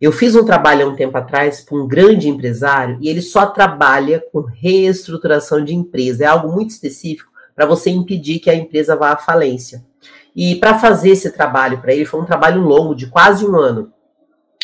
Eu 0.00 0.12
fiz 0.12 0.34
um 0.34 0.44
trabalho 0.44 0.86
há 0.86 0.88
um 0.90 0.96
tempo 0.96 1.16
atrás 1.16 1.60
para 1.60 1.76
um 1.76 1.88
grande 1.88 2.28
empresário 2.28 2.98
e 3.00 3.08
ele 3.08 3.22
só 3.22 3.46
trabalha 3.46 4.22
com 4.32 4.40
reestruturação 4.40 5.64
de 5.64 5.74
empresa. 5.74 6.24
É 6.24 6.26
algo 6.26 6.52
muito 6.52 6.70
específico 6.70 7.32
para 7.54 7.66
você 7.66 7.90
impedir 7.90 8.38
que 8.38 8.50
a 8.50 8.54
empresa 8.54 8.96
vá 8.96 9.12
à 9.12 9.16
falência. 9.16 9.84
E 10.36 10.56
para 10.56 10.78
fazer 10.78 11.10
esse 11.10 11.30
trabalho 11.30 11.80
para 11.80 11.94
ele 11.94 12.04
foi 12.04 12.20
um 12.20 12.26
trabalho 12.26 12.60
longo, 12.60 12.94
de 12.94 13.06
quase 13.06 13.46
um 13.46 13.56
ano. 13.56 13.92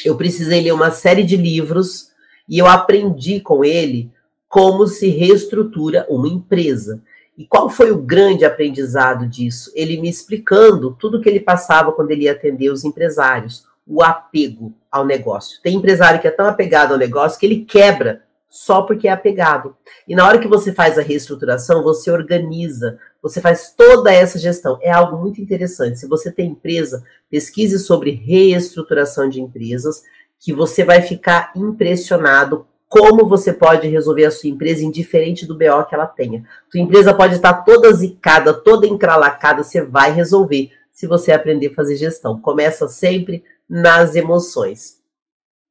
Eu 0.05 0.17
precisei 0.17 0.61
ler 0.61 0.73
uma 0.73 0.91
série 0.91 1.23
de 1.23 1.37
livros 1.37 2.11
e 2.49 2.59
eu 2.59 2.67
aprendi 2.67 3.41
com 3.41 3.65
ele 3.65 4.13
como 4.51 4.89
se 4.89 5.09
reestrutura 5.09 6.05
uma 6.09 6.27
empresa. 6.27 7.01
E 7.39 7.47
qual 7.47 7.71
foi 7.71 7.93
o 7.93 8.03
grande 8.03 8.45
aprendizado 8.45 9.29
disso? 9.29 9.71
Ele 9.77 9.97
me 9.97 10.11
explicando 10.11 10.97
tudo 10.99 11.21
que 11.21 11.29
ele 11.29 11.39
passava 11.39 11.93
quando 11.93 12.11
ele 12.11 12.25
ia 12.25 12.33
atender 12.33 12.69
os 12.69 12.85
empresários, 12.85 13.65
o 13.87 14.03
apego 14.03 14.75
ao 14.91 15.07
negócio. 15.07 15.61
Tem 15.63 15.77
empresário 15.77 16.21
que 16.21 16.27
é 16.27 16.33
tão 16.33 16.47
apegado 16.47 16.93
ao 16.93 16.99
negócio 16.99 17.39
que 17.39 17.47
ele 17.47 17.65
quebra 17.65 18.25
só 18.49 18.83
porque 18.83 19.07
é 19.07 19.13
apegado. 19.13 19.77
E 20.07 20.17
na 20.17 20.27
hora 20.27 20.41
que 20.41 20.49
você 20.49 20.73
faz 20.73 20.99
a 20.99 21.03
reestruturação, 21.03 21.85
você 21.85 22.11
organiza, 22.11 22.99
você 23.23 23.41
faz 23.41 23.73
toda 23.77 24.13
essa 24.13 24.37
gestão. 24.37 24.81
É 24.83 24.91
algo 24.91 25.17
muito 25.17 25.41
interessante. 25.41 26.01
Se 26.01 26.09
você 26.09 26.33
tem 26.33 26.51
empresa, 26.51 27.05
pesquise 27.31 27.79
sobre 27.79 28.11
reestruturação 28.11 29.29
de 29.29 29.41
empresas, 29.41 30.03
que 30.41 30.53
você 30.53 30.83
vai 30.83 31.03
ficar 31.03 31.53
impressionado 31.55 32.67
como 32.91 33.29
você 33.29 33.53
pode 33.53 33.87
resolver 33.87 34.25
a 34.25 34.33
sua 34.33 34.51
empresa 34.51 34.85
indiferente 34.85 35.47
do 35.47 35.55
BO 35.55 35.85
que 35.89 35.95
ela 35.95 36.09
tenha. 36.09 36.45
Sua 36.69 36.81
empresa 36.81 37.15
pode 37.15 37.37
estar 37.37 37.63
toda 37.63 37.93
zicada, 37.93 38.53
toda 38.53 38.85
encralacada, 38.85 39.63
você 39.63 39.81
vai 39.81 40.11
resolver 40.11 40.73
se 40.91 41.07
você 41.07 41.31
aprender 41.31 41.69
a 41.69 41.75
fazer 41.75 41.95
gestão. 41.95 42.41
Começa 42.41 42.89
sempre 42.89 43.45
nas 43.69 44.17
emoções. 44.17 44.99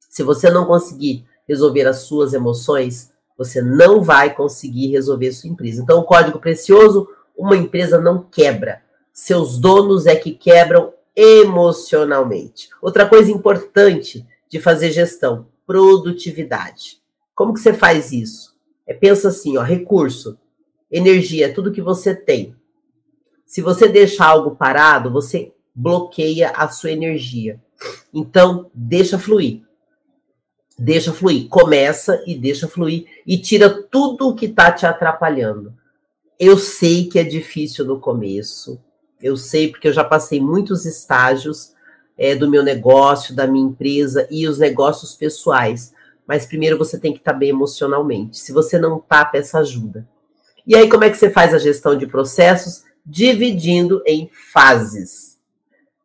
Se 0.08 0.22
você 0.22 0.48
não 0.48 0.64
conseguir 0.64 1.26
resolver 1.46 1.86
as 1.86 1.98
suas 1.98 2.32
emoções, 2.32 3.12
você 3.36 3.60
não 3.60 4.02
vai 4.02 4.34
conseguir 4.34 4.86
resolver 4.90 5.28
a 5.28 5.32
sua 5.34 5.50
empresa. 5.50 5.82
Então, 5.82 6.00
o 6.00 6.04
código 6.04 6.38
precioso, 6.38 7.06
uma 7.36 7.54
empresa 7.54 8.00
não 8.00 8.22
quebra. 8.22 8.80
Seus 9.12 9.58
donos 9.58 10.06
é 10.06 10.16
que 10.16 10.32
quebram 10.32 10.94
emocionalmente. 11.14 12.70
Outra 12.80 13.06
coisa 13.06 13.30
importante 13.30 14.26
de 14.48 14.58
fazer 14.58 14.90
gestão, 14.90 15.48
produtividade. 15.66 16.99
Como 17.34 17.54
que 17.54 17.60
você 17.60 17.72
faz 17.72 18.12
isso? 18.12 18.56
É, 18.86 18.94
pensa 18.94 19.28
assim, 19.28 19.56
ó, 19.56 19.62
recurso, 19.62 20.38
energia, 20.90 21.46
é 21.46 21.52
tudo 21.52 21.72
que 21.72 21.80
você 21.80 22.14
tem. 22.14 22.54
Se 23.46 23.60
você 23.62 23.88
deixar 23.88 24.26
algo 24.26 24.56
parado, 24.56 25.10
você 25.10 25.52
bloqueia 25.74 26.50
a 26.50 26.68
sua 26.68 26.90
energia. 26.90 27.60
Então, 28.12 28.70
deixa 28.74 29.18
fluir. 29.18 29.62
Deixa 30.78 31.12
fluir. 31.12 31.48
Começa 31.48 32.22
e 32.26 32.34
deixa 32.34 32.66
fluir 32.66 33.06
e 33.26 33.38
tira 33.38 33.70
tudo 33.70 34.28
o 34.28 34.34
que 34.34 34.46
está 34.46 34.72
te 34.72 34.86
atrapalhando. 34.86 35.74
Eu 36.38 36.56
sei 36.58 37.08
que 37.08 37.18
é 37.18 37.24
difícil 37.24 37.84
no 37.84 38.00
começo. 38.00 38.80
Eu 39.20 39.36
sei 39.36 39.68
porque 39.68 39.88
eu 39.88 39.92
já 39.92 40.02
passei 40.02 40.40
muitos 40.40 40.86
estágios 40.86 41.74
é, 42.16 42.34
do 42.34 42.50
meu 42.50 42.62
negócio, 42.62 43.34
da 43.34 43.46
minha 43.46 43.66
empresa 43.66 44.26
e 44.30 44.48
os 44.48 44.58
negócios 44.58 45.14
pessoais 45.14 45.92
mas 46.30 46.46
primeiro 46.46 46.78
você 46.78 46.96
tem 46.96 47.12
que 47.12 47.18
estar 47.18 47.32
tá 47.32 47.38
bem 47.38 47.48
emocionalmente. 47.48 48.38
Se 48.38 48.52
você 48.52 48.78
não 48.78 49.00
tá, 49.00 49.24
peça 49.24 49.58
ajuda. 49.58 50.06
E 50.64 50.76
aí, 50.76 50.88
como 50.88 51.02
é 51.02 51.10
que 51.10 51.16
você 51.16 51.28
faz 51.28 51.52
a 51.52 51.58
gestão 51.58 51.98
de 51.98 52.06
processos? 52.06 52.84
Dividindo 53.04 54.00
em 54.06 54.30
fases. 54.52 55.40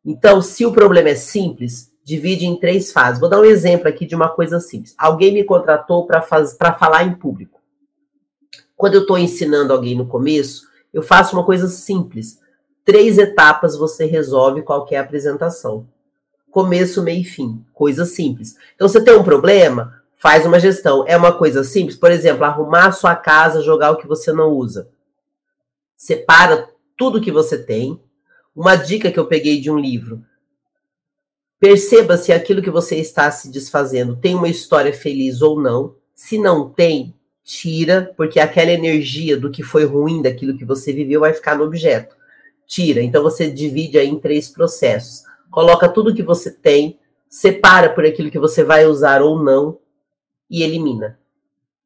Então, 0.03 0.41
se 0.41 0.65
o 0.65 0.71
problema 0.71 1.09
é 1.09 1.15
simples, 1.15 1.91
divide 2.03 2.47
em 2.47 2.59
três 2.59 2.91
fases. 2.91 3.19
Vou 3.19 3.29
dar 3.29 3.39
um 3.39 3.45
exemplo 3.45 3.87
aqui 3.87 4.03
de 4.03 4.15
uma 4.15 4.27
coisa 4.27 4.59
simples. 4.59 4.95
Alguém 4.97 5.31
me 5.31 5.43
contratou 5.43 6.07
para 6.07 6.23
falar 6.23 7.03
em 7.03 7.13
público. 7.13 7.61
Quando 8.75 8.95
eu 8.95 9.01
estou 9.01 9.19
ensinando 9.19 9.73
alguém 9.73 9.95
no 9.95 10.07
começo, 10.07 10.67
eu 10.91 11.03
faço 11.03 11.35
uma 11.35 11.45
coisa 11.45 11.67
simples. 11.67 12.39
Três 12.83 13.19
etapas 13.19 13.77
você 13.77 14.05
resolve 14.05 14.63
qualquer 14.63 14.97
apresentação. 14.97 15.87
Começo, 16.49 17.03
meio 17.03 17.21
e 17.21 17.23
fim. 17.23 17.63
Coisa 17.71 18.05
simples. 18.05 18.55
Então, 18.73 18.89
você 18.89 18.99
tem 19.03 19.15
um 19.15 19.23
problema? 19.23 20.03
Faz 20.25 20.43
uma 20.43 20.59
gestão. 20.59 21.05
É 21.07 21.15
uma 21.15 21.37
coisa 21.37 21.63
simples, 21.63 21.95
por 21.95 22.09
exemplo, 22.09 22.43
arrumar 22.45 22.87
a 22.87 22.91
sua 22.91 23.15
casa, 23.15 23.61
jogar 23.61 23.91
o 23.91 23.97
que 23.97 24.07
você 24.07 24.33
não 24.33 24.49
usa. 24.49 24.89
Separa 25.95 26.67
tudo 26.97 27.21
que 27.21 27.31
você 27.31 27.59
tem. 27.59 28.01
Uma 28.55 28.75
dica 28.75 29.11
que 29.11 29.19
eu 29.19 29.27
peguei 29.27 29.61
de 29.61 29.69
um 29.69 29.77
livro. 29.77 30.25
Perceba 31.59 32.17
se 32.17 32.33
aquilo 32.33 32.59
que 32.63 32.71
você 32.71 32.95
está 32.95 33.29
se 33.29 33.51
desfazendo 33.51 34.15
tem 34.15 34.33
uma 34.33 34.49
história 34.49 34.91
feliz 34.91 35.43
ou 35.43 35.61
não. 35.61 35.93
Se 36.15 36.39
não 36.39 36.71
tem, 36.71 37.13
tira, 37.43 38.11
porque 38.17 38.39
aquela 38.39 38.71
energia 38.71 39.37
do 39.37 39.51
que 39.51 39.61
foi 39.61 39.85
ruim 39.85 40.23
daquilo 40.23 40.57
que 40.57 40.65
você 40.65 40.91
viveu 40.91 41.19
vai 41.19 41.33
ficar 41.33 41.55
no 41.55 41.65
objeto. 41.65 42.15
Tira. 42.65 42.99
Então 42.99 43.21
você 43.21 43.47
divide 43.47 43.99
aí 43.99 44.09
em 44.09 44.19
três 44.19 44.49
processos. 44.49 45.21
Coloca 45.51 45.87
tudo 45.87 46.15
que 46.15 46.23
você 46.23 46.49
tem, 46.49 46.97
separa 47.29 47.91
por 47.91 48.03
aquilo 48.03 48.31
que 48.31 48.39
você 48.39 48.63
vai 48.63 48.87
usar 48.87 49.21
ou 49.21 49.43
não 49.43 49.84
e 50.49 50.63
elimina. 50.63 51.19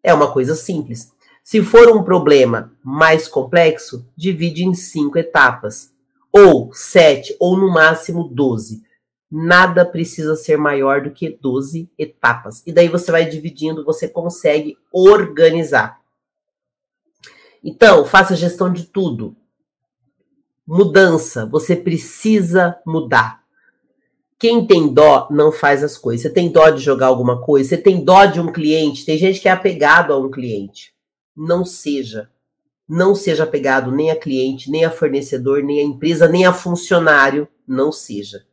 É 0.03 0.13
uma 0.13 0.31
coisa 0.31 0.55
simples. 0.55 1.11
Se 1.43 1.61
for 1.63 1.89
um 1.89 2.03
problema 2.03 2.71
mais 2.83 3.27
complexo, 3.27 4.05
divide 4.15 4.63
em 4.63 4.73
cinco 4.73 5.17
etapas, 5.17 5.91
ou 6.31 6.71
sete, 6.73 7.35
ou 7.39 7.57
no 7.57 7.71
máximo 7.71 8.23
doze. 8.23 8.83
Nada 9.31 9.85
precisa 9.85 10.35
ser 10.35 10.57
maior 10.57 11.01
do 11.01 11.11
que 11.11 11.29
12 11.29 11.89
etapas. 11.97 12.63
E 12.65 12.71
daí 12.71 12.87
você 12.87 13.11
vai 13.11 13.25
dividindo, 13.25 13.85
você 13.85 14.07
consegue 14.07 14.77
organizar. 14.91 15.99
Então, 17.63 18.05
faça 18.05 18.35
gestão 18.35 18.71
de 18.71 18.85
tudo. 18.85 19.35
Mudança, 20.65 21.45
você 21.45 21.75
precisa 21.75 22.79
mudar. 22.85 23.38
Quem 24.39 24.65
tem 24.65 24.87
dó 24.93 25.27
não 25.29 25.51
faz 25.51 25.83
as 25.83 25.97
coisas. 25.97 26.21
Você 26.21 26.29
tem 26.29 26.49
dó 26.49 26.69
de 26.69 26.81
jogar 26.81 27.07
alguma 27.07 27.41
coisa? 27.41 27.67
Você 27.67 27.77
tem 27.77 28.05
dó 28.05 28.23
de 28.23 28.39
um 28.39 28.49
cliente? 28.49 29.05
Tem 29.05 29.17
gente 29.17 29.41
que 29.41 29.49
é 29.49 29.51
apegado 29.51 30.13
a 30.13 30.17
um 30.17 30.31
cliente. 30.31 30.93
Não 31.35 31.65
seja. 31.65 32.29
Não 32.87 33.13
seja 33.13 33.43
apegado 33.43 33.91
nem 33.91 34.09
a 34.09 34.15
cliente, 34.15 34.71
nem 34.71 34.85
a 34.85 34.91
fornecedor, 34.91 35.61
nem 35.61 35.81
a 35.81 35.83
empresa, 35.83 36.25
nem 36.25 36.45
a 36.45 36.53
funcionário. 36.53 37.49
Não 37.67 37.91
seja. 37.91 38.45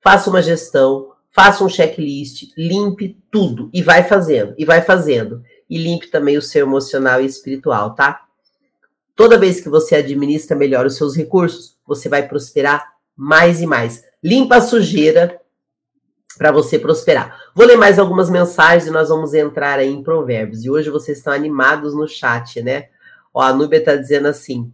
Faça 0.00 0.30
uma 0.30 0.40
gestão, 0.40 1.10
faça 1.30 1.64
um 1.64 1.68
checklist, 1.68 2.52
limpe 2.56 3.18
tudo 3.28 3.68
e 3.74 3.82
vai 3.82 4.04
fazendo, 4.04 4.54
e 4.56 4.64
vai 4.64 4.82
fazendo. 4.82 5.42
E 5.68 5.76
limpe 5.76 6.06
também 6.06 6.38
o 6.38 6.42
seu 6.42 6.64
emocional 6.64 7.20
e 7.20 7.26
espiritual, 7.26 7.92
tá? 7.94 8.24
Toda 9.16 9.36
vez 9.36 9.60
que 9.60 9.68
você 9.68 9.96
administra 9.96 10.56
melhor 10.56 10.86
os 10.86 10.96
seus 10.96 11.16
recursos, 11.16 11.76
você 11.84 12.08
vai 12.08 12.26
prosperar 12.28 12.94
mais 13.16 13.60
e 13.60 13.66
mais. 13.66 14.07
Limpa 14.22 14.56
a 14.56 14.60
sujeira 14.60 15.40
para 16.36 16.52
você 16.52 16.78
prosperar. 16.78 17.38
Vou 17.54 17.66
ler 17.66 17.76
mais 17.76 17.98
algumas 17.98 18.30
mensagens 18.30 18.86
e 18.86 18.90
nós 18.90 19.08
vamos 19.08 19.34
entrar 19.34 19.78
aí 19.78 19.90
em 19.90 20.02
provérbios. 20.02 20.64
E 20.64 20.70
hoje 20.70 20.90
vocês 20.90 21.18
estão 21.18 21.32
animados 21.32 21.94
no 21.94 22.06
chat, 22.06 22.62
né? 22.62 22.88
Ó, 23.34 23.42
a 23.42 23.52
Núbia 23.52 23.82
tá 23.82 23.96
dizendo 23.96 24.28
assim: 24.28 24.72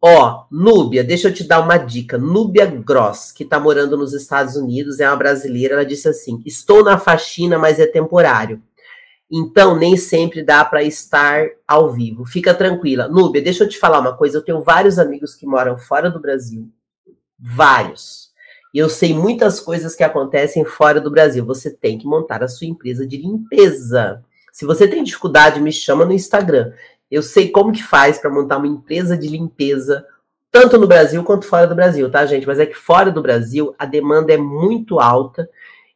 Ó, 0.00 0.44
Núbia, 0.50 1.04
deixa 1.04 1.28
eu 1.28 1.34
te 1.34 1.44
dar 1.44 1.60
uma 1.60 1.78
dica. 1.78 2.18
Núbia 2.18 2.66
Gross, 2.66 3.32
que 3.32 3.44
tá 3.44 3.60
morando 3.60 3.96
nos 3.96 4.12
Estados 4.12 4.56
Unidos, 4.56 5.00
é 5.00 5.08
uma 5.08 5.16
brasileira, 5.16 5.74
ela 5.74 5.86
disse 5.86 6.08
assim: 6.08 6.42
Estou 6.44 6.82
na 6.84 6.98
faxina, 6.98 7.58
mas 7.58 7.78
é 7.78 7.86
temporário. 7.86 8.62
Então, 9.30 9.74
nem 9.74 9.96
sempre 9.96 10.42
dá 10.42 10.62
para 10.62 10.82
estar 10.82 11.48
ao 11.66 11.90
vivo. 11.90 12.26
Fica 12.26 12.52
tranquila. 12.52 13.08
Núbia, 13.08 13.40
deixa 13.40 13.64
eu 13.64 13.68
te 13.68 13.78
falar 13.78 14.00
uma 14.00 14.14
coisa. 14.14 14.36
Eu 14.36 14.44
tenho 14.44 14.60
vários 14.60 14.98
amigos 14.98 15.34
que 15.34 15.46
moram 15.46 15.78
fora 15.78 16.10
do 16.10 16.20
Brasil. 16.20 16.68
Vários. 17.38 18.21
E 18.72 18.78
eu 18.78 18.88
sei 18.88 19.12
muitas 19.12 19.60
coisas 19.60 19.94
que 19.94 20.02
acontecem 20.02 20.64
fora 20.64 21.00
do 21.00 21.10
Brasil. 21.10 21.44
Você 21.44 21.70
tem 21.70 21.98
que 21.98 22.06
montar 22.06 22.42
a 22.42 22.48
sua 22.48 22.66
empresa 22.66 23.06
de 23.06 23.16
limpeza. 23.16 24.24
Se 24.52 24.64
você 24.64 24.88
tem 24.88 25.04
dificuldade, 25.04 25.60
me 25.60 25.72
chama 25.72 26.04
no 26.04 26.12
Instagram. 26.12 26.72
Eu 27.10 27.22
sei 27.22 27.50
como 27.50 27.72
que 27.72 27.82
faz 27.82 28.18
para 28.18 28.30
montar 28.30 28.56
uma 28.56 28.66
empresa 28.66 29.16
de 29.18 29.28
limpeza, 29.28 30.06
tanto 30.50 30.78
no 30.78 30.86
Brasil 30.86 31.22
quanto 31.24 31.46
fora 31.46 31.66
do 31.66 31.74
Brasil, 31.74 32.10
tá, 32.10 32.24
gente? 32.24 32.46
Mas 32.46 32.58
é 32.58 32.66
que 32.66 32.74
fora 32.74 33.10
do 33.10 33.20
Brasil 33.20 33.74
a 33.78 33.84
demanda 33.84 34.32
é 34.32 34.38
muito 34.38 34.98
alta 34.98 35.48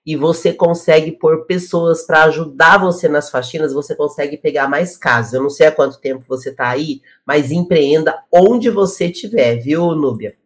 e 0.05 0.15
você 0.15 0.53
consegue 0.53 1.13
pôr 1.13 1.47
pessoas 1.47 2.07
para 2.07 2.25
ajudar 2.25 2.79
você 2.79 3.09
nas 3.09 3.29
faxinas, 3.29 3.73
você 3.73 3.95
consegue 3.95 4.37
pegar 4.37 4.69
mais 4.69 4.97
casos. 4.97 5.33
Eu 5.33 5.43
não 5.43 5.51
sei 5.51 5.67
há 5.67 5.73
quanto 5.73 6.01
tempo 6.01 6.25
você 6.29 6.51
está 6.51 6.69
aí, 6.69 7.03
mas 7.25 7.51
empreenda 7.51 8.23
onde 8.31 8.71
você 8.71 9.07
estiver, 9.07 9.57
viu, 9.57 9.95
Núbia? 9.95 10.37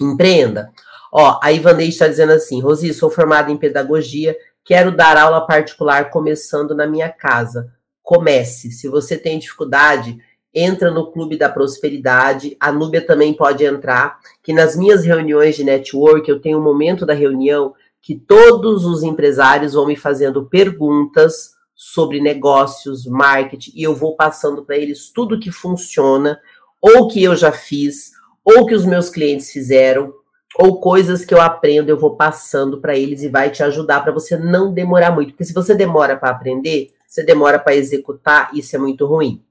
Empreenda. 0.00 0.72
Ó, 1.16 1.38
a 1.42 1.50
Ivanei 1.52 1.88
está 1.88 2.06
dizendo 2.08 2.32
assim: 2.32 2.60
Rosi, 2.60 2.92
sou 2.92 3.08
formada 3.08 3.50
em 3.50 3.56
pedagogia, 3.56 4.36
quero 4.64 4.94
dar 4.94 5.16
aula 5.16 5.46
particular 5.46 6.10
começando 6.10 6.74
na 6.74 6.86
minha 6.86 7.08
casa 7.08 7.74
comece. 8.06 8.70
Se 8.70 8.86
você 8.86 9.18
tem 9.18 9.36
dificuldade, 9.36 10.16
entra 10.54 10.92
no 10.92 11.10
Clube 11.10 11.36
da 11.36 11.48
Prosperidade. 11.48 12.56
A 12.60 12.70
Núbia 12.70 13.04
também 13.04 13.34
pode 13.34 13.64
entrar, 13.64 14.20
que 14.44 14.52
nas 14.52 14.76
minhas 14.76 15.04
reuniões 15.04 15.56
de 15.56 15.64
network, 15.64 16.30
eu 16.30 16.40
tenho 16.40 16.58
um 16.58 16.62
momento 16.62 17.04
da 17.04 17.12
reunião 17.12 17.74
que 18.00 18.14
todos 18.14 18.84
os 18.84 19.02
empresários 19.02 19.72
vão 19.72 19.86
me 19.86 19.96
fazendo 19.96 20.46
perguntas 20.46 21.56
sobre 21.74 22.20
negócios, 22.20 23.06
marketing, 23.06 23.72
e 23.74 23.82
eu 23.82 23.92
vou 23.92 24.14
passando 24.14 24.64
para 24.64 24.76
eles 24.76 25.10
tudo 25.10 25.40
que 25.40 25.50
funciona, 25.50 26.38
ou 26.80 27.08
que 27.08 27.22
eu 27.24 27.34
já 27.34 27.50
fiz, 27.50 28.12
ou 28.44 28.64
que 28.66 28.74
os 28.74 28.86
meus 28.86 29.10
clientes 29.10 29.50
fizeram, 29.50 30.14
ou 30.58 30.80
coisas 30.80 31.24
que 31.24 31.34
eu 31.34 31.40
aprendo, 31.40 31.90
eu 31.90 31.98
vou 31.98 32.16
passando 32.16 32.80
para 32.80 32.96
eles 32.96 33.22
e 33.22 33.28
vai 33.28 33.50
te 33.50 33.62
ajudar 33.62 34.00
para 34.02 34.12
você 34.12 34.36
não 34.36 34.72
demorar 34.72 35.10
muito. 35.10 35.30
Porque 35.30 35.44
se 35.44 35.52
você 35.52 35.74
demora 35.74 36.16
para 36.16 36.30
aprender, 36.30 36.94
você 37.06 37.22
demora 37.22 37.58
para 37.58 37.76
executar, 37.76 38.50
isso 38.54 38.74
é 38.74 38.78
muito 38.78 39.06
ruim. 39.06 39.42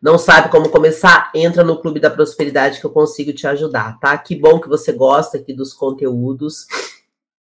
Não 0.00 0.16
sabe 0.16 0.48
como 0.48 0.68
começar? 0.68 1.30
Entra 1.34 1.64
no 1.64 1.80
Clube 1.80 1.98
da 1.98 2.08
Prosperidade 2.08 2.80
que 2.80 2.86
eu 2.86 2.90
consigo 2.90 3.32
te 3.32 3.46
ajudar, 3.46 3.98
tá? 3.98 4.16
Que 4.16 4.36
bom 4.36 4.60
que 4.60 4.68
você 4.68 4.92
gosta 4.92 5.36
aqui 5.36 5.52
dos 5.52 5.72
conteúdos. 5.72 6.66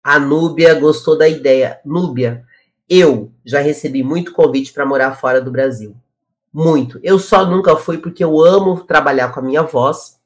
A 0.01 0.17
Núbia 0.17 0.73
gostou 0.75 1.17
da 1.17 1.27
ideia. 1.27 1.81
Núbia, 1.83 2.45
eu 2.89 3.31
já 3.45 3.59
recebi 3.59 4.01
muito 4.01 4.31
convite 4.31 4.71
para 4.71 4.85
morar 4.85 5.11
fora 5.11 5.41
do 5.41 5.51
Brasil. 5.51 5.95
Muito. 6.53 6.99
Eu 7.03 7.19
só 7.19 7.45
nunca 7.45 7.75
fui 7.75 7.97
porque 7.97 8.23
eu 8.23 8.41
amo 8.41 8.81
trabalhar 8.81 9.33
com 9.33 9.41
a 9.41 9.43
minha 9.43 9.63
voz. 9.63 10.16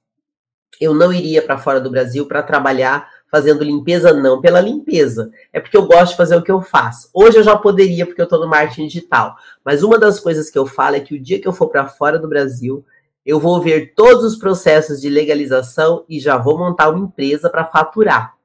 Eu 0.79 0.93
não 0.93 1.12
iria 1.13 1.41
para 1.41 1.57
fora 1.57 1.79
do 1.79 1.91
Brasil 1.91 2.25
para 2.25 2.41
trabalhar 2.41 3.07
fazendo 3.31 3.63
limpeza, 3.63 4.13
não 4.13 4.41
pela 4.41 4.60
limpeza. 4.60 5.31
É 5.53 5.60
porque 5.60 5.77
eu 5.77 5.86
gosto 5.86 6.12
de 6.12 6.17
fazer 6.17 6.36
o 6.36 6.41
que 6.41 6.51
eu 6.51 6.62
faço. 6.62 7.10
Hoje 7.13 7.38
eu 7.38 7.43
já 7.43 7.55
poderia, 7.55 8.05
porque 8.05 8.19
eu 8.19 8.25
estou 8.25 8.41
no 8.41 8.47
marketing 8.47 8.88
digital. 8.88 9.38
Mas 9.63 9.81
uma 9.81 9.97
das 9.97 10.19
coisas 10.19 10.49
que 10.49 10.60
eu 10.60 10.65
falo 10.65 10.97
é 10.97 10.99
que 10.99 11.15
o 11.15 11.19
dia 11.19 11.39
que 11.39 11.47
eu 11.47 11.53
for 11.53 11.69
para 11.69 11.88
fora 11.88 12.19
do 12.19 12.27
Brasil, 12.27 12.86
eu 13.25 13.39
vou 13.39 13.62
ver 13.62 13.93
todos 13.95 14.25
os 14.25 14.36
processos 14.36 14.99
de 14.99 15.10
legalização 15.10 16.03
e 16.10 16.19
já 16.19 16.38
vou 16.38 16.57
montar 16.57 16.89
uma 16.89 16.99
empresa 16.99 17.49
para 17.49 17.63
faturar. 17.63 18.36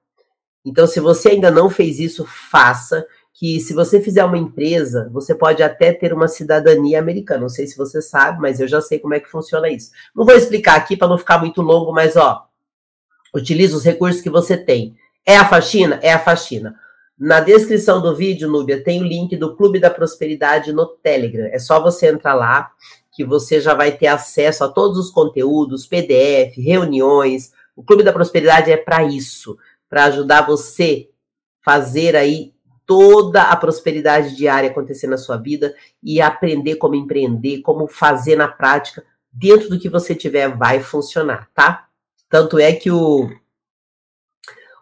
Então, 0.64 0.86
se 0.86 1.00
você 1.00 1.30
ainda 1.30 1.50
não 1.50 1.68
fez 1.68 1.98
isso, 1.98 2.24
faça. 2.24 3.04
Que 3.38 3.60
se 3.60 3.74
você 3.74 4.00
fizer 4.00 4.24
uma 4.24 4.38
empresa, 4.38 5.10
você 5.12 5.34
pode 5.34 5.62
até 5.62 5.92
ter 5.92 6.12
uma 6.12 6.26
cidadania 6.26 6.98
americana. 6.98 7.42
Não 7.42 7.48
sei 7.48 7.66
se 7.66 7.76
você 7.76 8.00
sabe, 8.00 8.40
mas 8.40 8.60
eu 8.60 8.66
já 8.66 8.80
sei 8.80 8.98
como 8.98 9.14
é 9.14 9.20
que 9.20 9.28
funciona 9.28 9.68
isso. 9.68 9.90
Não 10.14 10.24
vou 10.24 10.34
explicar 10.34 10.76
aqui 10.76 10.96
para 10.96 11.08
não 11.08 11.18
ficar 11.18 11.38
muito 11.38 11.60
longo, 11.60 11.92
mas 11.92 12.16
ó, 12.16 12.46
Utilize 13.36 13.74
os 13.74 13.84
recursos 13.84 14.22
que 14.22 14.30
você 14.30 14.56
tem. 14.56 14.96
É 15.24 15.36
a 15.36 15.46
faxina? 15.46 15.98
É 16.02 16.12
a 16.12 16.18
faxina. 16.18 16.74
Na 17.18 17.40
descrição 17.40 18.00
do 18.00 18.14
vídeo, 18.14 18.48
Núbia, 18.48 18.82
tem 18.82 19.00
o 19.00 19.04
link 19.04 19.36
do 19.36 19.54
Clube 19.56 19.78
da 19.78 19.90
Prosperidade 19.90 20.72
no 20.72 20.86
Telegram. 20.86 21.46
É 21.52 21.58
só 21.58 21.80
você 21.80 22.08
entrar 22.08 22.34
lá 22.34 22.70
que 23.12 23.24
você 23.24 23.60
já 23.60 23.74
vai 23.74 23.92
ter 23.92 24.06
acesso 24.06 24.64
a 24.64 24.68
todos 24.68 24.98
os 24.98 25.10
conteúdos, 25.10 25.86
PDF, 25.86 26.56
reuniões. 26.56 27.52
O 27.74 27.82
Clube 27.82 28.02
da 28.02 28.12
Prosperidade 28.12 28.70
é 28.70 28.76
para 28.76 29.04
isso, 29.04 29.56
para 29.88 30.04
ajudar 30.04 30.46
você 30.46 31.08
fazer 31.62 32.14
aí 32.14 32.52
toda 32.86 33.42
a 33.42 33.56
prosperidade 33.56 34.36
diária 34.36 34.70
acontecer 34.70 35.08
na 35.08 35.18
sua 35.18 35.36
vida 35.36 35.74
e 36.02 36.20
aprender 36.20 36.76
como 36.76 36.94
empreender, 36.94 37.60
como 37.60 37.88
fazer 37.88 38.36
na 38.36 38.48
prática, 38.48 39.04
dentro 39.32 39.68
do 39.68 39.78
que 39.78 39.88
você 39.88 40.14
tiver 40.14 40.48
vai 40.56 40.80
funcionar, 40.80 41.50
tá? 41.52 41.88
Tanto 42.28 42.58
é 42.58 42.72
que 42.72 42.90
o, 42.90 43.28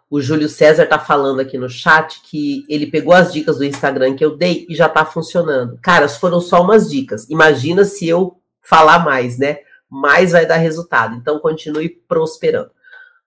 o 0.09 0.21
Júlio 0.21 0.47
César 0.47 0.85
tá 0.85 0.99
falando 0.99 1.39
aqui 1.39 1.57
no 1.57 1.69
chat 1.69 2.21
que 2.21 2.63
ele 2.69 2.87
pegou 2.87 3.13
as 3.13 3.33
dicas 3.33 3.57
do 3.57 3.65
Instagram 3.65 4.15
que 4.15 4.23
eu 4.23 4.37
dei 4.37 4.65
e 4.69 4.75
já 4.75 4.87
tá 4.87 5.03
funcionando. 5.03 5.79
Cara, 5.81 6.07
foram 6.07 6.39
só 6.39 6.61
umas 6.61 6.89
dicas. 6.89 7.29
Imagina 7.29 7.83
se 7.83 8.07
eu 8.07 8.39
falar 8.61 8.99
mais, 8.99 9.37
né? 9.37 9.59
Mais 9.89 10.31
vai 10.31 10.45
dar 10.45 10.57
resultado. 10.57 11.15
Então 11.15 11.39
continue 11.39 11.89
prosperando. 11.89 12.71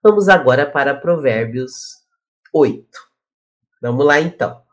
Vamos 0.02 0.28
agora 0.28 0.64
para 0.64 0.94
Provérbios 0.94 1.98
8. 2.52 2.86
Vamos 3.80 4.06
lá 4.06 4.20
então. 4.20 4.67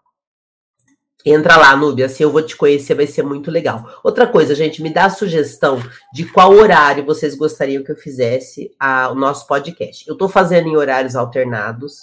Entra 1.26 1.58
lá, 1.58 1.76
Núbia, 1.76 2.06
assim 2.06 2.22
eu 2.22 2.32
vou 2.32 2.44
te 2.44 2.56
conhecer, 2.56 2.94
vai 2.94 3.08
ser 3.08 3.24
muito 3.24 3.50
legal. 3.50 4.00
Outra 4.04 4.28
coisa, 4.28 4.54
gente, 4.54 4.84
me 4.84 4.94
dá 4.94 5.06
a 5.06 5.10
sugestão 5.10 5.82
de 6.14 6.24
qual 6.26 6.52
horário 6.52 7.04
vocês 7.04 7.34
gostariam 7.34 7.84
que 7.84 7.92
eu 7.92 7.96
fizesse 7.96 8.72
a, 8.80 9.10
o 9.10 9.16
nosso 9.16 9.48
podcast. 9.48 10.08
Eu 10.08 10.14
estou 10.14 10.30
fazendo 10.30 10.68
em 10.68 10.78
horários 10.78 11.16
alternados, 11.16 12.02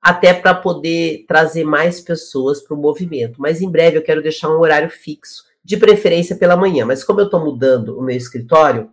até 0.00 0.32
para 0.32 0.54
poder 0.54 1.24
trazer 1.26 1.64
mais 1.64 2.00
pessoas 2.00 2.62
para 2.62 2.76
o 2.76 2.80
movimento. 2.80 3.40
Mas 3.40 3.60
em 3.60 3.68
breve 3.68 3.98
eu 3.98 4.02
quero 4.02 4.22
deixar 4.22 4.48
um 4.48 4.60
horário 4.60 4.90
fixo, 4.90 5.42
de 5.64 5.76
preferência 5.76 6.36
pela 6.36 6.56
manhã. 6.56 6.86
Mas 6.86 7.02
como 7.02 7.20
eu 7.20 7.24
estou 7.24 7.44
mudando 7.44 7.98
o 7.98 8.02
meu 8.02 8.16
escritório, 8.16 8.88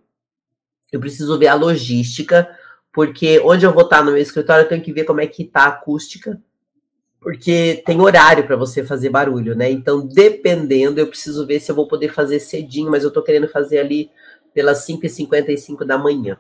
eu 0.92 1.00
preciso 1.00 1.38
ver 1.38 1.50
a 1.50 1.54
logística, 1.54 2.50
porque 2.92 3.40
onde 3.46 3.68
eu 3.68 3.72
vou 3.72 3.84
estar 3.84 4.04
no 4.04 4.14
meu 4.14 4.22
escritório, 4.22 4.64
eu 4.64 4.70
tenho 4.70 4.82
que 4.82 4.92
ver 4.92 5.04
como 5.04 5.22
é 5.22 5.28
que 5.28 5.44
está 5.44 5.66
a 5.66 5.68
acústica 5.68 6.42
porque 7.24 7.82
tem 7.86 8.00
horário 8.02 8.46
para 8.46 8.58
você 8.58 8.84
fazer 8.84 9.10
barulho, 9.10 9.56
né? 9.56 9.72
Então, 9.72 10.06
dependendo, 10.06 11.00
eu 11.00 11.08
preciso 11.08 11.48
ver 11.48 11.60
se 11.60 11.72
eu 11.72 11.76
vou 11.76 11.88
poder 11.88 12.10
fazer 12.10 12.40
cedinho, 12.40 12.92
mas 12.92 13.04
eu 13.04 13.08
estou 13.08 13.24
querendo 13.24 13.48
fazer 13.48 13.80
ali 13.80 14.12
pelas 14.54 14.86
5h55 14.86 15.86
da 15.86 15.98
manhã. 15.98 16.38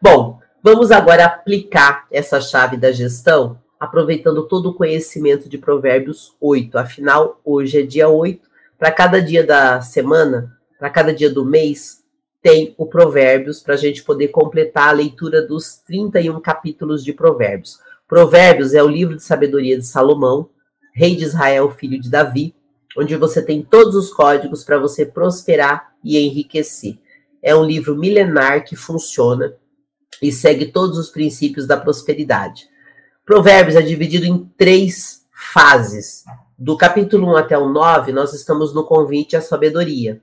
Bom, 0.00 0.38
vamos 0.62 0.90
agora 0.90 1.24
aplicar 1.24 2.06
essa 2.10 2.40
chave 2.40 2.76
da 2.76 2.92
gestão, 2.92 3.58
aproveitando 3.78 4.46
todo 4.46 4.70
o 4.70 4.74
conhecimento 4.74 5.48
de 5.48 5.58
Provérbios 5.58 6.34
8. 6.40 6.78
Afinal, 6.78 7.40
hoje 7.44 7.80
é 7.80 7.82
dia 7.82 8.08
8. 8.08 8.48
Para 8.78 8.92
cada 8.92 9.20
dia 9.20 9.44
da 9.44 9.80
semana, 9.80 10.56
para 10.78 10.88
cada 10.88 11.12
dia 11.12 11.28
do 11.28 11.44
mês, 11.44 12.04
tem 12.40 12.74
o 12.78 12.86
Provérbios 12.86 13.60
para 13.60 13.74
a 13.74 13.76
gente 13.76 14.04
poder 14.04 14.28
completar 14.28 14.88
a 14.88 14.92
leitura 14.92 15.42
dos 15.42 15.78
31 15.84 16.40
capítulos 16.40 17.02
de 17.04 17.12
Provérbios. 17.12 17.80
Provérbios 18.08 18.72
é 18.72 18.80
o 18.80 18.88
livro 18.88 19.16
de 19.16 19.22
sabedoria 19.24 19.76
de 19.76 19.84
Salomão, 19.84 20.48
rei 20.94 21.16
de 21.16 21.24
Israel, 21.24 21.70
filho 21.70 22.00
de 22.00 22.08
Davi, 22.08 22.54
onde 22.96 23.16
você 23.16 23.42
tem 23.42 23.62
todos 23.62 23.96
os 23.96 24.12
códigos 24.12 24.62
para 24.62 24.78
você 24.78 25.04
prosperar 25.04 25.92
e 26.04 26.16
enriquecer. 26.16 26.98
É 27.42 27.54
um 27.54 27.64
livro 27.64 27.96
milenar 27.96 28.64
que 28.64 28.76
funciona 28.76 29.56
e 30.22 30.30
segue 30.30 30.66
todos 30.66 30.96
os 30.98 31.10
princípios 31.10 31.66
da 31.66 31.76
prosperidade. 31.76 32.68
Provérbios 33.24 33.74
é 33.74 33.82
dividido 33.82 34.24
em 34.24 34.48
três 34.56 35.26
fases. 35.52 36.24
Do 36.56 36.76
capítulo 36.76 37.32
1 37.32 37.36
até 37.36 37.58
o 37.58 37.68
9, 37.68 38.12
nós 38.12 38.32
estamos 38.32 38.72
no 38.72 38.84
convite 38.84 39.36
à 39.36 39.40
sabedoria. 39.40 40.22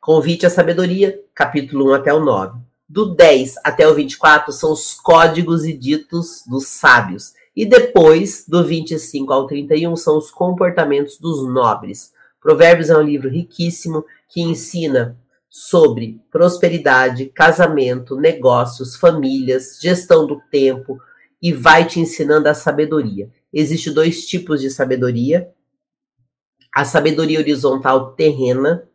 Convite 0.00 0.46
à 0.46 0.50
sabedoria, 0.50 1.22
capítulo 1.34 1.90
1 1.90 1.94
até 1.94 2.12
o 2.12 2.20
9 2.20 2.61
do 2.92 3.14
10 3.14 3.54
até 3.64 3.88
o 3.88 3.94
24 3.94 4.52
são 4.52 4.70
os 4.70 4.92
códigos 4.92 5.64
e 5.64 5.72
ditos 5.72 6.42
dos 6.46 6.68
sábios. 6.68 7.32
E 7.56 7.64
depois, 7.64 8.44
do 8.46 8.62
25 8.62 9.32
ao 9.32 9.46
31, 9.46 9.96
são 9.96 10.18
os 10.18 10.30
comportamentos 10.30 11.16
dos 11.16 11.42
nobres. 11.48 12.12
Provérbios 12.38 12.90
é 12.90 12.98
um 12.98 13.00
livro 13.00 13.30
riquíssimo 13.30 14.04
que 14.28 14.42
ensina 14.42 15.18
sobre 15.48 16.20
prosperidade, 16.30 17.26
casamento, 17.26 18.14
negócios, 18.14 18.94
famílias, 18.94 19.78
gestão 19.80 20.26
do 20.26 20.42
tempo 20.50 21.00
e 21.40 21.50
vai 21.50 21.86
te 21.86 21.98
ensinando 21.98 22.46
a 22.46 22.54
sabedoria. 22.54 23.30
Existem 23.50 23.94
dois 23.94 24.26
tipos 24.26 24.60
de 24.60 24.68
sabedoria: 24.68 25.50
a 26.74 26.84
sabedoria 26.84 27.38
horizontal 27.38 28.12
terrena 28.12 28.86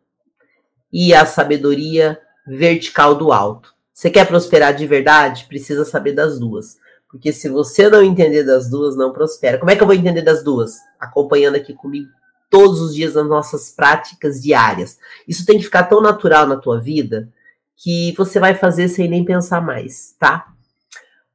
e 0.92 1.12
a 1.12 1.26
sabedoria 1.26 2.16
vertical 2.46 3.16
do 3.16 3.32
alto. 3.32 3.76
Você 3.98 4.10
quer 4.10 4.28
prosperar 4.28 4.72
de 4.76 4.86
verdade? 4.86 5.46
Precisa 5.48 5.84
saber 5.84 6.12
das 6.12 6.38
duas. 6.38 6.78
Porque 7.10 7.32
se 7.32 7.48
você 7.48 7.88
não 7.88 8.00
entender 8.00 8.44
das 8.44 8.70
duas, 8.70 8.96
não 8.96 9.12
prospera. 9.12 9.58
Como 9.58 9.72
é 9.72 9.74
que 9.74 9.82
eu 9.82 9.88
vou 9.88 9.96
entender 9.96 10.22
das 10.22 10.44
duas? 10.44 10.76
Acompanhando 11.00 11.56
aqui 11.56 11.74
comigo 11.74 12.08
todos 12.48 12.80
os 12.80 12.94
dias 12.94 13.14
nas 13.14 13.26
nossas 13.26 13.72
práticas 13.72 14.40
diárias. 14.40 15.00
Isso 15.26 15.44
tem 15.44 15.58
que 15.58 15.64
ficar 15.64 15.82
tão 15.82 16.00
natural 16.00 16.46
na 16.46 16.56
tua 16.56 16.80
vida 16.80 17.28
que 17.76 18.14
você 18.16 18.38
vai 18.38 18.54
fazer 18.54 18.86
sem 18.86 19.08
nem 19.08 19.24
pensar 19.24 19.60
mais, 19.60 20.14
tá? 20.16 20.46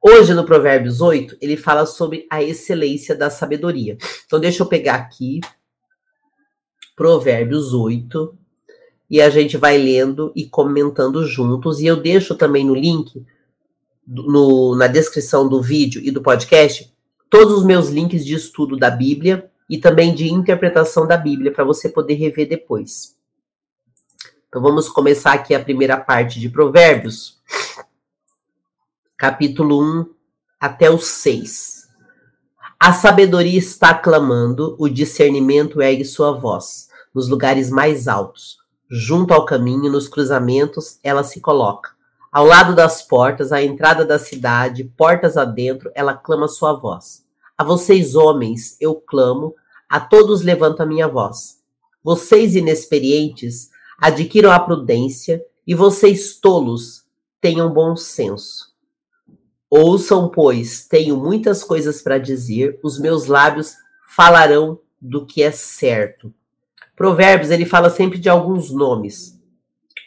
Hoje, 0.00 0.32
no 0.32 0.46
Provérbios 0.46 1.02
8, 1.02 1.36
ele 1.42 1.58
fala 1.58 1.84
sobre 1.84 2.26
a 2.30 2.42
excelência 2.42 3.14
da 3.14 3.28
sabedoria. 3.28 3.98
Então, 4.24 4.40
deixa 4.40 4.62
eu 4.62 4.66
pegar 4.66 4.94
aqui 4.94 5.38
Provérbios 6.96 7.74
8 7.74 8.38
e 9.10 9.20
a 9.20 9.28
gente 9.30 9.56
vai 9.56 9.76
lendo 9.78 10.32
e 10.34 10.46
comentando 10.46 11.26
juntos. 11.26 11.80
E 11.80 11.86
eu 11.86 11.96
deixo 11.96 12.34
também 12.34 12.64
no 12.64 12.74
link, 12.74 13.24
no, 14.06 14.74
na 14.74 14.86
descrição 14.86 15.48
do 15.48 15.62
vídeo 15.62 16.00
e 16.04 16.10
do 16.10 16.22
podcast, 16.22 16.92
todos 17.28 17.58
os 17.58 17.64
meus 17.64 17.88
links 17.88 18.24
de 18.24 18.34
estudo 18.34 18.76
da 18.76 18.90
Bíblia 18.90 19.50
e 19.68 19.78
também 19.78 20.14
de 20.14 20.30
interpretação 20.30 21.06
da 21.06 21.16
Bíblia 21.16 21.52
para 21.52 21.64
você 21.64 21.88
poder 21.88 22.14
rever 22.14 22.48
depois. 22.48 23.16
Então 24.48 24.62
vamos 24.62 24.88
começar 24.88 25.32
aqui 25.32 25.54
a 25.54 25.62
primeira 25.62 25.96
parte 25.96 26.38
de 26.38 26.48
Provérbios, 26.48 27.40
capítulo 29.16 29.82
1 29.82 30.06
até 30.60 30.88
o 30.88 30.98
6. 30.98 31.88
A 32.78 32.92
sabedoria 32.92 33.58
está 33.58 33.94
clamando, 33.94 34.76
o 34.78 34.88
discernimento 34.88 35.80
ergue 35.80 36.04
sua 36.04 36.32
voz 36.32 36.88
nos 37.14 37.28
lugares 37.28 37.70
mais 37.70 38.06
altos. 38.06 38.63
Junto 38.90 39.32
ao 39.32 39.46
caminho, 39.46 39.90
nos 39.90 40.08
cruzamentos, 40.08 40.98
ela 41.02 41.24
se 41.24 41.40
coloca. 41.40 41.90
Ao 42.30 42.44
lado 42.44 42.74
das 42.74 43.00
portas, 43.00 43.52
à 43.52 43.62
entrada 43.62 44.04
da 44.04 44.18
cidade, 44.18 44.84
portas 44.96 45.36
adentro, 45.36 45.90
ela 45.94 46.14
clama 46.14 46.48
sua 46.48 46.72
voz. 46.72 47.24
A 47.56 47.64
vocês, 47.64 48.14
homens, 48.14 48.76
eu 48.80 48.94
clamo, 48.96 49.54
a 49.88 50.00
todos 50.00 50.42
levanto 50.42 50.82
a 50.82 50.86
minha 50.86 51.08
voz. 51.08 51.60
Vocês, 52.02 52.54
inexperientes, 52.56 53.70
adquiram 53.98 54.50
a 54.50 54.58
prudência, 54.60 55.44
e 55.66 55.74
vocês, 55.74 56.38
tolos, 56.38 57.04
tenham 57.40 57.72
bom 57.72 57.96
senso. 57.96 58.74
Ouçam, 59.70 60.28
pois, 60.28 60.86
tenho 60.86 61.16
muitas 61.16 61.64
coisas 61.64 62.02
para 62.02 62.18
dizer, 62.18 62.78
os 62.82 62.98
meus 62.98 63.26
lábios 63.26 63.74
falarão 64.08 64.78
do 65.00 65.24
que 65.24 65.42
é 65.42 65.50
certo. 65.50 66.32
Provérbios, 66.96 67.50
ele 67.50 67.66
fala 67.66 67.90
sempre 67.90 68.18
de 68.18 68.28
alguns 68.28 68.70
nomes. 68.70 69.40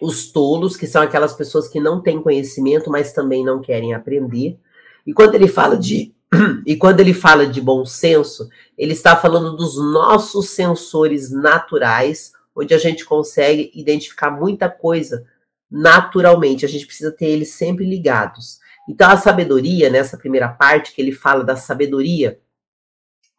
Os 0.01 0.31
tolos, 0.31 0.77
que 0.77 0.87
são 0.87 1.01
aquelas 1.01 1.33
pessoas 1.33 1.67
que 1.67 1.79
não 1.79 2.01
têm 2.01 2.21
conhecimento, 2.21 2.89
mas 2.89 3.13
também 3.13 3.43
não 3.43 3.59
querem 3.59 3.93
aprender. 3.93 4.59
E 5.05 5.13
quando 5.13 5.35
ele 5.35 5.47
fala 5.47 5.75
de 5.75 6.13
e 6.65 6.75
quando 6.75 6.99
ele 6.99 7.13
fala 7.13 7.47
de 7.47 7.61
bom 7.61 7.85
senso, 7.85 8.49
ele 8.77 8.93
está 8.93 9.15
falando 9.15 9.55
dos 9.55 9.77
nossos 9.77 10.49
sensores 10.49 11.31
naturais, 11.31 12.33
onde 12.55 12.73
a 12.73 12.77
gente 12.77 13.05
consegue 13.05 13.71
identificar 13.73 14.29
muita 14.31 14.69
coisa 14.69 15.25
naturalmente. 15.69 16.65
A 16.65 16.69
gente 16.69 16.85
precisa 16.85 17.11
ter 17.11 17.27
eles 17.27 17.53
sempre 17.53 17.85
ligados. 17.85 18.59
Então, 18.89 19.09
a 19.09 19.17
sabedoria, 19.17 19.89
nessa 19.89 20.17
primeira 20.17 20.47
parte 20.47 20.93
que 20.93 21.01
ele 21.01 21.11
fala 21.11 21.43
da 21.43 21.55
sabedoria, 21.55 22.39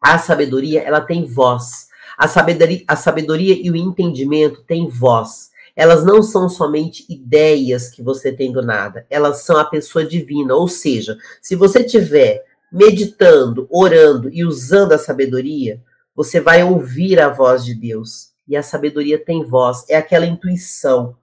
a 0.01 0.17
sabedoria, 0.17 0.81
ela 0.81 1.01
tem 1.01 1.25
voz. 1.25 1.88
A 2.19 2.27
sabedoria, 2.27 2.83
a 2.85 2.97
sabedoria 2.97 3.57
e 3.57 3.71
o 3.71 3.77
entendimento 3.77 4.61
têm 4.63 4.89
voz. 4.89 5.51
Elas 5.73 6.03
não 6.03 6.21
são 6.21 6.49
somente 6.49 7.05
ideias 7.07 7.87
que 7.89 8.03
você 8.03 8.33
tem 8.33 8.51
do 8.51 8.61
nada, 8.61 9.07
elas 9.09 9.43
são 9.43 9.55
a 9.55 9.63
pessoa 9.63 10.03
divina. 10.03 10.53
Ou 10.53 10.67
seja, 10.67 11.17
se 11.41 11.55
você 11.55 11.81
tiver 11.81 12.43
meditando, 12.69 13.65
orando 13.71 14.29
e 14.33 14.43
usando 14.43 14.91
a 14.91 14.97
sabedoria, 14.97 15.81
você 16.13 16.41
vai 16.41 16.61
ouvir 16.61 17.21
a 17.21 17.29
voz 17.29 17.63
de 17.63 17.73
Deus. 17.73 18.33
E 18.45 18.57
a 18.57 18.61
sabedoria 18.61 19.17
tem 19.17 19.45
voz, 19.45 19.85
é 19.87 19.95
aquela 19.95 20.25
intuição. 20.25 21.15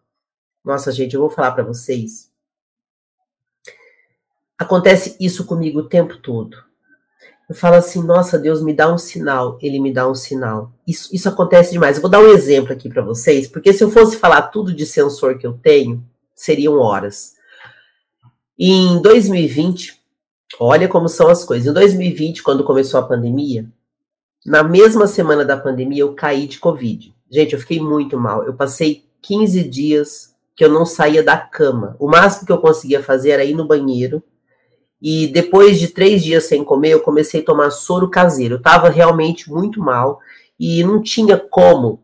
Nossa, 0.64 0.90
gente, 0.90 1.14
eu 1.14 1.20
vou 1.20 1.28
falar 1.28 1.52
para 1.52 1.62
vocês. 1.62 2.32
Acontece 4.56 5.14
isso 5.20 5.44
comigo 5.44 5.80
o 5.80 5.88
tempo 5.90 6.16
todo. 6.16 6.65
Eu 7.48 7.54
falo 7.54 7.76
assim, 7.76 8.02
nossa, 8.02 8.38
Deus 8.38 8.60
me 8.60 8.72
dá 8.72 8.92
um 8.92 8.98
sinal, 8.98 9.56
ele 9.62 9.78
me 9.78 9.92
dá 9.92 10.08
um 10.08 10.14
sinal. 10.14 10.72
Isso, 10.86 11.14
isso 11.14 11.28
acontece 11.28 11.72
demais. 11.72 11.96
Eu 11.96 12.02
vou 12.02 12.10
dar 12.10 12.20
um 12.20 12.28
exemplo 12.28 12.72
aqui 12.72 12.88
para 12.88 13.02
vocês, 13.02 13.46
porque 13.46 13.72
se 13.72 13.84
eu 13.84 13.90
fosse 13.90 14.16
falar 14.16 14.42
tudo 14.42 14.74
de 14.74 14.84
sensor 14.84 15.38
que 15.38 15.46
eu 15.46 15.52
tenho, 15.52 16.04
seriam 16.34 16.78
horas. 16.78 17.34
Em 18.58 19.00
2020, 19.00 19.96
Olha 20.58 20.88
como 20.88 21.08
são 21.08 21.28
as 21.28 21.44
coisas. 21.44 21.66
Em 21.66 21.72
2020, 21.72 22.42
quando 22.42 22.64
começou 22.64 23.00
a 23.00 23.06
pandemia, 23.06 23.66
na 24.44 24.62
mesma 24.62 25.06
semana 25.06 25.44
da 25.44 25.56
pandemia, 25.56 26.02
eu 26.02 26.14
caí 26.14 26.46
de 26.46 26.58
Covid. 26.58 27.14
Gente, 27.30 27.52
eu 27.52 27.58
fiquei 27.58 27.80
muito 27.80 28.18
mal. 28.18 28.44
Eu 28.44 28.54
passei 28.54 29.04
15 29.22 29.64
dias 29.64 30.34
que 30.54 30.64
eu 30.64 30.70
não 30.70 30.86
saía 30.86 31.22
da 31.22 31.36
cama. 31.36 31.96
O 31.98 32.08
máximo 32.08 32.46
que 32.46 32.52
eu 32.52 32.58
conseguia 32.58 33.02
fazer 33.02 33.30
era 33.30 33.44
ir 33.44 33.54
no 33.54 33.66
banheiro. 33.66 34.22
E 35.08 35.28
depois 35.28 35.78
de 35.78 35.86
três 35.86 36.24
dias 36.24 36.46
sem 36.46 36.64
comer, 36.64 36.88
eu 36.88 37.00
comecei 37.00 37.40
a 37.40 37.44
tomar 37.44 37.70
soro 37.70 38.10
caseiro. 38.10 38.54
Eu 38.54 38.58
estava 38.58 38.88
realmente 38.88 39.48
muito 39.48 39.78
mal 39.78 40.18
e 40.58 40.82
não 40.82 41.00
tinha 41.00 41.38
como 41.38 42.02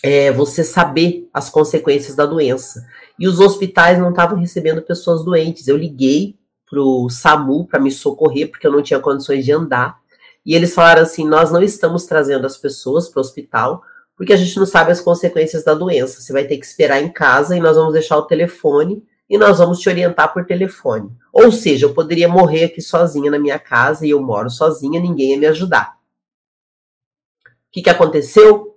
é, 0.00 0.30
você 0.30 0.62
saber 0.62 1.28
as 1.34 1.50
consequências 1.50 2.14
da 2.14 2.24
doença. 2.24 2.86
E 3.18 3.26
os 3.26 3.40
hospitais 3.40 3.98
não 3.98 4.10
estavam 4.10 4.38
recebendo 4.38 4.82
pessoas 4.82 5.24
doentes. 5.24 5.66
Eu 5.66 5.76
liguei 5.76 6.38
pro 6.64 7.08
SAMU 7.10 7.66
para 7.66 7.80
me 7.80 7.90
socorrer, 7.90 8.48
porque 8.48 8.68
eu 8.68 8.72
não 8.72 8.82
tinha 8.82 9.00
condições 9.00 9.44
de 9.44 9.50
andar. 9.50 9.98
E 10.46 10.54
eles 10.54 10.72
falaram 10.72 11.02
assim: 11.02 11.26
nós 11.26 11.50
não 11.50 11.60
estamos 11.60 12.06
trazendo 12.06 12.46
as 12.46 12.56
pessoas 12.56 13.08
para 13.08 13.18
o 13.18 13.20
hospital, 13.20 13.82
porque 14.16 14.32
a 14.32 14.36
gente 14.36 14.56
não 14.56 14.64
sabe 14.64 14.92
as 14.92 15.00
consequências 15.00 15.64
da 15.64 15.74
doença. 15.74 16.20
Você 16.20 16.32
vai 16.32 16.44
ter 16.44 16.56
que 16.56 16.66
esperar 16.66 17.02
em 17.02 17.12
casa 17.12 17.56
e 17.56 17.60
nós 17.60 17.76
vamos 17.76 17.94
deixar 17.94 18.16
o 18.16 18.28
telefone 18.28 19.02
e 19.30 19.38
nós 19.38 19.58
vamos 19.58 19.78
te 19.78 19.88
orientar 19.88 20.32
por 20.32 20.44
telefone. 20.44 21.08
Ou 21.32 21.52
seja, 21.52 21.86
eu 21.86 21.94
poderia 21.94 22.28
morrer 22.28 22.64
aqui 22.64 22.82
sozinha 22.82 23.30
na 23.30 23.38
minha 23.38 23.60
casa 23.60 24.04
e 24.04 24.10
eu 24.10 24.20
moro 24.20 24.50
sozinha, 24.50 25.00
ninguém 25.00 25.30
ia 25.30 25.38
me 25.38 25.46
ajudar. 25.46 25.96
O 27.46 27.50
que, 27.70 27.80
que 27.80 27.90
aconteceu? 27.90 28.76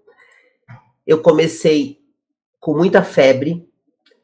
Eu 1.07 1.19
comecei 1.21 1.99
com 2.59 2.77
muita 2.77 3.01
febre 3.01 3.67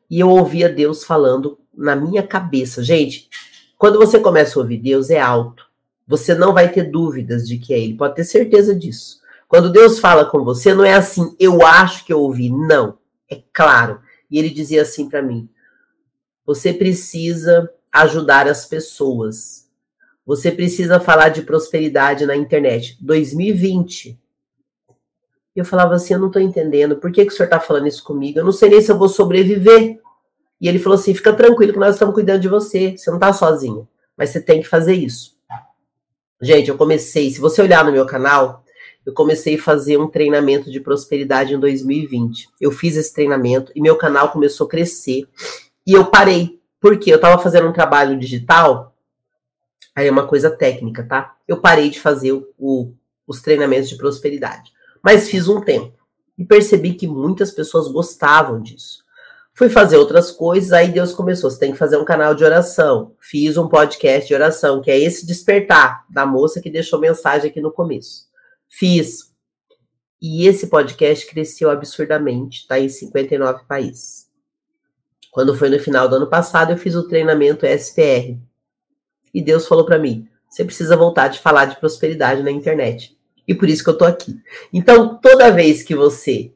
e 0.07 0.19
eu 0.19 0.29
ouvia 0.29 0.69
Deus 0.69 1.03
falando 1.03 1.57
na 1.75 1.95
minha 1.95 2.21
cabeça. 2.21 2.83
Gente, 2.83 3.27
quando 3.75 3.97
você 3.97 4.19
começa 4.19 4.59
a 4.59 4.61
ouvir 4.61 4.77
Deus, 4.77 5.09
é 5.09 5.19
alto. 5.19 5.67
Você 6.07 6.35
não 6.35 6.53
vai 6.53 6.71
ter 6.71 6.83
dúvidas 6.83 7.47
de 7.47 7.57
que 7.57 7.73
é 7.73 7.79
Ele, 7.79 7.95
pode 7.95 8.13
ter 8.15 8.23
certeza 8.23 8.75
disso. 8.75 9.19
Quando 9.47 9.71
Deus 9.71 9.97
fala 9.97 10.25
com 10.25 10.43
você, 10.43 10.75
não 10.75 10.85
é 10.85 10.93
assim, 10.93 11.35
eu 11.39 11.65
acho 11.65 12.05
que 12.05 12.13
eu 12.13 12.21
ouvi. 12.21 12.51
Não, 12.51 12.99
é 13.27 13.41
claro. 13.51 13.99
E 14.29 14.37
ele 14.37 14.51
dizia 14.51 14.83
assim 14.83 15.09
para 15.09 15.23
mim: 15.23 15.49
você 16.49 16.73
precisa 16.73 17.71
ajudar 17.91 18.47
as 18.47 18.65
pessoas. 18.65 19.69
Você 20.25 20.51
precisa 20.51 20.99
falar 20.99 21.29
de 21.29 21.43
prosperidade 21.43 22.25
na 22.25 22.35
internet. 22.35 22.97
2020. 23.01 24.19
Eu 25.55 25.63
falava 25.63 25.93
assim: 25.93 26.15
eu 26.15 26.19
não 26.19 26.25
estou 26.25 26.41
entendendo. 26.41 26.95
Por 26.95 27.11
que, 27.11 27.23
que 27.23 27.31
o 27.31 27.35
senhor 27.35 27.45
está 27.45 27.59
falando 27.59 27.87
isso 27.87 28.03
comigo? 28.03 28.39
Eu 28.39 28.43
não 28.43 28.51
sei 28.51 28.67
nem 28.67 28.81
se 28.81 28.91
eu 28.91 28.97
vou 28.97 29.07
sobreviver. 29.07 29.99
E 30.59 30.67
ele 30.67 30.79
falou 30.79 30.97
assim: 30.97 31.13
fica 31.13 31.31
tranquilo 31.33 31.71
que 31.71 31.77
nós 31.77 31.93
estamos 31.93 32.15
cuidando 32.15 32.41
de 32.41 32.47
você. 32.47 32.97
Você 32.97 33.11
não 33.11 33.17
está 33.17 33.31
sozinho, 33.31 33.87
mas 34.17 34.31
você 34.31 34.41
tem 34.41 34.59
que 34.59 34.67
fazer 34.67 34.95
isso. 34.95 35.37
Gente, 36.41 36.69
eu 36.69 36.77
comecei, 36.77 37.29
se 37.29 37.39
você 37.39 37.61
olhar 37.61 37.85
no 37.85 37.91
meu 37.91 38.07
canal, 38.07 38.63
eu 39.05 39.13
comecei 39.13 39.53
a 39.53 39.61
fazer 39.61 39.97
um 39.97 40.07
treinamento 40.07 40.71
de 40.71 40.79
prosperidade 40.79 41.53
em 41.53 41.59
2020. 41.59 42.49
Eu 42.59 42.71
fiz 42.71 42.97
esse 42.97 43.13
treinamento 43.13 43.71
e 43.75 43.81
meu 43.81 43.95
canal 43.97 44.31
começou 44.31 44.65
a 44.65 44.69
crescer. 44.69 45.27
E 45.89 45.93
eu 45.93 46.05
parei. 46.05 46.61
porque 46.79 47.11
Eu 47.11 47.15
estava 47.15 47.41
fazendo 47.41 47.67
um 47.67 47.73
trabalho 47.73 48.19
digital. 48.19 48.95
Aí 49.95 50.07
é 50.07 50.11
uma 50.11 50.27
coisa 50.27 50.51
técnica, 50.51 51.03
tá? 51.03 51.35
Eu 51.47 51.59
parei 51.59 51.89
de 51.89 51.99
fazer 51.99 52.31
o, 52.59 52.93
os 53.25 53.41
treinamentos 53.41 53.89
de 53.89 53.97
prosperidade. 53.97 54.71
Mas 55.03 55.27
fiz 55.27 55.47
um 55.47 55.59
tempo. 55.59 55.97
E 56.37 56.45
percebi 56.45 56.93
que 56.93 57.07
muitas 57.07 57.49
pessoas 57.49 57.87
gostavam 57.87 58.61
disso. 58.61 59.03
Fui 59.51 59.67
fazer 59.67 59.97
outras 59.97 60.29
coisas, 60.29 60.71
aí 60.71 60.89
Deus 60.89 61.11
começou. 61.11 61.49
Você 61.49 61.59
tem 61.59 61.71
que 61.71 61.77
fazer 61.77 61.97
um 61.97 62.05
canal 62.05 62.35
de 62.35 62.43
oração. 62.43 63.15
Fiz 63.19 63.57
um 63.57 63.67
podcast 63.67 64.27
de 64.27 64.35
oração, 64.35 64.81
que 64.81 64.91
é 64.91 64.99
esse 64.99 65.25
despertar 65.25 66.05
da 66.07 66.23
moça 66.23 66.61
que 66.61 66.69
deixou 66.69 66.99
mensagem 66.99 67.49
aqui 67.49 67.59
no 67.59 67.71
começo. 67.71 68.27
Fiz. 68.69 69.33
E 70.21 70.45
esse 70.45 70.67
podcast 70.67 71.25
cresceu 71.25 71.71
absurdamente, 71.71 72.67
tá 72.67 72.79
em 72.79 72.89
59 72.89 73.63
países. 73.67 74.28
Quando 75.31 75.55
foi 75.55 75.69
no 75.69 75.79
final 75.79 76.07
do 76.07 76.15
ano 76.15 76.27
passado, 76.27 76.71
eu 76.71 76.77
fiz 76.77 76.95
o 76.95 77.07
treinamento 77.07 77.65
SPR. 77.65 78.37
E 79.33 79.41
Deus 79.41 79.67
falou 79.67 79.85
para 79.85 79.99
mim: 79.99 80.27
você 80.49 80.65
precisa 80.65 80.97
voltar 80.97 81.27
de 81.27 81.39
falar 81.39 81.65
de 81.65 81.79
prosperidade 81.79 82.41
na 82.41 82.51
internet. 82.51 83.15
E 83.47 83.53
por 83.53 83.69
isso 83.69 83.83
que 83.83 83.89
eu 83.89 83.97
tô 83.97 84.05
aqui. 84.05 84.39
Então, 84.73 85.17
toda 85.17 85.51
vez 85.51 85.83
que 85.83 85.95
você 85.95 86.51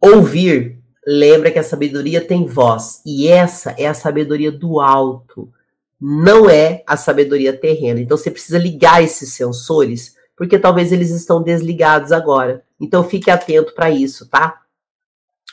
ouvir, 0.00 0.78
lembra 1.06 1.50
que 1.50 1.58
a 1.58 1.64
sabedoria 1.64 2.20
tem 2.20 2.46
voz. 2.46 3.00
E 3.06 3.28
essa 3.28 3.74
é 3.78 3.86
a 3.86 3.94
sabedoria 3.94 4.50
do 4.50 4.80
alto. 4.80 5.52
Não 6.00 6.50
é 6.50 6.82
a 6.86 6.96
sabedoria 6.96 7.52
terrena. 7.52 8.00
Então, 8.00 8.16
você 8.16 8.30
precisa 8.30 8.58
ligar 8.58 9.02
esses 9.02 9.32
sensores, 9.32 10.16
porque 10.36 10.58
talvez 10.58 10.92
eles 10.92 11.10
estão 11.10 11.42
desligados 11.42 12.10
agora. 12.12 12.64
Então, 12.80 13.02
fique 13.02 13.30
atento 13.30 13.74
para 13.74 13.90
isso, 13.90 14.28
tá? 14.28 14.60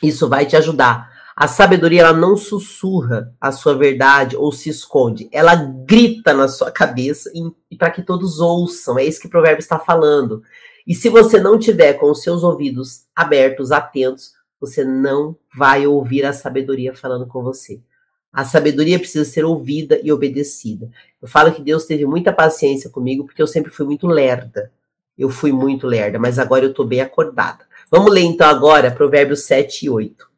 Isso 0.02 0.28
vai 0.28 0.46
te 0.46 0.56
ajudar. 0.56 1.09
A 1.40 1.48
sabedoria 1.48 2.02
ela 2.02 2.12
não 2.12 2.36
sussurra 2.36 3.34
a 3.40 3.50
sua 3.50 3.74
verdade 3.74 4.36
ou 4.36 4.52
se 4.52 4.68
esconde, 4.68 5.26
ela 5.32 5.54
grita 5.54 6.34
na 6.34 6.46
sua 6.46 6.70
cabeça 6.70 7.32
e, 7.70 7.76
para 7.78 7.90
que 7.90 8.02
todos 8.02 8.40
ouçam. 8.40 8.98
É 8.98 9.06
isso 9.06 9.18
que 9.18 9.26
o 9.26 9.30
provérbio 9.30 9.60
está 9.60 9.78
falando. 9.78 10.42
E 10.86 10.94
se 10.94 11.08
você 11.08 11.40
não 11.40 11.58
tiver 11.58 11.94
com 11.94 12.10
os 12.10 12.22
seus 12.22 12.42
ouvidos 12.42 13.06
abertos, 13.16 13.72
atentos, 13.72 14.32
você 14.60 14.84
não 14.84 15.34
vai 15.56 15.86
ouvir 15.86 16.26
a 16.26 16.34
sabedoria 16.34 16.94
falando 16.94 17.26
com 17.26 17.42
você. 17.42 17.80
A 18.30 18.44
sabedoria 18.44 18.98
precisa 18.98 19.24
ser 19.24 19.46
ouvida 19.46 19.98
e 20.02 20.12
obedecida. 20.12 20.90
Eu 21.22 21.26
falo 21.26 21.52
que 21.52 21.62
Deus 21.62 21.86
teve 21.86 22.04
muita 22.04 22.34
paciência 22.34 22.90
comigo 22.90 23.24
porque 23.24 23.40
eu 23.40 23.46
sempre 23.46 23.70
fui 23.72 23.86
muito 23.86 24.06
lerda. 24.06 24.70
Eu 25.16 25.30
fui 25.30 25.52
muito 25.52 25.86
lerda, 25.86 26.18
mas 26.18 26.38
agora 26.38 26.66
eu 26.66 26.70
estou 26.70 26.84
bem 26.84 27.00
acordada. 27.00 27.64
Vamos 27.90 28.12
ler 28.12 28.24
então 28.24 28.46
agora 28.46 28.90
Provérbios 28.90 29.44
7 29.44 29.86
e 29.86 29.88
8 29.88 30.29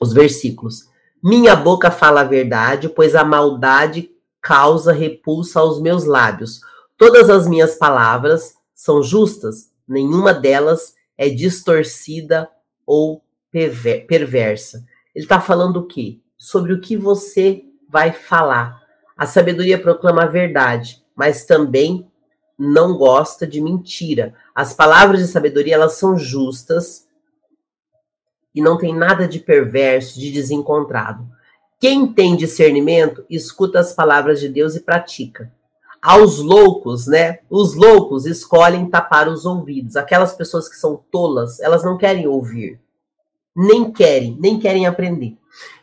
os 0.00 0.12
versículos. 0.12 0.88
Minha 1.22 1.56
boca 1.56 1.90
fala 1.90 2.20
a 2.20 2.24
verdade, 2.24 2.88
pois 2.88 3.14
a 3.14 3.24
maldade 3.24 4.10
causa 4.40 4.92
repulsa 4.92 5.60
aos 5.60 5.80
meus 5.80 6.04
lábios. 6.04 6.60
Todas 6.96 7.28
as 7.28 7.48
minhas 7.48 7.74
palavras 7.74 8.54
são 8.74 9.02
justas, 9.02 9.70
nenhuma 9.88 10.32
delas 10.32 10.94
é 11.18 11.28
distorcida 11.28 12.48
ou 12.86 13.22
perversa. 13.50 14.84
Ele 15.14 15.24
está 15.24 15.40
falando 15.40 15.78
o 15.78 15.86
quê? 15.86 16.20
Sobre 16.36 16.72
o 16.72 16.80
que 16.80 16.96
você 16.96 17.64
vai 17.88 18.12
falar. 18.12 18.82
A 19.16 19.24
sabedoria 19.24 19.80
proclama 19.80 20.24
a 20.24 20.26
verdade, 20.26 21.02
mas 21.14 21.44
também 21.44 22.06
não 22.58 22.96
gosta 22.96 23.46
de 23.46 23.60
mentira. 23.60 24.34
As 24.54 24.72
palavras 24.72 25.20
de 25.20 25.26
sabedoria 25.26 25.74
elas 25.74 25.94
são 25.94 26.18
justas, 26.18 27.05
e 28.56 28.62
não 28.62 28.78
tem 28.78 28.96
nada 28.96 29.28
de 29.28 29.38
perverso, 29.38 30.18
de 30.18 30.32
desencontrado. 30.32 31.28
Quem 31.78 32.06
tem 32.10 32.34
discernimento, 32.34 33.22
escuta 33.28 33.78
as 33.78 33.92
palavras 33.92 34.40
de 34.40 34.48
Deus 34.48 34.74
e 34.74 34.80
pratica. 34.80 35.52
Aos 36.00 36.38
loucos, 36.38 37.06
né? 37.06 37.40
Os 37.50 37.74
loucos 37.74 38.24
escolhem 38.24 38.88
tapar 38.88 39.28
os 39.28 39.44
ouvidos. 39.44 39.94
Aquelas 39.94 40.34
pessoas 40.34 40.70
que 40.70 40.76
são 40.76 40.98
tolas, 41.12 41.60
elas 41.60 41.84
não 41.84 41.98
querem 41.98 42.26
ouvir. 42.26 42.80
Nem 43.54 43.92
querem, 43.92 44.38
nem 44.40 44.58
querem 44.58 44.86
aprender. 44.86 45.36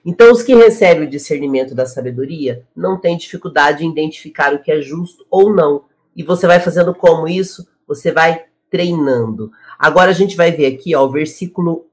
Então, 0.04 0.32
os 0.32 0.42
que 0.42 0.56
recebem 0.56 1.08
o 1.08 1.10
discernimento 1.10 1.76
da 1.76 1.86
sabedoria 1.86 2.66
não 2.76 3.00
têm 3.00 3.18
dificuldade 3.18 3.86
em 3.86 3.92
identificar 3.92 4.54
o 4.54 4.60
que 4.60 4.72
é 4.72 4.82
justo 4.82 5.26
ou 5.30 5.54
não. 5.54 5.84
E 6.16 6.24
você 6.24 6.48
vai 6.48 6.60
fazendo 6.60 6.94
como 6.94 7.28
isso? 7.28 7.68
Você 7.88 8.12
vai 8.12 8.46
treinando. 8.72 9.52
Agora 9.78 10.10
a 10.10 10.14
gente 10.14 10.36
vai 10.36 10.52
ver 10.52 10.66
aqui, 10.66 10.96
ó, 10.96 11.06
o 11.06 11.12
versículo 11.12 11.86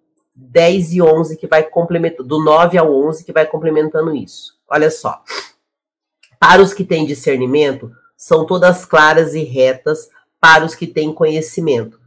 10 0.48 0.94
e 0.94 1.02
11 1.02 1.36
que 1.36 1.46
vai 1.46 1.62
complementando, 1.62 2.24
do 2.24 2.42
9 2.42 2.78
ao 2.78 2.92
11 2.92 3.24
que 3.24 3.32
vai 3.32 3.46
complementando 3.46 4.14
isso. 4.14 4.58
Olha 4.68 4.90
só. 4.90 5.22
Para 6.38 6.62
os 6.62 6.72
que 6.72 6.84
têm 6.84 7.04
discernimento, 7.04 7.92
são 8.16 8.46
todas 8.46 8.84
claras 8.84 9.34
e 9.34 9.42
retas 9.42 10.08
para 10.40 10.64
os 10.64 10.74
que 10.74 10.86
têm 10.86 11.12
conhecimento. 11.12 12.00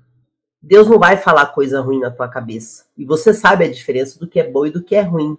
Deus 0.61 0.87
não 0.87 0.97
vai 0.97 1.17
falar 1.17 1.47
coisa 1.47 1.81
ruim 1.81 1.99
na 1.99 2.09
tua 2.09 2.27
cabeça. 2.27 2.85
E 2.97 3.05
você 3.05 3.33
sabe 3.33 3.65
a 3.65 3.71
diferença 3.71 4.17
do 4.17 4.27
que 4.27 4.39
é 4.39 4.49
bom 4.49 4.65
e 4.65 4.71
do 4.71 4.81
que 4.81 4.95
é 4.95 5.01
ruim. 5.01 5.37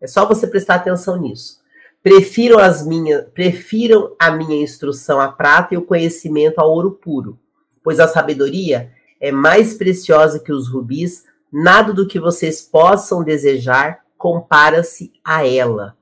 É 0.00 0.06
só 0.06 0.26
você 0.26 0.46
prestar 0.46 0.76
atenção 0.76 1.16
nisso. 1.16 1.60
Prefiram 2.02 2.58
as 2.58 2.86
minhas, 2.86 3.26
prefiram 3.34 4.14
a 4.18 4.30
minha 4.30 4.62
instrução 4.62 5.20
à 5.20 5.30
prata 5.30 5.74
e 5.74 5.76
o 5.76 5.82
conhecimento 5.82 6.58
ao 6.58 6.70
ouro 6.70 6.92
puro, 6.92 7.38
pois 7.82 8.00
a 8.00 8.08
sabedoria 8.08 8.92
é 9.20 9.32
mais 9.32 9.74
preciosa 9.74 10.38
que 10.38 10.52
os 10.52 10.68
rubis, 10.68 11.24
Nada 11.52 11.92
do 11.92 12.06
que 12.06 12.18
vocês 12.18 12.60
possam 12.60 13.22
desejar 13.22 14.00
compara-se 14.16 15.12
a 15.24 15.46
ela. 15.46 15.96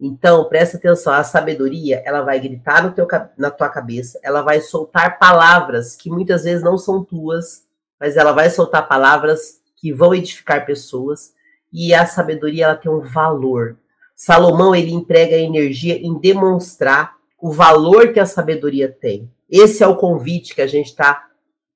Então, 0.00 0.48
presta 0.48 0.78
atenção, 0.78 1.12
a 1.12 1.22
sabedoria, 1.22 2.02
ela 2.06 2.22
vai 2.22 2.40
gritar 2.40 2.82
no 2.82 2.92
teu, 2.92 3.06
na 3.36 3.50
tua 3.50 3.68
cabeça, 3.68 4.18
ela 4.22 4.40
vai 4.40 4.60
soltar 4.60 5.18
palavras 5.18 5.94
que 5.94 6.08
muitas 6.08 6.44
vezes 6.44 6.64
não 6.64 6.78
são 6.78 7.04
tuas, 7.04 7.66
mas 8.00 8.16
ela 8.16 8.32
vai 8.32 8.48
soltar 8.48 8.88
palavras 8.88 9.60
que 9.76 9.92
vão 9.92 10.14
edificar 10.14 10.64
pessoas, 10.64 11.34
e 11.70 11.92
a 11.94 12.06
sabedoria, 12.06 12.64
ela 12.64 12.76
tem 12.76 12.90
um 12.90 13.00
valor. 13.00 13.76
Salomão, 14.16 14.74
ele 14.74 14.90
emprega 14.90 15.36
energia 15.36 15.96
em 15.96 16.18
demonstrar 16.18 17.14
o 17.38 17.52
valor 17.52 18.12
que 18.12 18.20
a 18.20 18.26
sabedoria 18.26 18.90
tem. 18.90 19.30
Esse 19.48 19.82
é 19.82 19.86
o 19.86 19.96
convite 19.96 20.54
que 20.54 20.62
a 20.62 20.66
gente 20.66 20.86
está 20.86 21.28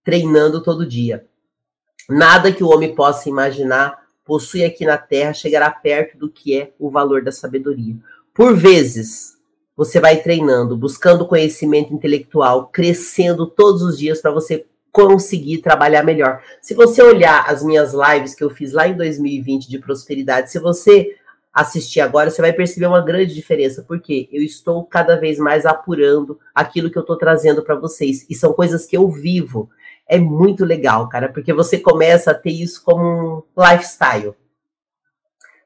treinando 0.03 0.63
todo 0.63 0.87
dia. 0.87 1.27
Nada 2.09 2.53
que 2.53 2.63
o 2.63 2.69
homem 2.69 2.95
possa 2.95 3.29
imaginar 3.29 4.05
possui 4.25 4.65
aqui 4.65 4.87
na 4.87 4.97
Terra 4.97 5.35
chegará 5.35 5.71
perto 5.71 6.17
do 6.17 6.31
que 6.31 6.59
é 6.59 6.73
o 6.79 6.91
valor 6.91 7.23
da 7.23 7.31
sabedoria. 7.31 7.95
Por 8.33 8.57
vezes, 8.57 9.37
você 9.77 10.01
vai 10.01 10.23
treinando, 10.23 10.77
buscando 10.77 11.27
conhecimento 11.27 11.93
intelectual, 11.93 12.69
crescendo 12.69 13.47
todos 13.47 13.83
os 13.83 13.99
dias 13.99 14.21
para 14.21 14.31
você 14.31 14.65
conseguir 14.91 15.59
trabalhar 15.59 16.03
melhor. 16.05 16.41
Se 16.63 16.73
você 16.73 17.03
olhar 17.03 17.45
as 17.49 17.63
minhas 17.63 17.93
lives 17.93 18.35
que 18.35 18.45
eu 18.45 18.51
fiz 18.51 18.73
lá 18.73 18.87
em 18.87 18.97
2020 18.97 19.69
de 19.69 19.79
prosperidade, 19.79 20.51
se 20.51 20.59
você 20.59 21.17
assistir 21.53 22.01
agora, 22.01 22.31
você 22.31 22.41
vai 22.41 22.53
perceber 22.53 22.87
uma 22.87 23.01
grande 23.01 23.35
diferença, 23.35 23.85
porque 23.87 24.29
eu 24.33 24.43
estou 24.43 24.85
cada 24.85 25.17
vez 25.17 25.39
mais 25.39 25.67
apurando 25.67 26.39
aquilo 26.53 26.91
que 26.91 26.99
eu 26.99 27.03
estou 27.03 27.17
trazendo 27.17 27.63
para 27.63 27.77
vocês. 27.77 28.25
E 28.29 28.35
são 28.35 28.53
coisas 28.53 28.87
que 28.87 28.97
eu 28.97 29.09
vivo 29.09 29.69
é 30.07 30.19
muito 30.19 30.65
legal, 30.65 31.09
cara, 31.09 31.29
porque 31.29 31.53
você 31.53 31.79
começa 31.79 32.31
a 32.31 32.35
ter 32.35 32.51
isso 32.51 32.83
como 32.83 33.45
um 33.57 33.63
lifestyle. 33.63 34.35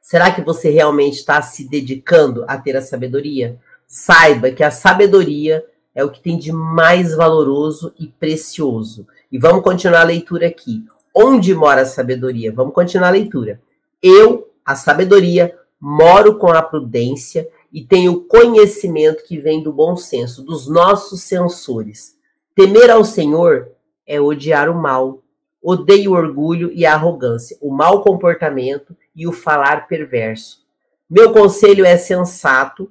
Será 0.01 0.31
que 0.31 0.41
você 0.41 0.71
realmente 0.71 1.17
está 1.17 1.43
se 1.43 1.69
dedicando 1.69 2.45
a 2.49 2.57
ter 2.57 2.77
a 2.77 2.83
sabedoria? 2.83 3.59
Saiba 3.87 4.51
que 4.51 4.63
a 4.63 4.71
sabedoria 4.71 5.65
é 5.95 6.05
o 6.05 6.11
que 6.11 6.21
tem 6.21 6.39
de 6.39 6.53
mais 6.53 7.15
valoroso 7.15 7.93
e 7.99 8.07
precioso. 8.07 9.07
E 9.31 9.39
vamos 9.39 9.63
continuar 9.63 10.03
a 10.03 10.05
leitura 10.05 10.47
aqui. 10.47 10.85
Onde 11.15 11.55
mora 11.55 11.83
a 11.83 11.87
sabedoria? 11.87 12.53
Vamos 12.53 12.73
continuar 12.73 13.09
a 13.09 13.13
leitura. 13.13 13.61
Eu, 14.01 14.49
a 14.65 14.77
sabedoria, 14.77 15.59
moro 15.81 16.39
com 16.39 16.53
a 16.53 16.63
prudência 16.63 17.49
e 17.73 17.83
tenho 17.85 18.23
conhecimento 18.23 19.25
que 19.25 19.39
vem 19.39 19.63
do 19.63 19.73
bom 19.73 19.97
senso, 19.97 20.43
dos 20.43 20.69
nossos 20.69 21.23
sensores. 21.23 22.17
Temer 22.55 22.91
ao 22.91 23.05
Senhor 23.05 23.69
é 24.09 24.21
odiar 24.21 24.69
o 24.71 24.75
mal. 24.75 25.23
Odeio 25.63 26.13
o 26.13 26.15
orgulho 26.15 26.73
e 26.73 26.87
a 26.87 26.95
arrogância, 26.95 27.57
o 27.61 27.71
mau 27.71 28.03
comportamento 28.03 28.97
e 29.15 29.27
o 29.27 29.33
falar 29.33 29.87
perverso. 29.87 30.67
Meu 31.11 31.33
conselho 31.33 31.85
é 31.85 31.97
sensato, 31.97 32.91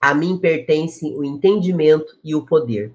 a 0.00 0.14
mim 0.14 0.38
pertencem 0.38 1.16
o 1.16 1.24
entendimento 1.24 2.16
e 2.22 2.34
o 2.34 2.44
poder. 2.44 2.92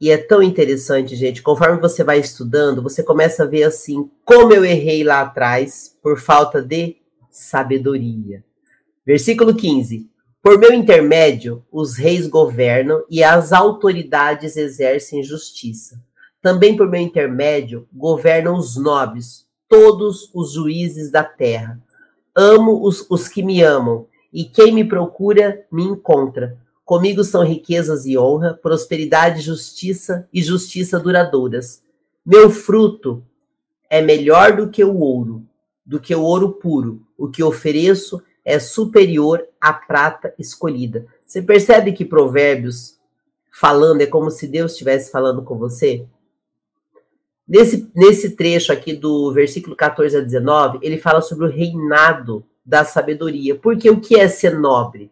E 0.00 0.10
é 0.10 0.16
tão 0.16 0.42
interessante, 0.42 1.16
gente, 1.16 1.42
conforme 1.42 1.80
você 1.80 2.04
vai 2.04 2.18
estudando, 2.18 2.82
você 2.82 3.02
começa 3.02 3.44
a 3.44 3.46
ver 3.46 3.62
assim 3.62 4.10
como 4.24 4.52
eu 4.52 4.64
errei 4.64 5.02
lá 5.02 5.20
atrás 5.20 5.96
por 6.02 6.18
falta 6.18 6.62
de 6.62 6.96
sabedoria. 7.30 8.44
Versículo 9.06 9.54
15. 9.54 10.10
Por 10.42 10.58
meu 10.58 10.72
intermédio, 10.72 11.64
os 11.72 11.96
reis 11.96 12.26
governam 12.26 13.04
e 13.10 13.24
as 13.24 13.52
autoridades 13.52 14.56
exercem 14.56 15.22
justiça. 15.22 16.00
Também 16.46 16.76
por 16.76 16.88
meu 16.88 17.00
intermédio 17.00 17.88
governam 17.92 18.56
os 18.56 18.76
nobres, 18.76 19.48
todos 19.68 20.30
os 20.32 20.52
juízes 20.52 21.10
da 21.10 21.24
terra. 21.24 21.82
Amo 22.36 22.86
os, 22.86 23.04
os 23.10 23.26
que 23.26 23.42
me 23.42 23.62
amam, 23.62 24.06
e 24.32 24.44
quem 24.44 24.72
me 24.72 24.84
procura 24.84 25.66
me 25.72 25.82
encontra. 25.82 26.56
Comigo 26.84 27.24
são 27.24 27.42
riquezas 27.42 28.06
e 28.06 28.16
honra, 28.16 28.54
prosperidade, 28.62 29.40
justiça 29.40 30.28
e 30.32 30.40
justiça 30.40 31.00
duradouras. 31.00 31.82
Meu 32.24 32.48
fruto 32.48 33.24
é 33.90 34.00
melhor 34.00 34.54
do 34.54 34.70
que 34.70 34.84
o 34.84 34.96
ouro, 35.00 35.44
do 35.84 35.98
que 35.98 36.14
o 36.14 36.22
ouro 36.22 36.52
puro. 36.52 37.02
O 37.18 37.26
que 37.26 37.42
ofereço 37.42 38.22
é 38.44 38.60
superior 38.60 39.44
à 39.60 39.72
prata 39.72 40.32
escolhida. 40.38 41.06
Você 41.26 41.42
percebe 41.42 41.92
que 41.92 42.04
Provérbios 42.04 43.00
falando 43.50 44.02
é 44.02 44.06
como 44.06 44.30
se 44.30 44.46
Deus 44.46 44.70
estivesse 44.70 45.10
falando 45.10 45.42
com 45.42 45.58
você? 45.58 46.06
Nesse, 47.48 47.90
nesse 47.94 48.34
trecho 48.34 48.72
aqui 48.72 48.92
do 48.92 49.32
versículo 49.32 49.76
14 49.76 50.16
a 50.16 50.20
19, 50.20 50.80
ele 50.82 50.98
fala 50.98 51.20
sobre 51.20 51.46
o 51.46 51.50
reinado 51.50 52.44
da 52.64 52.84
sabedoria. 52.84 53.54
Porque 53.54 53.88
o 53.88 54.00
que 54.00 54.18
é 54.18 54.26
ser 54.26 54.58
nobre? 54.58 55.10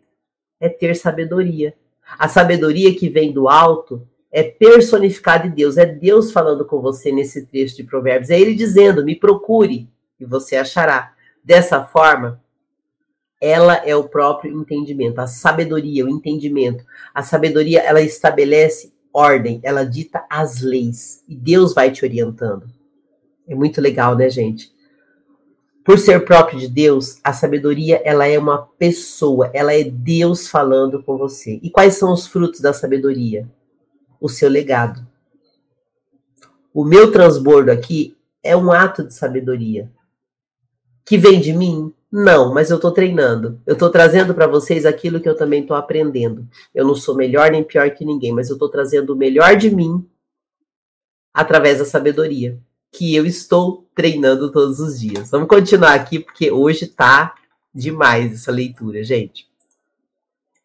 É 0.58 0.68
ter 0.68 0.96
sabedoria. 0.96 1.74
A 2.18 2.28
sabedoria 2.28 2.94
que 2.94 3.08
vem 3.08 3.32
do 3.32 3.48
alto 3.48 4.06
é 4.32 4.42
personificada 4.42 5.46
em 5.46 5.50
Deus. 5.50 5.76
É 5.76 5.86
Deus 5.86 6.32
falando 6.32 6.64
com 6.64 6.80
você 6.80 7.12
nesse 7.12 7.46
trecho 7.46 7.76
de 7.76 7.84
Provérbios. 7.84 8.30
É 8.30 8.40
Ele 8.40 8.54
dizendo: 8.54 9.04
me 9.04 9.14
procure 9.14 9.88
e 10.18 10.24
você 10.24 10.56
achará. 10.56 11.12
Dessa 11.42 11.84
forma, 11.84 12.42
ela 13.40 13.74
é 13.86 13.94
o 13.94 14.08
próprio 14.08 14.58
entendimento, 14.58 15.18
a 15.18 15.26
sabedoria, 15.26 16.06
o 16.06 16.08
entendimento. 16.08 16.82
A 17.14 17.22
sabedoria, 17.22 17.80
ela 17.80 18.00
estabelece 18.00 18.93
ordem, 19.14 19.60
ela 19.62 19.84
dita 19.84 20.26
as 20.28 20.60
leis 20.60 21.22
e 21.28 21.36
Deus 21.36 21.72
vai 21.72 21.92
te 21.92 22.04
orientando. 22.04 22.66
É 23.46 23.54
muito 23.54 23.80
legal, 23.80 24.16
né, 24.16 24.28
gente? 24.28 24.74
Por 25.84 25.98
ser 25.98 26.24
próprio 26.24 26.58
de 26.58 26.66
Deus, 26.66 27.20
a 27.22 27.32
sabedoria, 27.32 28.00
ela 28.04 28.26
é 28.26 28.38
uma 28.38 28.66
pessoa, 28.78 29.50
ela 29.52 29.72
é 29.72 29.84
Deus 29.84 30.48
falando 30.48 31.02
com 31.02 31.16
você. 31.16 31.60
E 31.62 31.70
quais 31.70 31.94
são 31.94 32.12
os 32.12 32.26
frutos 32.26 32.60
da 32.60 32.72
sabedoria? 32.72 33.46
O 34.18 34.28
seu 34.28 34.48
legado. 34.48 35.06
O 36.72 36.84
meu 36.84 37.12
transbordo 37.12 37.70
aqui 37.70 38.16
é 38.42 38.56
um 38.56 38.72
ato 38.72 39.04
de 39.04 39.14
sabedoria. 39.14 39.90
Que 41.04 41.18
vem 41.18 41.38
de 41.38 41.52
mim? 41.52 41.92
Não, 42.16 42.54
mas 42.54 42.70
eu 42.70 42.76
estou 42.76 42.92
treinando. 42.92 43.60
Eu 43.66 43.72
estou 43.72 43.90
trazendo 43.90 44.32
para 44.32 44.46
vocês 44.46 44.86
aquilo 44.86 45.20
que 45.20 45.28
eu 45.28 45.36
também 45.36 45.62
estou 45.62 45.76
aprendendo. 45.76 46.46
Eu 46.72 46.86
não 46.86 46.94
sou 46.94 47.16
melhor 47.16 47.50
nem 47.50 47.64
pior 47.64 47.90
que 47.90 48.04
ninguém, 48.04 48.32
mas 48.32 48.48
eu 48.48 48.54
estou 48.54 48.68
trazendo 48.68 49.12
o 49.12 49.16
melhor 49.16 49.56
de 49.56 49.68
mim 49.68 50.08
através 51.32 51.80
da 51.80 51.84
sabedoria 51.84 52.56
que 52.92 53.12
eu 53.16 53.26
estou 53.26 53.84
treinando 53.96 54.52
todos 54.52 54.78
os 54.78 55.00
dias. 55.00 55.32
Vamos 55.32 55.48
continuar 55.48 55.94
aqui 55.94 56.20
porque 56.20 56.52
hoje 56.52 56.86
tá 56.86 57.34
demais 57.74 58.32
essa 58.32 58.52
leitura, 58.52 59.02
gente. 59.02 59.48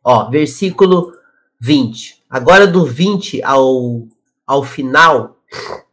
Ó, 0.04 0.30
versículo 0.30 1.16
20. 1.60 2.26
Agora 2.30 2.68
do 2.68 2.86
20 2.86 3.42
ao 3.42 4.08
ao 4.46 4.64
final, 4.64 5.40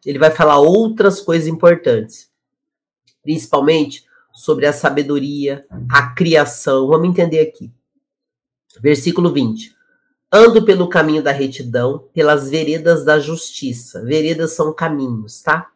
ele 0.05 0.19
vai 0.19 0.31
falar 0.31 0.59
outras 0.59 1.19
coisas 1.19 1.49
importantes. 1.49 2.29
Principalmente 3.23 4.05
sobre 4.37 4.67
a 4.67 4.73
sabedoria, 4.73 5.65
a 5.89 6.15
criação. 6.15 6.87
Vamos 6.87 7.09
entender 7.09 7.41
aqui. 7.41 7.73
Versículo 8.83 9.33
20. 9.33 9.75
Ando 10.31 10.63
pelo 10.63 10.89
caminho 10.91 11.23
da 11.23 11.33
retidão, 11.33 12.05
pelas 12.13 12.51
veredas 12.51 13.03
da 13.03 13.19
justiça. 13.19 14.05
Veredas 14.05 14.53
são 14.53 14.75
caminhos, 14.75 15.41
tá? 15.41 15.69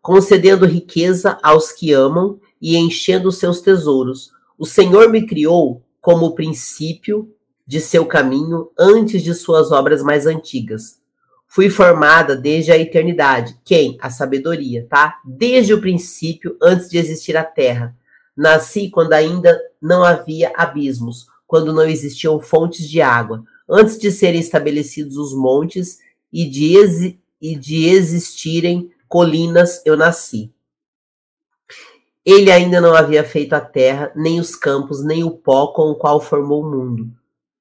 Concedendo 0.00 0.64
riqueza 0.64 1.38
aos 1.42 1.70
que 1.70 1.92
amam 1.92 2.40
e 2.62 2.78
enchendo 2.78 3.30
seus 3.30 3.60
tesouros. 3.60 4.32
O 4.56 4.64
Senhor 4.64 5.10
me 5.10 5.26
criou 5.26 5.82
como 6.00 6.26
o 6.26 6.34
princípio 6.34 7.30
de 7.66 7.78
seu 7.78 8.06
caminho 8.06 8.70
antes 8.78 9.22
de 9.22 9.34
suas 9.34 9.70
obras 9.70 10.02
mais 10.02 10.26
antigas. 10.26 10.98
Fui 11.48 11.70
formada 11.70 12.36
desde 12.36 12.70
a 12.70 12.76
eternidade. 12.76 13.58
Quem? 13.64 13.96
A 14.00 14.10
sabedoria, 14.10 14.86
tá? 14.88 15.18
Desde 15.24 15.72
o 15.72 15.80
princípio, 15.80 16.56
antes 16.62 16.90
de 16.90 16.98
existir 16.98 17.36
a 17.36 17.42
terra. 17.42 17.96
Nasci 18.36 18.90
quando 18.90 19.14
ainda 19.14 19.58
não 19.80 20.04
havia 20.04 20.52
abismos, 20.54 21.26
quando 21.46 21.72
não 21.72 21.84
existiam 21.84 22.38
fontes 22.38 22.88
de 22.88 23.00
água, 23.00 23.42
antes 23.68 23.98
de 23.98 24.12
serem 24.12 24.38
estabelecidos 24.38 25.16
os 25.16 25.34
montes 25.34 25.98
e 26.30 26.44
de, 26.48 27.18
e 27.40 27.56
de 27.56 27.86
existirem 27.86 28.90
colinas, 29.08 29.82
eu 29.86 29.96
nasci. 29.96 30.52
Ele 32.24 32.52
ainda 32.52 32.78
não 32.78 32.94
havia 32.94 33.24
feito 33.24 33.54
a 33.54 33.60
terra, 33.60 34.12
nem 34.14 34.38
os 34.38 34.54
campos, 34.54 35.02
nem 35.02 35.24
o 35.24 35.30
pó 35.30 35.68
com 35.68 35.90
o 35.90 35.94
qual 35.94 36.20
formou 36.20 36.62
o 36.62 36.70
mundo. 36.70 37.10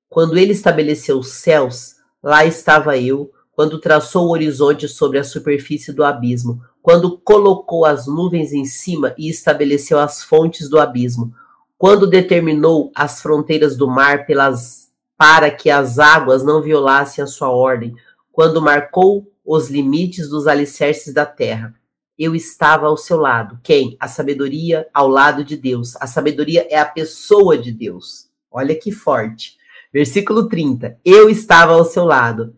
Quando 0.09 0.37
ele 0.37 0.51
estabeleceu 0.51 1.17
os 1.17 1.29
céus, 1.29 1.95
lá 2.21 2.45
estava 2.45 2.97
eu, 2.97 3.31
quando 3.57 3.79
traçou 3.79 4.27
o 4.27 4.29
horizonte 4.29 4.87
sobre 4.87 5.17
a 5.17 5.23
superfície 5.23 5.91
do 5.91 6.03
abismo, 6.03 6.61
quando 6.79 7.17
colocou 7.17 7.85
as 7.85 8.05
nuvens 8.05 8.53
em 8.53 8.65
cima 8.65 9.15
e 9.17 9.31
estabeleceu 9.31 9.97
as 9.97 10.21
fontes 10.21 10.69
do 10.69 10.79
abismo, 10.79 11.33
quando 11.75 12.05
determinou 12.05 12.91
as 12.93 13.19
fronteiras 13.19 13.75
do 13.75 13.87
mar 13.87 14.27
pelas 14.27 14.91
para 15.17 15.49
que 15.49 15.71
as 15.71 15.97
águas 15.97 16.43
não 16.43 16.61
violassem 16.61 17.23
a 17.23 17.25
sua 17.25 17.49
ordem, 17.49 17.95
quando 18.31 18.61
marcou 18.61 19.25
os 19.43 19.71
limites 19.71 20.29
dos 20.29 20.45
alicerces 20.45 21.11
da 21.11 21.25
terra. 21.25 21.73
Eu 22.15 22.35
estava 22.35 22.85
ao 22.85 22.95
seu 22.95 23.17
lado. 23.17 23.59
Quem? 23.63 23.97
A 23.99 24.07
sabedoria 24.07 24.87
ao 24.93 25.07
lado 25.07 25.43
de 25.43 25.57
Deus. 25.57 25.95
A 25.95 26.05
sabedoria 26.05 26.67
é 26.69 26.77
a 26.77 26.85
pessoa 26.85 27.57
de 27.57 27.71
Deus. 27.71 28.29
Olha 28.51 28.75
que 28.75 28.91
forte. 28.91 29.57
Versículo 29.91 30.47
30. 30.47 30.99
Eu 31.03 31.27
estava 31.27 31.73
ao 31.73 31.85
seu 31.85 32.05
lado 32.05 32.55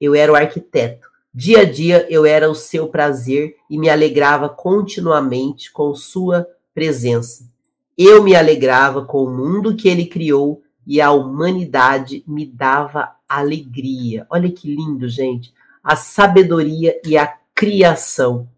eu 0.00 0.14
era 0.14 0.32
o 0.32 0.36
arquiteto. 0.36 1.08
Dia 1.32 1.60
a 1.60 1.64
dia 1.64 2.06
eu 2.08 2.24
era 2.24 2.50
o 2.50 2.54
seu 2.54 2.88
prazer 2.88 3.56
e 3.68 3.78
me 3.78 3.90
alegrava 3.90 4.48
continuamente 4.48 5.70
com 5.70 5.94
sua 5.94 6.48
presença. 6.74 7.44
Eu 7.96 8.22
me 8.22 8.34
alegrava 8.34 9.04
com 9.04 9.24
o 9.24 9.30
mundo 9.30 9.76
que 9.76 9.88
ele 9.88 10.06
criou 10.06 10.62
e 10.86 11.00
a 11.00 11.10
humanidade 11.10 12.22
me 12.26 12.46
dava 12.46 13.12
alegria. 13.28 14.26
Olha 14.30 14.50
que 14.50 14.74
lindo, 14.74 15.08
gente. 15.08 15.52
A 15.82 15.96
sabedoria 15.96 17.00
e 17.04 17.16
a 17.16 17.26
criação. 17.54 18.48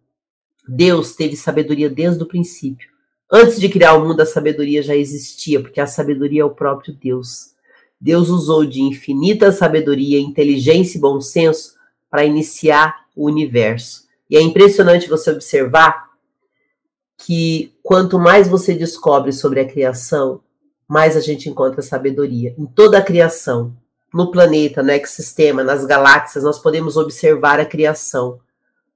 Deus 0.68 1.14
teve 1.14 1.36
sabedoria 1.36 1.88
desde 1.88 2.22
o 2.22 2.26
princípio. 2.26 2.88
Antes 3.30 3.60
de 3.60 3.68
criar 3.68 3.94
o 3.94 4.06
mundo, 4.06 4.20
a 4.20 4.26
sabedoria 4.26 4.82
já 4.82 4.94
existia, 4.94 5.60
porque 5.60 5.80
a 5.80 5.86
sabedoria 5.86 6.42
é 6.42 6.44
o 6.44 6.50
próprio 6.50 6.94
Deus. 6.94 7.54
Deus 8.00 8.28
usou 8.28 8.64
de 8.64 8.80
infinita 8.80 9.50
sabedoria, 9.50 10.20
inteligência 10.20 10.98
e 10.98 11.00
bom 11.00 11.20
senso 11.20 11.74
para 12.10 12.24
iniciar 12.24 13.06
o 13.14 13.26
universo. 13.26 14.06
E 14.30 14.36
é 14.36 14.40
impressionante 14.40 15.08
você 15.08 15.30
observar 15.30 16.08
que 17.16 17.74
quanto 17.82 18.18
mais 18.18 18.48
você 18.48 18.74
descobre 18.74 19.32
sobre 19.32 19.60
a 19.60 19.68
criação, 19.68 20.40
mais 20.86 21.16
a 21.16 21.20
gente 21.20 21.48
encontra 21.48 21.82
sabedoria. 21.82 22.54
Em 22.56 22.64
toda 22.64 22.98
a 22.98 23.02
criação, 23.02 23.76
no 24.14 24.30
planeta, 24.30 24.82
no 24.82 24.90
ecossistema, 24.90 25.64
nas 25.64 25.84
galáxias, 25.84 26.44
nós 26.44 26.58
podemos 26.58 26.96
observar 26.96 27.58
a 27.58 27.66
criação. 27.66 28.40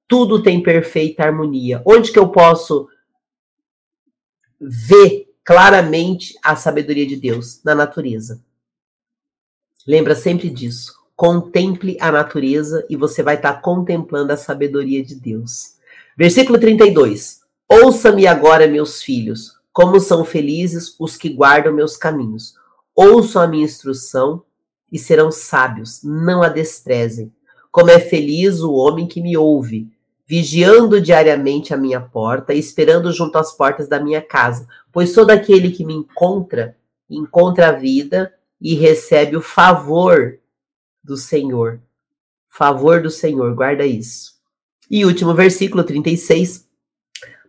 Tudo 0.06 0.42
tem 0.42 0.62
perfeita 0.62 1.24
harmonia. 1.24 1.82
Onde 1.84 2.12
que 2.12 2.18
eu 2.18 2.28
posso 2.28 2.88
ver 4.60 5.28
claramente 5.44 6.38
a 6.42 6.54
sabedoria 6.54 7.06
de 7.06 7.16
Deus? 7.16 7.60
Na 7.64 7.74
natureza. 7.74 8.40
Lembra 9.86 10.14
sempre 10.14 10.48
disso. 10.48 10.94
Contemple 11.16 11.96
a 12.00 12.10
natureza 12.10 12.84
e 12.88 12.96
você 12.96 13.22
vai 13.22 13.36
estar 13.36 13.54
tá 13.54 13.60
contemplando 13.60 14.32
a 14.32 14.36
sabedoria 14.36 15.04
de 15.04 15.14
Deus. 15.14 15.74
Versículo 16.16 16.58
32. 16.58 17.40
Ouça-me 17.68 18.26
agora, 18.26 18.66
meus 18.66 19.02
filhos, 19.02 19.56
como 19.72 19.98
são 19.98 20.24
felizes 20.24 20.94
os 20.98 21.16
que 21.16 21.30
guardam 21.30 21.72
meus 21.72 21.96
caminhos. 21.96 22.54
Ouçam 22.94 23.40
a 23.40 23.46
minha 23.46 23.64
instrução 23.64 24.42
e 24.90 24.98
serão 24.98 25.30
sábios, 25.30 26.02
não 26.02 26.42
a 26.42 26.48
desprezem. 26.48 27.32
Como 27.70 27.90
é 27.90 27.98
feliz 27.98 28.60
o 28.60 28.74
homem 28.74 29.06
que 29.06 29.22
me 29.22 29.36
ouve, 29.36 29.90
vigiando 30.26 31.00
diariamente 31.00 31.72
a 31.72 31.76
minha 31.76 32.00
porta 32.00 32.52
e 32.52 32.58
esperando 32.58 33.10
junto 33.10 33.38
às 33.38 33.56
portas 33.56 33.88
da 33.88 33.98
minha 33.98 34.20
casa, 34.20 34.66
pois 34.92 35.14
todo 35.14 35.30
aquele 35.30 35.70
que 35.70 35.84
me 35.84 35.94
encontra, 35.94 36.76
encontra 37.08 37.68
a 37.68 37.72
vida 37.72 38.32
e 38.62 38.74
recebe 38.74 39.36
o 39.36 39.42
favor 39.42 40.38
do 41.02 41.16
Senhor. 41.16 41.82
Favor 42.48 43.02
do 43.02 43.10
Senhor, 43.10 43.52
guarda 43.54 43.84
isso. 43.84 44.34
E 44.88 45.04
último 45.04 45.34
versículo 45.34 45.82
36. 45.82 46.68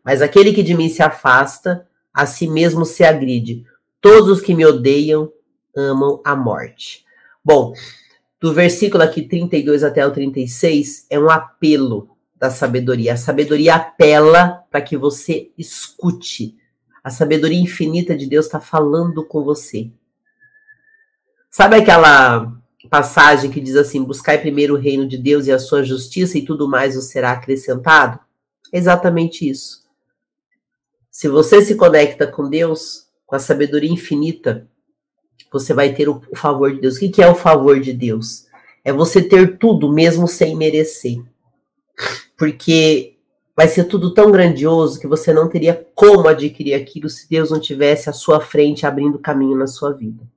Mas 0.04 0.22
aquele 0.22 0.52
que 0.52 0.64
de 0.64 0.74
mim 0.74 0.90
se 0.90 1.04
afasta, 1.04 1.88
a 2.12 2.26
si 2.26 2.48
mesmo 2.48 2.84
se 2.84 3.04
agride. 3.04 3.64
Todos 4.02 4.30
os 4.30 4.42
que 4.42 4.56
me 4.56 4.66
odeiam 4.66 5.32
amam 5.76 6.20
a 6.26 6.36
morte. 6.36 7.06
Bom, 7.46 7.74
do 8.40 8.54
versículo 8.54 9.04
aqui 9.04 9.22
32 9.22 9.84
até 9.84 10.06
o 10.06 10.12
36 10.12 11.06
é 11.10 11.20
um 11.20 11.30
apelo 11.30 12.10
da 12.36 12.50
sabedoria. 12.50 13.14
A 13.14 13.18
sabedoria 13.18 13.76
apela 13.76 14.66
para 14.70 14.82
que 14.82 14.98
você 14.98 15.52
escute. 15.58 16.58
A 17.04 17.10
sabedoria 17.10 17.60
infinita 17.60 18.16
de 18.16 18.26
Deus 18.26 18.46
está 18.46 18.60
falando 18.60 19.26
com 19.26 19.44
você. 19.44 19.92
Sabe 21.56 21.76
aquela 21.76 22.52
passagem 22.90 23.52
que 23.52 23.62
diz 23.62 23.76
assim: 23.76 24.04
buscai 24.04 24.40
primeiro 24.40 24.74
o 24.74 24.80
reino 24.80 25.08
de 25.08 25.20
Deus 25.20 25.46
e 25.46 25.52
a 25.52 25.60
sua 25.60 25.84
justiça, 25.84 26.36
e 26.36 26.44
tudo 26.44 26.68
mais 26.68 26.96
vos 26.96 27.06
será 27.06 27.32
acrescentado? 27.32 28.20
exatamente 28.72 29.48
isso. 29.48 29.84
Se 31.12 31.28
você 31.28 31.62
se 31.62 31.76
conecta 31.76 32.26
com 32.26 32.50
Deus, 32.50 33.06
com 33.28 33.36
a 33.36 33.40
sabedoria 33.40 33.92
infinita, 33.92 34.68
você 35.52 35.76
vai 35.76 35.94
ter 35.94 36.10
o, 36.10 36.24
favor 36.34 36.74
de 36.74 36.82
Deus. 36.82 36.96
O 36.96 37.00
que 37.00 37.22
é 37.22 37.28
o 37.30 37.36
favor 37.36 37.80
de 37.80 37.94
Deus? 37.94 38.48
É 38.84 38.92
você 38.92 39.22
ter 39.22 39.60
tudo 39.60 39.94
mesmo 39.94 40.28
sem 40.28 40.56
merecer. 40.56 41.22
Porque 42.36 43.16
vai 43.56 43.68
ser 43.68 43.84
tudo 43.84 44.12
tão 44.12 44.32
grandioso 44.32 45.00
que 45.00 45.06
você 45.06 45.32
não 45.32 45.48
teria 45.48 45.88
como 45.94 46.28
adquirir 46.28 46.74
aquilo 46.74 47.08
se 47.08 47.30
Deus 47.30 47.52
não 47.52 47.60
tivesse 47.60 48.10
à 48.10 48.14
sua 48.14 48.42
frente 48.42 48.88
abrindo 48.88 49.20
caminho 49.20 49.56
na 49.56 49.68
sua 49.68 49.94
vida. 49.94 50.33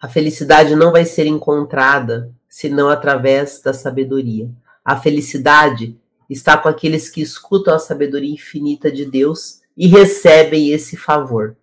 A 0.00 0.08
felicidade 0.08 0.76
não 0.76 0.92
vai 0.92 1.04
ser 1.04 1.26
encontrada 1.26 2.32
senão 2.48 2.88
através 2.88 3.60
da 3.60 3.72
sabedoria. 3.72 4.48
A 4.84 4.96
felicidade 4.96 5.98
está 6.30 6.56
com 6.56 6.68
aqueles 6.68 7.08
que 7.08 7.20
escutam 7.20 7.74
a 7.74 7.78
sabedoria 7.78 8.32
infinita 8.32 8.92
de 8.92 9.04
Deus 9.04 9.60
e 9.76 9.86
recebem 9.86 10.70
esse 10.70 10.96
favor. 10.96 11.56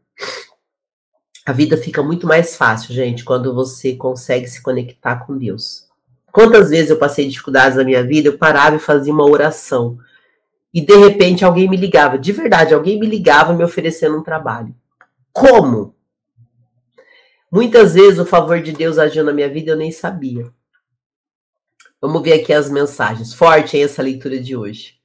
A 1.46 1.54
vida 1.54 1.78
fica 1.78 2.04
muito 2.04 2.28
mais 2.28 2.56
fácil, 2.56 2.94
gente, 2.94 3.24
quando 3.24 3.54
você 3.54 3.96
consegue 3.96 4.48
se 4.48 4.62
conectar 4.62 5.26
com 5.26 5.38
Deus. 5.38 5.86
Quantas 6.32 6.72
vezes 6.72 6.90
eu 6.90 6.98
passei 6.98 7.28
dificuldades 7.28 7.78
na 7.78 7.84
minha 7.84 8.04
vida, 8.04 8.28
eu 8.28 8.38
parava 8.38 8.76
e 8.76 8.80
fazia 8.80 9.14
uma 9.14 9.24
oração. 9.24 9.98
E 10.74 10.82
de 10.82 10.94
repente 10.98 11.46
alguém 11.46 11.70
me 11.70 11.78
ligava, 11.78 12.18
de 12.18 12.34
verdade, 12.34 12.74
alguém 12.74 13.00
me 13.00 13.08
ligava 13.08 13.54
me 13.54 13.64
oferecendo 13.64 14.18
um 14.18 14.24
trabalho. 14.24 14.76
Como? 15.32 15.95
Muitas 17.56 17.94
vezes 17.94 18.20
o 18.20 18.26
favor 18.26 18.62
de 18.62 18.74
Deus 18.74 18.98
agiu 18.98 19.24
na 19.24 19.32
minha 19.32 19.48
vida 19.48 19.70
e 19.70 19.72
eu 19.72 19.78
nem 19.78 19.90
sabia. 19.90 20.52
Vamos 22.02 22.22
ver 22.22 22.34
aqui 22.34 22.52
as 22.52 22.70
mensagens. 22.70 23.34
Forte 23.34 23.78
aí 23.78 23.84
essa 23.84 24.02
leitura 24.02 24.38
de 24.38 24.58
hoje. 24.58 24.96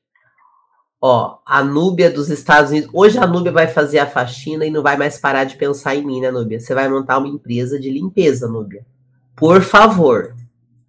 Ó, 1.01 1.39
a 1.47 1.63
Núbia 1.63 2.11
dos 2.11 2.29
Estados 2.29 2.73
Unidos. 2.73 2.91
Hoje 2.93 3.19
a 3.19 3.25
Núbia 3.25 3.53
vai 3.53 3.69
fazer 3.69 4.01
a 4.01 4.07
faxina 4.07 4.67
e 4.67 4.71
não 4.71 4.83
vai 4.83 4.97
mais 4.97 5.17
parar 5.17 5.45
de 5.45 5.55
pensar 5.55 5.95
em 5.95 6.05
mim, 6.05 6.21
né, 6.21 6.33
Núbia? 6.33 6.59
Você 6.59 6.75
vai 6.75 6.89
montar 6.89 7.19
uma 7.19 7.29
empresa 7.29 7.79
de 7.79 7.89
limpeza, 7.89 8.49
Núbia. 8.49 8.85
Por 9.37 9.63
favor. 9.63 10.35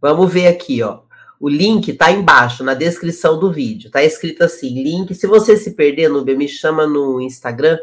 Vamos 0.01 0.33
ver 0.33 0.47
aqui, 0.47 0.81
ó. 0.81 1.01
O 1.39 1.47
link 1.47 1.93
tá 1.93 2.11
embaixo, 2.11 2.63
na 2.63 2.73
descrição 2.73 3.39
do 3.39 3.51
vídeo. 3.51 3.91
Tá 3.91 4.03
escrito 4.03 4.43
assim, 4.43 4.81
link. 4.81 5.13
Se 5.13 5.27
você 5.27 5.55
se 5.55 5.75
perder, 5.75 6.09
Núbia, 6.09 6.35
me 6.35 6.47
chama 6.47 6.87
no 6.87 7.21
Instagram, 7.21 7.77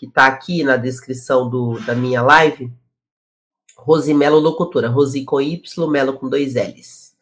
que 0.00 0.06
tá 0.06 0.24
aqui 0.24 0.64
na 0.64 0.78
descrição 0.78 1.50
do, 1.50 1.78
da 1.80 1.94
minha 1.94 2.22
live. 2.22 2.72
Rosimelo 3.76 4.38
Locutora. 4.38 4.88
Rosi 4.88 5.26
com 5.26 5.42
Y, 5.42 5.86
Melo 5.90 6.14
com 6.14 6.26
dois 6.26 6.54
L's. 6.54 7.14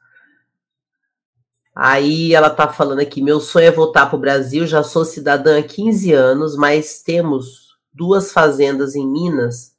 Aí 1.74 2.32
ela 2.32 2.48
tá 2.48 2.68
falando 2.68 3.00
aqui, 3.00 3.20
meu 3.20 3.40
sonho 3.40 3.66
é 3.66 3.72
voltar 3.72 4.06
para 4.06 4.16
o 4.16 4.20
Brasil, 4.20 4.64
já 4.64 4.84
sou 4.84 5.04
cidadã 5.04 5.58
há 5.58 5.62
15 5.62 6.12
anos, 6.12 6.56
mas 6.56 7.02
temos 7.02 7.76
duas 7.92 8.32
fazendas 8.32 8.94
em 8.94 9.04
Minas 9.04 9.74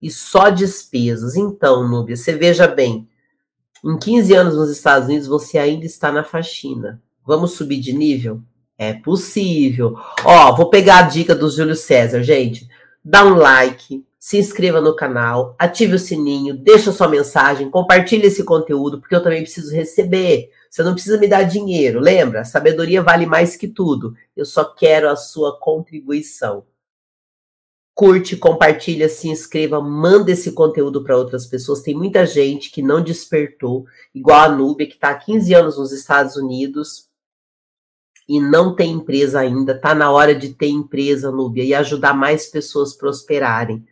e 0.00 0.10
só 0.10 0.50
despesas. 0.50 1.34
Então, 1.34 1.88
Núbia, 1.88 2.16
você 2.16 2.34
veja 2.34 2.66
bem, 2.66 3.08
em 3.82 3.98
15 3.98 4.34
anos 4.34 4.54
nos 4.54 4.68
Estados 4.70 5.08
Unidos, 5.08 5.26
você 5.26 5.56
ainda 5.56 5.86
está 5.86 6.12
na 6.12 6.24
faxina. 6.24 7.02
Vamos 7.24 7.52
subir 7.52 7.80
de 7.80 7.94
nível? 7.94 8.42
É 8.78 8.92
possível. 8.94 9.96
Ó, 10.24 10.54
vou 10.54 10.70
pegar 10.70 10.98
a 11.00 11.02
dica 11.02 11.34
do 11.34 11.50
Júlio 11.50 11.74
César, 11.74 12.22
gente. 12.22 12.68
Dá 13.04 13.24
um 13.24 13.34
like, 13.34 14.04
se 14.18 14.38
inscreva 14.38 14.80
no 14.80 14.94
canal, 14.94 15.56
ative 15.58 15.96
o 15.96 15.98
sininho, 15.98 16.56
deixa 16.56 16.92
sua 16.92 17.08
mensagem, 17.08 17.70
compartilhe 17.70 18.26
esse 18.26 18.44
conteúdo, 18.44 19.00
porque 19.00 19.14
eu 19.14 19.22
também 19.22 19.42
preciso 19.42 19.74
receber. 19.74 20.50
Você 20.70 20.82
não 20.82 20.94
precisa 20.94 21.18
me 21.18 21.26
dar 21.26 21.42
dinheiro, 21.42 21.98
lembra? 21.98 22.44
Sabedoria 22.44 23.02
vale 23.02 23.26
mais 23.26 23.56
que 23.56 23.66
tudo. 23.66 24.14
Eu 24.36 24.44
só 24.44 24.64
quero 24.64 25.08
a 25.08 25.16
sua 25.16 25.58
contribuição 25.58 26.64
curte, 27.98 28.36
compartilha, 28.36 29.08
se 29.08 29.28
inscreva, 29.28 29.80
manda 29.80 30.30
esse 30.30 30.52
conteúdo 30.52 31.02
para 31.02 31.16
outras 31.16 31.46
pessoas. 31.46 31.82
Tem 31.82 31.96
muita 31.96 32.24
gente 32.24 32.70
que 32.70 32.80
não 32.80 33.02
despertou, 33.02 33.86
igual 34.14 34.42
a 34.42 34.48
Núbia, 34.48 34.86
que 34.86 34.94
está 34.94 35.10
há 35.10 35.18
15 35.18 35.52
anos 35.52 35.76
nos 35.76 35.90
Estados 35.90 36.36
Unidos 36.36 37.07
e 38.28 38.40
não 38.40 38.74
tem 38.74 38.92
empresa 38.92 39.40
ainda. 39.40 39.72
Está 39.72 39.94
na 39.94 40.10
hora 40.10 40.34
de 40.34 40.50
ter 40.50 40.68
empresa, 40.68 41.32
Núbia, 41.32 41.64
e 41.64 41.74
ajudar 41.74 42.12
mais 42.12 42.46
pessoas 42.46 42.92
prosperarem. 42.92 43.84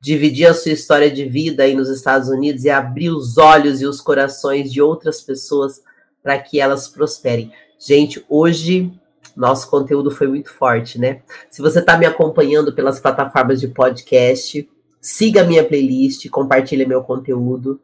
Dividir 0.00 0.46
a 0.46 0.54
sua 0.54 0.72
história 0.72 1.10
de 1.10 1.24
vida 1.24 1.62
aí 1.62 1.74
nos 1.74 1.88
Estados 1.88 2.28
Unidos 2.28 2.64
e 2.64 2.70
abrir 2.70 3.10
os 3.10 3.38
olhos 3.38 3.80
e 3.80 3.86
os 3.86 4.00
corações 4.00 4.70
de 4.72 4.82
outras 4.82 5.20
pessoas 5.20 5.80
para 6.22 6.38
que 6.38 6.60
elas 6.60 6.88
prosperem. 6.88 7.52
Gente, 7.78 8.24
hoje 8.28 8.92
nosso 9.36 9.68
conteúdo 9.68 10.10
foi 10.10 10.28
muito 10.28 10.50
forte, 10.50 10.98
né? 10.98 11.22
Se 11.50 11.60
você 11.60 11.80
está 11.80 11.96
me 11.96 12.06
acompanhando 12.06 12.72
pelas 12.72 13.00
plataformas 13.00 13.60
de 13.60 13.68
podcast, 13.68 14.68
siga 15.00 15.42
a 15.42 15.44
minha 15.44 15.64
playlist, 15.64 16.28
compartilhe 16.30 16.86
meu 16.86 17.02
conteúdo 17.02 17.80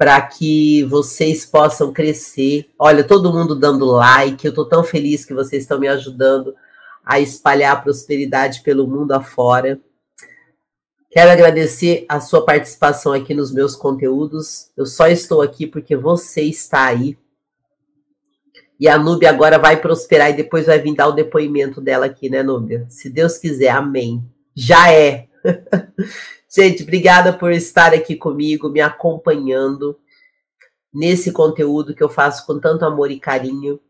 para 0.00 0.18
que 0.22 0.82
vocês 0.84 1.44
possam 1.44 1.92
crescer. 1.92 2.70
Olha, 2.78 3.04
todo 3.04 3.30
mundo 3.30 3.54
dando 3.54 3.84
like, 3.84 4.42
eu 4.42 4.48
estou 4.48 4.64
tão 4.64 4.82
feliz 4.82 5.26
que 5.26 5.34
vocês 5.34 5.64
estão 5.64 5.78
me 5.78 5.88
ajudando 5.88 6.54
a 7.04 7.20
espalhar 7.20 7.76
a 7.76 7.80
prosperidade 7.80 8.62
pelo 8.62 8.86
mundo 8.86 9.12
afora. 9.12 9.78
Quero 11.10 11.30
agradecer 11.30 12.06
a 12.08 12.18
sua 12.18 12.46
participação 12.46 13.12
aqui 13.12 13.34
nos 13.34 13.52
meus 13.52 13.76
conteúdos. 13.76 14.70
Eu 14.74 14.86
só 14.86 15.06
estou 15.06 15.42
aqui 15.42 15.66
porque 15.66 15.94
você 15.94 16.44
está 16.44 16.86
aí 16.86 17.18
e 18.78 18.88
a 18.88 18.96
Núbia 18.96 19.28
agora 19.28 19.58
vai 19.58 19.76
prosperar 19.76 20.30
e 20.30 20.34
depois 20.34 20.64
vai 20.64 20.78
vir 20.78 20.94
dar 20.94 21.08
o 21.08 21.12
depoimento 21.12 21.78
dela 21.78 22.06
aqui, 22.06 22.30
né, 22.30 22.42
Núbia? 22.42 22.86
Se 22.88 23.10
Deus 23.10 23.36
quiser, 23.36 23.68
amém. 23.68 24.24
Já 24.54 24.90
é. 24.90 25.26
Gente, 26.52 26.82
obrigada 26.82 27.32
por 27.32 27.52
estar 27.52 27.94
aqui 27.94 28.16
comigo, 28.16 28.68
me 28.68 28.80
acompanhando 28.80 29.98
nesse 30.92 31.32
conteúdo 31.32 31.94
que 31.94 32.02
eu 32.02 32.08
faço 32.08 32.44
com 32.46 32.58
tanto 32.58 32.84
amor 32.84 33.10
e 33.10 33.20
carinho. 33.20 33.80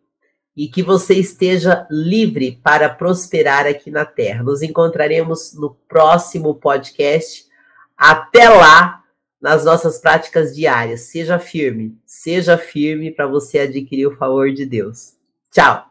E 0.57 0.69
que 0.69 0.83
você 0.83 1.15
esteja 1.15 1.87
livre 1.91 2.61
para 2.63 2.89
prosperar 2.89 3.67
aqui 3.67 3.91
na 3.91 4.05
Terra. 4.05 4.43
Nos 4.43 4.63
encontraremos 4.63 5.55
no 5.55 5.75
próximo 5.89 6.55
podcast. 6.55 7.47
Até 7.97 8.49
lá! 8.49 9.01
nas 9.41 9.65
nossas 9.65 9.99
práticas 9.99 10.55
diárias. 10.55 11.03
Seja 11.03 11.39
firme, 11.39 11.97
seja 12.05 12.59
firme 12.59 13.11
para 13.11 13.27
você 13.27 13.61
adquirir 13.61 14.07
o 14.07 14.17
favor 14.17 14.53
de 14.53 14.67
Deus. 14.67 15.15
Tchau! 15.51 15.90